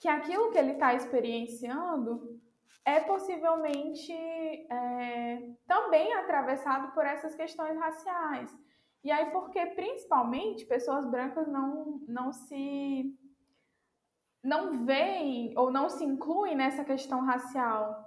que 0.00 0.08
aquilo 0.08 0.50
que 0.50 0.58
ele 0.58 0.72
está 0.72 0.94
experienciando 0.94 2.40
é 2.84 3.00
possivelmente 3.00 4.12
é, 4.12 5.50
também 5.66 6.12
atravessado 6.14 6.92
por 6.92 7.04
essas 7.06 7.34
questões 7.34 7.78
raciais. 7.78 8.52
E 9.04 9.10
aí, 9.10 9.30
porque 9.30 9.64
principalmente 9.66 10.64
pessoas 10.66 11.06
brancas 11.06 11.48
não, 11.48 12.00
não 12.06 12.32
se 12.32 13.18
não 14.42 14.84
veem 14.84 15.56
ou 15.56 15.70
não 15.70 15.88
se 15.88 16.04
incluem 16.04 16.56
nessa 16.56 16.84
questão 16.84 17.24
racial, 17.24 18.04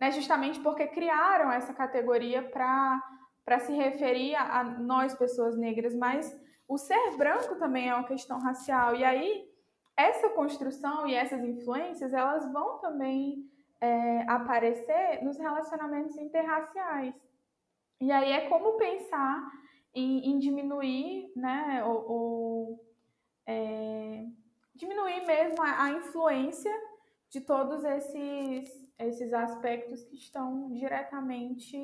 né? 0.00 0.10
justamente 0.10 0.58
porque 0.60 0.88
criaram 0.88 1.50
essa 1.50 1.72
categoria 1.72 2.42
para 2.42 3.58
se 3.60 3.72
referir 3.72 4.34
a, 4.34 4.60
a 4.60 4.64
nós, 4.64 5.14
pessoas 5.14 5.56
negras, 5.56 5.94
mas 5.94 6.36
o 6.68 6.76
ser 6.76 7.16
branco 7.16 7.54
também 7.56 7.88
é 7.88 7.94
uma 7.94 8.06
questão 8.06 8.40
racial. 8.40 8.96
E 8.96 9.04
aí, 9.04 9.48
essa 9.96 10.28
construção 10.30 11.06
e 11.06 11.14
essas 11.14 11.40
influências, 11.42 12.12
elas 12.12 12.50
vão 12.52 12.78
também 12.78 13.48
é, 13.80 14.22
aparecer 14.28 15.22
nos 15.22 15.38
relacionamentos 15.38 16.16
interraciais. 16.16 17.14
E 18.00 18.10
aí 18.12 18.32
é 18.32 18.48
como 18.48 18.76
pensar 18.76 19.50
em, 19.94 20.30
em 20.30 20.38
diminuir, 20.38 21.32
né, 21.34 21.82
ou, 21.84 22.10
ou 22.10 22.86
é, 23.46 24.26
diminuir 24.74 25.26
mesmo 25.26 25.62
a, 25.62 25.84
a, 25.84 25.90
influência 25.92 26.72
de 27.30 27.40
todos 27.40 27.82
esses, 27.84 28.88
esses 28.98 29.32
aspectos 29.32 30.04
que 30.04 30.16
estão 30.16 30.70
diretamente 30.72 31.76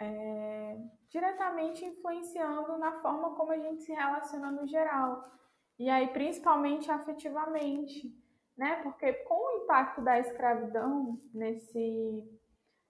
é, 0.00 0.78
diretamente 1.10 1.84
influenciando 1.84 2.78
na 2.78 3.00
forma 3.02 3.34
como 3.34 3.52
a 3.52 3.58
gente 3.58 3.82
se 3.82 3.92
relaciona 3.92 4.50
no 4.50 4.66
geral. 4.66 5.30
E 5.78 5.90
aí, 5.90 6.08
principalmente 6.08 6.90
afetivamente 6.90 8.16
né? 8.60 8.76
Porque 8.82 9.10
com 9.24 9.34
o 9.34 9.64
impacto 9.64 10.02
da 10.02 10.18
escravidão 10.18 11.18
nesse, 11.32 12.22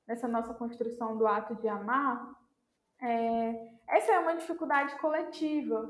nessa 0.04 0.26
nossa 0.26 0.52
construção 0.52 1.16
do 1.16 1.28
ato 1.28 1.54
de 1.54 1.68
amar, 1.68 2.34
é, 3.00 3.68
essa 3.86 4.10
é 4.10 4.18
uma 4.18 4.34
dificuldade 4.34 4.98
coletiva, 4.98 5.88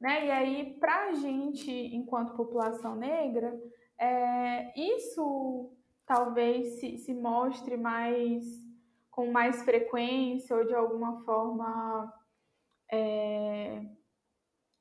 né? 0.00 0.26
E 0.26 0.30
aí, 0.30 0.78
para 0.78 1.08
a 1.08 1.14
gente, 1.14 1.72
enquanto 1.72 2.36
população 2.36 2.94
negra, 2.94 3.52
é, 3.98 4.80
isso 4.80 5.76
talvez 6.06 6.78
se, 6.78 6.96
se 6.98 7.12
mostre 7.12 7.76
mais 7.76 8.44
com 9.10 9.32
mais 9.32 9.64
frequência 9.64 10.56
ou 10.56 10.64
de 10.64 10.74
alguma 10.74 11.24
forma 11.24 12.14
é, 12.92 13.82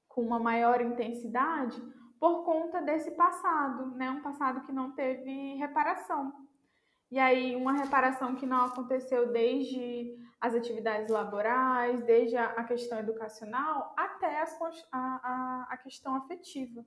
com 0.07 0.21
uma 0.21 0.39
maior 0.39 0.81
intensidade, 0.81 1.81
por 2.19 2.43
conta 2.43 2.81
desse 2.81 3.11
passado, 3.11 3.95
né? 3.95 4.11
Um 4.11 4.21
passado 4.21 4.65
que 4.65 4.71
não 4.71 4.91
teve 4.91 5.55
reparação. 5.55 6.33
E 7.09 7.17
aí, 7.17 7.55
uma 7.55 7.73
reparação 7.73 8.35
que 8.35 8.45
não 8.45 8.65
aconteceu 8.65 9.31
desde 9.31 10.15
as 10.39 10.53
atividades 10.53 11.09
laborais, 11.09 12.03
desde 12.03 12.37
a, 12.37 12.63
questão 12.63 12.99
educacional, 12.99 13.93
até 13.97 14.41
as, 14.41 14.57
a, 14.61 14.97
a, 14.99 15.67
a, 15.71 15.77
questão 15.77 16.15
afetiva. 16.15 16.85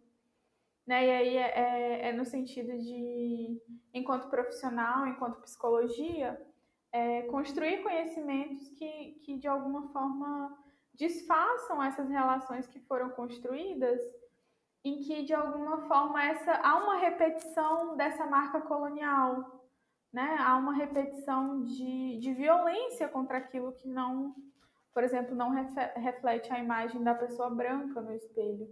Né? 0.86 1.06
E 1.06 1.10
aí 1.10 1.36
é, 1.36 1.58
é, 1.58 2.08
é, 2.08 2.12
no 2.12 2.24
sentido 2.24 2.78
de, 2.78 3.60
enquanto 3.92 4.30
profissional, 4.30 5.06
enquanto 5.06 5.40
psicologia, 5.40 6.40
é, 6.92 7.22
construir 7.22 7.82
conhecimentos 7.82 8.68
que, 8.70 9.20
que, 9.22 9.38
de 9.38 9.48
alguma 9.48 9.88
forma, 9.88 10.56
desfaçam 10.94 11.82
essas 11.82 12.08
relações 12.08 12.66
que 12.66 12.80
foram 12.80 13.10
construídas 13.10 14.00
em 14.84 14.98
que 14.98 15.22
de 15.22 15.32
alguma 15.32 15.86
forma 15.86 16.22
essa 16.24 16.54
há 16.54 16.76
uma 16.76 16.96
repetição 16.96 17.96
dessa 17.96 18.26
marca 18.26 18.60
colonial, 18.60 19.62
né? 20.12 20.36
Há 20.40 20.56
uma 20.56 20.74
repetição 20.74 21.62
de, 21.62 22.18
de 22.18 22.34
violência 22.34 23.08
contra 23.08 23.38
aquilo 23.38 23.72
que 23.72 23.88
não, 23.88 24.34
por 24.92 25.04
exemplo, 25.04 25.34
não 25.34 25.50
reflete 25.50 26.52
a 26.52 26.58
imagem 26.58 27.02
da 27.02 27.14
pessoa 27.14 27.48
branca 27.48 28.00
no 28.00 28.12
espelho. 28.12 28.68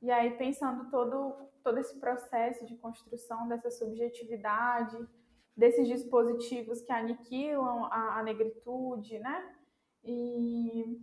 E 0.00 0.10
aí 0.10 0.36
pensando 0.36 0.90
todo 0.90 1.36
todo 1.62 1.78
esse 1.78 1.98
processo 1.98 2.66
de 2.66 2.76
construção 2.76 3.48
dessa 3.48 3.70
subjetividade, 3.70 4.98
desses 5.56 5.88
dispositivos 5.88 6.82
que 6.82 6.92
aniquilam 6.92 7.86
a, 7.86 8.18
a 8.18 8.22
negritude, 8.22 9.18
né? 9.18 9.54
E 10.04 11.00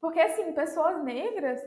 porque 0.00 0.18
assim, 0.18 0.52
pessoas 0.54 1.04
negras 1.04 1.60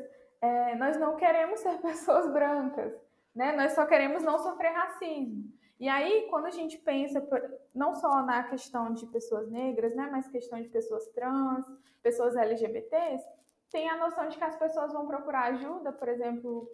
é, 0.43 0.75
nós 0.75 0.99
não 0.99 1.15
queremos 1.15 1.61
ser 1.61 1.77
pessoas 1.81 2.29
brancas, 2.31 2.93
né? 3.33 3.55
Nós 3.55 3.71
só 3.71 3.85
queremos 3.85 4.23
não 4.23 4.37
sofrer 4.37 4.73
racismo. 4.73 5.49
E 5.79 5.87
aí, 5.87 6.27
quando 6.29 6.47
a 6.47 6.51
gente 6.51 6.77
pensa 6.77 7.25
não 7.73 7.93
só 7.93 8.21
na 8.21 8.43
questão 8.43 8.93
de 8.93 9.05
pessoas 9.07 9.49
negras, 9.49 9.95
né, 9.95 10.07
mas 10.11 10.27
questão 10.27 10.61
de 10.61 10.69
pessoas 10.69 11.07
trans, 11.07 11.65
pessoas 12.01 12.35
LGBTs, 12.35 13.25
tem 13.71 13.89
a 13.89 13.97
noção 13.97 14.27
de 14.27 14.37
que 14.37 14.43
as 14.43 14.55
pessoas 14.55 14.93
vão 14.93 15.07
procurar 15.07 15.45
ajuda, 15.45 15.91
por 15.91 16.07
exemplo, 16.07 16.71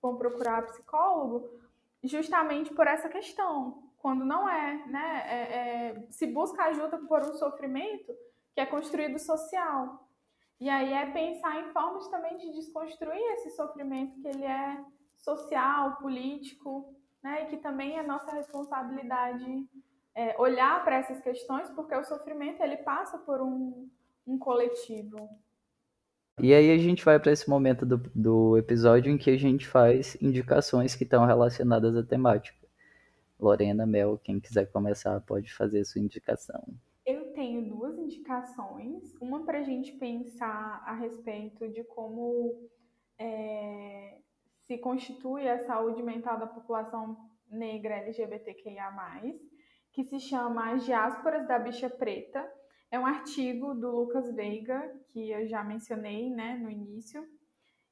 vão 0.00 0.16
procurar 0.16 0.66
psicólogo, 0.66 1.48
justamente 2.02 2.74
por 2.74 2.86
essa 2.86 3.08
questão, 3.08 3.84
quando 3.98 4.24
não 4.24 4.48
é, 4.48 4.84
né? 4.86 5.24
É, 5.26 5.58
é, 5.58 6.06
se 6.10 6.26
busca 6.26 6.64
ajuda 6.64 6.98
por 6.98 7.20
um 7.22 7.34
sofrimento 7.34 8.12
que 8.52 8.60
é 8.60 8.66
construído 8.66 9.18
social. 9.18 10.08
E 10.62 10.70
aí 10.70 10.92
é 10.92 11.06
pensar 11.06 11.58
em 11.58 11.72
formas 11.72 12.06
também 12.06 12.36
de 12.36 12.52
desconstruir 12.52 13.20
esse 13.32 13.50
sofrimento 13.50 14.20
que 14.20 14.28
ele 14.28 14.44
é 14.44 14.78
social, 15.18 15.96
político, 15.96 16.94
né? 17.20 17.42
E 17.42 17.46
que 17.46 17.56
também 17.56 17.98
é 17.98 18.02
nossa 18.04 18.30
responsabilidade 18.30 19.68
é, 20.14 20.40
olhar 20.40 20.84
para 20.84 20.98
essas 20.98 21.20
questões, 21.20 21.68
porque 21.70 21.92
o 21.96 22.04
sofrimento 22.04 22.62
ele 22.62 22.76
passa 22.76 23.18
por 23.18 23.42
um, 23.42 23.90
um 24.24 24.38
coletivo. 24.38 25.28
E 26.40 26.54
aí 26.54 26.70
a 26.70 26.78
gente 26.78 27.04
vai 27.04 27.18
para 27.18 27.32
esse 27.32 27.50
momento 27.50 27.84
do, 27.84 27.96
do 28.14 28.56
episódio 28.56 29.10
em 29.10 29.18
que 29.18 29.30
a 29.30 29.36
gente 29.36 29.66
faz 29.66 30.16
indicações 30.22 30.94
que 30.94 31.02
estão 31.02 31.26
relacionadas 31.26 31.96
à 31.96 32.04
temática. 32.04 32.68
Lorena, 33.36 33.84
Mel, 33.84 34.16
quem 34.22 34.38
quiser 34.38 34.70
começar 34.70 35.20
pode 35.22 35.52
fazer 35.52 35.84
sua 35.84 36.00
indicação 36.00 36.62
tenho 37.32 37.68
duas 37.68 37.98
indicações. 37.98 39.14
Uma 39.20 39.44
para 39.44 39.58
a 39.58 39.62
gente 39.62 39.92
pensar 39.92 40.82
a 40.86 40.94
respeito 40.94 41.68
de 41.68 41.84
como 41.84 42.68
é, 43.18 44.18
se 44.66 44.78
constitui 44.78 45.48
a 45.48 45.64
saúde 45.64 46.02
mental 46.02 46.38
da 46.38 46.46
população 46.46 47.16
negra 47.50 47.96
LGBTQIA, 47.96 48.90
que 49.92 50.04
se 50.04 50.18
chama 50.18 50.72
As 50.72 50.84
Diásporas 50.84 51.46
da 51.46 51.58
Bicha 51.58 51.90
Preta. 51.90 52.50
É 52.90 52.98
um 52.98 53.06
artigo 53.06 53.74
do 53.74 53.90
Lucas 53.90 54.34
Veiga, 54.34 54.82
que 55.12 55.30
eu 55.30 55.46
já 55.46 55.62
mencionei 55.62 56.30
né, 56.30 56.58
no 56.58 56.70
início. 56.70 57.26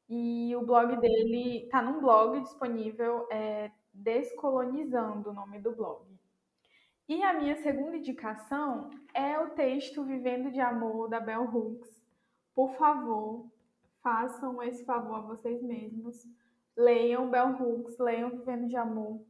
E 0.08 0.54
o 0.56 0.66
blog 0.66 0.98
dele 0.98 1.64
está 1.64 1.82
num 1.82 2.00
blog 2.00 2.40
disponível, 2.40 3.26
é 3.30 3.70
Descolonizando 3.92 5.30
o 5.30 5.32
nome 5.32 5.60
do 5.60 5.74
blog. 5.74 6.09
E 7.10 7.24
a 7.24 7.32
minha 7.32 7.56
segunda 7.56 7.96
indicação 7.96 8.88
é 9.12 9.36
o 9.36 9.50
texto 9.50 10.04
Vivendo 10.04 10.48
de 10.48 10.60
Amor, 10.60 11.08
da 11.08 11.18
Bell 11.18 11.42
Hooks. 11.42 11.90
Por 12.54 12.72
favor, 12.76 13.50
façam 14.00 14.62
esse 14.62 14.84
favor 14.84 15.16
a 15.16 15.22
vocês 15.22 15.60
mesmos. 15.60 16.22
Leiam 16.76 17.28
Bell 17.28 17.56
Hooks, 17.60 17.98
leiam 17.98 18.30
Vivendo 18.30 18.68
de 18.68 18.76
Amor, 18.76 19.26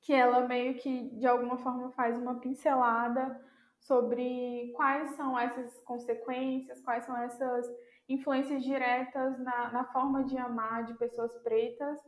que 0.00 0.12
ela 0.12 0.46
meio 0.46 0.76
que 0.76 1.10
de 1.18 1.26
alguma 1.26 1.58
forma 1.58 1.90
faz 1.90 2.16
uma 2.16 2.38
pincelada 2.38 3.44
sobre 3.80 4.72
quais 4.76 5.10
são 5.16 5.36
essas 5.36 5.80
consequências, 5.80 6.80
quais 6.80 7.04
são 7.04 7.16
essas 7.16 7.66
influências 8.08 8.62
diretas 8.62 9.36
na, 9.40 9.72
na 9.72 9.84
forma 9.86 10.22
de 10.22 10.38
amar 10.38 10.84
de 10.84 10.94
pessoas 10.94 11.36
pretas, 11.42 11.98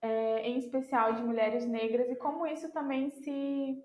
é, 0.00 0.48
em 0.48 0.56
especial 0.56 1.12
de 1.12 1.22
mulheres 1.22 1.66
negras, 1.66 2.08
e 2.08 2.16
como 2.16 2.46
isso 2.46 2.72
também 2.72 3.10
se, 3.10 3.84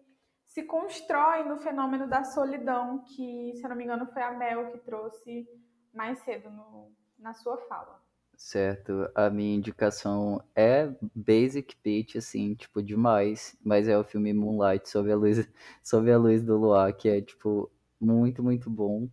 se 0.52 0.64
constrói 0.64 1.48
no 1.48 1.58
fenômeno 1.58 2.10
da 2.10 2.26
solidão, 2.26 3.06
que, 3.06 3.54
se 3.56 3.64
eu 3.64 3.70
não 3.70 3.76
me 3.76 3.86
engano, 3.86 4.06
foi 4.08 4.22
a 4.22 4.32
Mel 4.32 4.70
que 4.72 4.80
trouxe 4.80 5.48
mais 5.94 6.20
cedo 6.20 6.50
no, 6.50 6.92
na 7.18 7.34
sua 7.34 7.58
fala. 7.70 8.02
Certo, 8.36 9.10
a 9.16 9.30
minha 9.30 9.56
indicação 9.56 10.44
é 10.54 10.94
Basic 11.16 11.74
Pitch, 11.78 12.18
assim, 12.18 12.54
tipo, 12.54 12.84
demais, 12.84 13.58
mas 13.64 13.88
é 13.88 13.98
o 13.98 14.04
filme 14.04 14.34
Moonlight, 14.34 14.90
sob 14.90 15.10
a 15.10 15.16
luz, 15.16 15.48
sob 15.82 16.12
a 16.12 16.18
luz 16.18 16.44
do 16.44 16.58
luar, 16.58 16.92
que 16.92 17.08
é, 17.08 17.22
tipo, 17.22 17.72
muito, 18.00 18.44
muito 18.44 18.70
bom, 18.70 19.08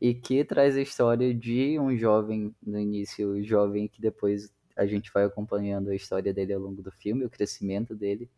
e 0.00 0.14
que 0.14 0.44
traz 0.44 0.76
a 0.76 0.82
história 0.82 1.34
de 1.34 1.80
um 1.80 1.96
jovem, 1.96 2.54
no 2.62 2.78
início, 2.78 3.42
jovem, 3.42 3.88
que 3.88 4.00
depois 4.00 4.54
a 4.76 4.86
gente 4.86 5.10
vai 5.12 5.24
acompanhando 5.24 5.90
a 5.90 5.96
história 5.96 6.32
dele 6.32 6.52
ao 6.52 6.60
longo 6.60 6.80
do 6.80 6.92
filme, 6.92 7.24
o 7.24 7.30
crescimento 7.30 7.92
dele, 7.92 8.30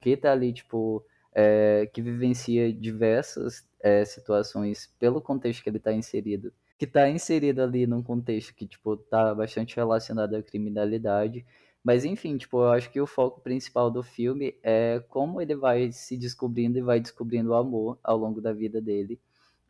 que 0.00 0.16
tá 0.16 0.32
ali, 0.32 0.50
tipo, 0.50 1.04
é, 1.32 1.88
que 1.92 2.02
vivencia 2.02 2.72
diversas 2.72 3.68
é, 3.80 4.04
situações 4.04 4.92
pelo 4.98 5.20
contexto 5.20 5.62
que 5.62 5.70
ele 5.70 5.78
está 5.78 5.92
inserido, 5.92 6.52
que 6.78 6.84
está 6.84 7.08
inserido 7.08 7.62
ali 7.62 7.86
num 7.86 8.02
contexto 8.02 8.54
que, 8.54 8.66
tipo, 8.66 8.96
tá 8.96 9.34
bastante 9.34 9.76
relacionado 9.76 10.34
à 10.34 10.42
criminalidade. 10.42 11.44
Mas, 11.82 12.04
enfim, 12.04 12.36
tipo, 12.36 12.58
eu 12.58 12.70
acho 12.70 12.90
que 12.90 13.00
o 13.00 13.06
foco 13.06 13.40
principal 13.40 13.90
do 13.90 14.02
filme 14.02 14.54
é 14.62 15.02
como 15.08 15.40
ele 15.40 15.54
vai 15.54 15.92
se 15.92 16.16
descobrindo 16.16 16.78
e 16.78 16.82
vai 16.82 17.00
descobrindo 17.00 17.50
o 17.50 17.54
amor 17.54 17.98
ao 18.02 18.16
longo 18.18 18.40
da 18.40 18.52
vida 18.52 18.80
dele. 18.80 19.20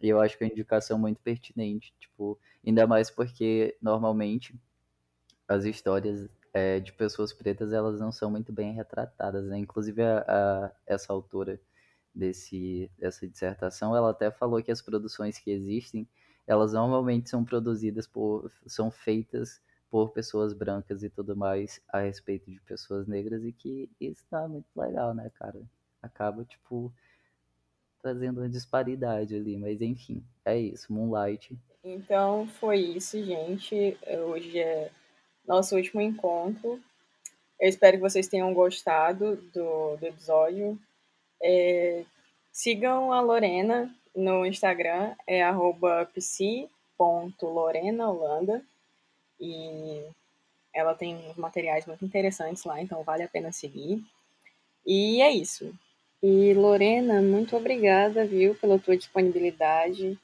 E 0.01 0.09
eu 0.09 0.21
acho 0.21 0.37
que 0.37 0.45
é 0.45 0.47
uma 0.47 0.53
indicação 0.53 0.99
muito 0.99 1.21
pertinente, 1.21 1.93
tipo, 2.01 2.39
ainda 2.67 2.87
mais 2.87 3.11
porque, 3.11 3.77
normalmente, 3.83 4.55
as 5.47 5.65
histórias 5.65 6.29
é, 6.53 6.81
de 6.81 6.93
pessoas 6.93 7.33
pretas, 7.33 7.73
elas 7.73 8.01
não 8.01 8.11
são 8.13 8.31
muito 8.31 8.53
bem 8.53 8.73
retratadas, 8.73 9.47
né? 9.47 9.59
Inclusive, 9.59 10.03
a, 10.03 10.25
a, 10.29 10.73
essa 10.87 11.13
autora 11.13 11.61
desse, 12.15 12.91
dessa 12.99 13.27
dissertação, 13.27 13.97
ela 13.97 14.11
até 14.11 14.31
falou 14.31 14.63
que 14.63 14.71
as 14.71 14.83
produções 14.83 15.39
que 15.39 15.51
existem 15.51 16.09
elas 16.51 16.73
normalmente 16.73 17.31
são 17.31 17.45
produzidas 17.45 18.09
por, 18.09 18.51
são 18.67 18.91
feitas 18.91 19.63
por 19.89 20.11
pessoas 20.11 20.53
brancas 20.53 21.05
e 21.05 21.09
tudo 21.09 21.37
mais 21.37 21.81
a 21.89 22.01
respeito 22.01 22.51
de 22.51 22.61
pessoas 22.63 23.07
negras 23.07 23.45
e 23.45 23.53
que 23.53 23.89
isso 24.01 24.25
tá 24.29 24.49
muito 24.49 24.67
legal, 24.77 25.15
né, 25.15 25.31
cara? 25.39 25.61
Acaba, 26.03 26.45
tipo, 26.45 26.93
trazendo 28.03 28.41
uma 28.41 28.49
disparidade 28.49 29.35
ali, 29.37 29.57
mas 29.57 29.81
enfim, 29.81 30.25
é 30.45 30.59
isso, 30.59 30.93
Moonlight. 30.93 31.57
Então 31.85 32.49
foi 32.49 32.79
isso, 32.79 33.23
gente. 33.23 33.97
Hoje 34.27 34.59
é 34.59 34.91
nosso 35.47 35.77
último 35.77 36.01
encontro. 36.01 36.81
Eu 37.59 37.69
espero 37.69 37.97
que 37.97 38.03
vocês 38.03 38.29
tenham 38.29 38.55
gostado 38.55 39.37
do, 39.53 39.97
do 39.97 40.07
episódio. 40.07 40.79
É, 41.43 42.05
sigam 42.53 43.13
a 43.13 43.21
Lorena 43.21 43.93
no 44.15 44.45
Instagram 44.45 45.15
é 45.27 45.43
psi.lorenaholanda 46.13 48.63
e 49.41 50.05
ela 50.73 50.95
tem 50.95 51.17
uns 51.17 51.37
materiais 51.37 51.87
muito 51.87 52.05
interessantes 52.05 52.65
lá, 52.65 52.81
então 52.81 53.03
vale 53.03 53.23
a 53.23 53.29
pena 53.29 53.53
seguir. 53.53 54.05
E 54.87 55.21
é 55.21 55.31
isso. 55.31 55.75
E 56.23 56.55
Lorena, 56.55 57.23
muito 57.23 57.57
obrigada, 57.57 58.27
viu, 58.27 58.55
pela 58.55 58.79
tua 58.79 58.97
disponibilidade. 58.97 60.19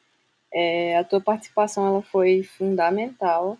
É, 0.52 0.98
a 0.98 1.04
tua 1.04 1.20
participação 1.20 1.86
ela 1.86 2.02
foi 2.02 2.42
fundamental 2.42 3.58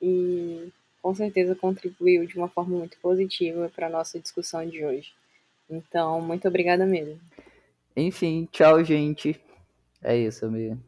e 0.00 0.72
com 1.02 1.14
certeza 1.14 1.54
contribuiu 1.54 2.26
de 2.26 2.36
uma 2.36 2.48
forma 2.48 2.76
muito 2.78 2.98
positiva 3.00 3.70
para 3.74 3.86
a 3.86 3.90
nossa 3.90 4.18
discussão 4.20 4.66
de 4.66 4.84
hoje. 4.84 5.12
Então, 5.68 6.20
muito 6.20 6.46
obrigada 6.48 6.84
mesmo. 6.84 7.18
Enfim, 7.96 8.48
tchau, 8.50 8.82
gente. 8.84 9.40
É 10.02 10.16
isso, 10.16 10.46
a 10.46 10.48
minha, 10.48 10.78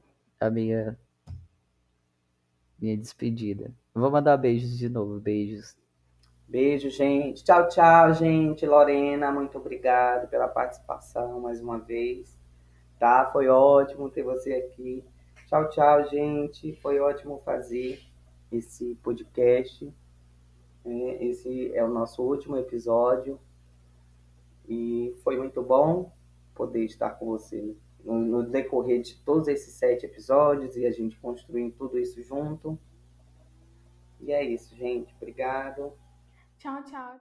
a 0.41 0.51
minha, 0.51 0.99
minha 2.81 2.97
despedida. 2.97 3.71
Vou 3.95 4.11
mandar 4.11 4.37
beijos 4.37 4.77
de 4.79 4.89
novo, 4.89 5.21
beijos. 5.21 5.77
Beijo, 6.49 6.91
gente. 6.91 7.45
Tchau, 7.45 7.69
tchau, 7.69 8.13
gente. 8.13 8.67
Lorena, 8.67 9.31
muito 9.31 9.57
obrigado 9.57 10.29
pela 10.29 10.49
participação 10.49 11.41
mais 11.41 11.61
uma 11.61 11.79
vez. 11.79 12.39
Tá? 12.99 13.31
Foi 13.33 13.49
ótimo 13.49 14.11
ter 14.11 14.23
você 14.23 14.55
aqui. 14.55 15.05
Tchau, 15.49 15.69
tchau, 15.71 16.09
gente. 16.11 16.75
Foi 16.77 16.99
ótimo 17.01 17.41
fazer 17.45 18.01
esse 18.51 18.95
podcast. 18.97 19.93
É, 20.85 21.25
esse 21.25 21.75
é 21.75 21.85
o 21.85 21.89
nosso 21.89 22.23
último 22.23 22.57
episódio. 22.57 23.39
E 24.69 25.15
foi 25.23 25.37
muito 25.37 25.63
bom 25.63 26.13
poder 26.55 26.85
estar 26.85 27.11
com 27.11 27.27
você 27.27 27.77
no, 28.05 28.19
no 28.19 28.43
decorrer 28.43 29.01
de 29.01 29.17
todos 29.25 29.49
esses 29.49 29.75
sete 29.75 30.07
episódios 30.07 30.77
e 30.77 30.87
a 30.87 30.91
gente 30.91 31.19
construindo 31.19 31.75
tudo 31.75 31.99
isso 31.99 32.23
junto. 32.23 32.79
E 34.21 34.33
é 34.33 34.43
isso, 34.45 34.75
gente. 34.77 35.15
Obrigado. 35.17 35.93
Tchau, 36.59 36.83
tchau. 36.85 37.21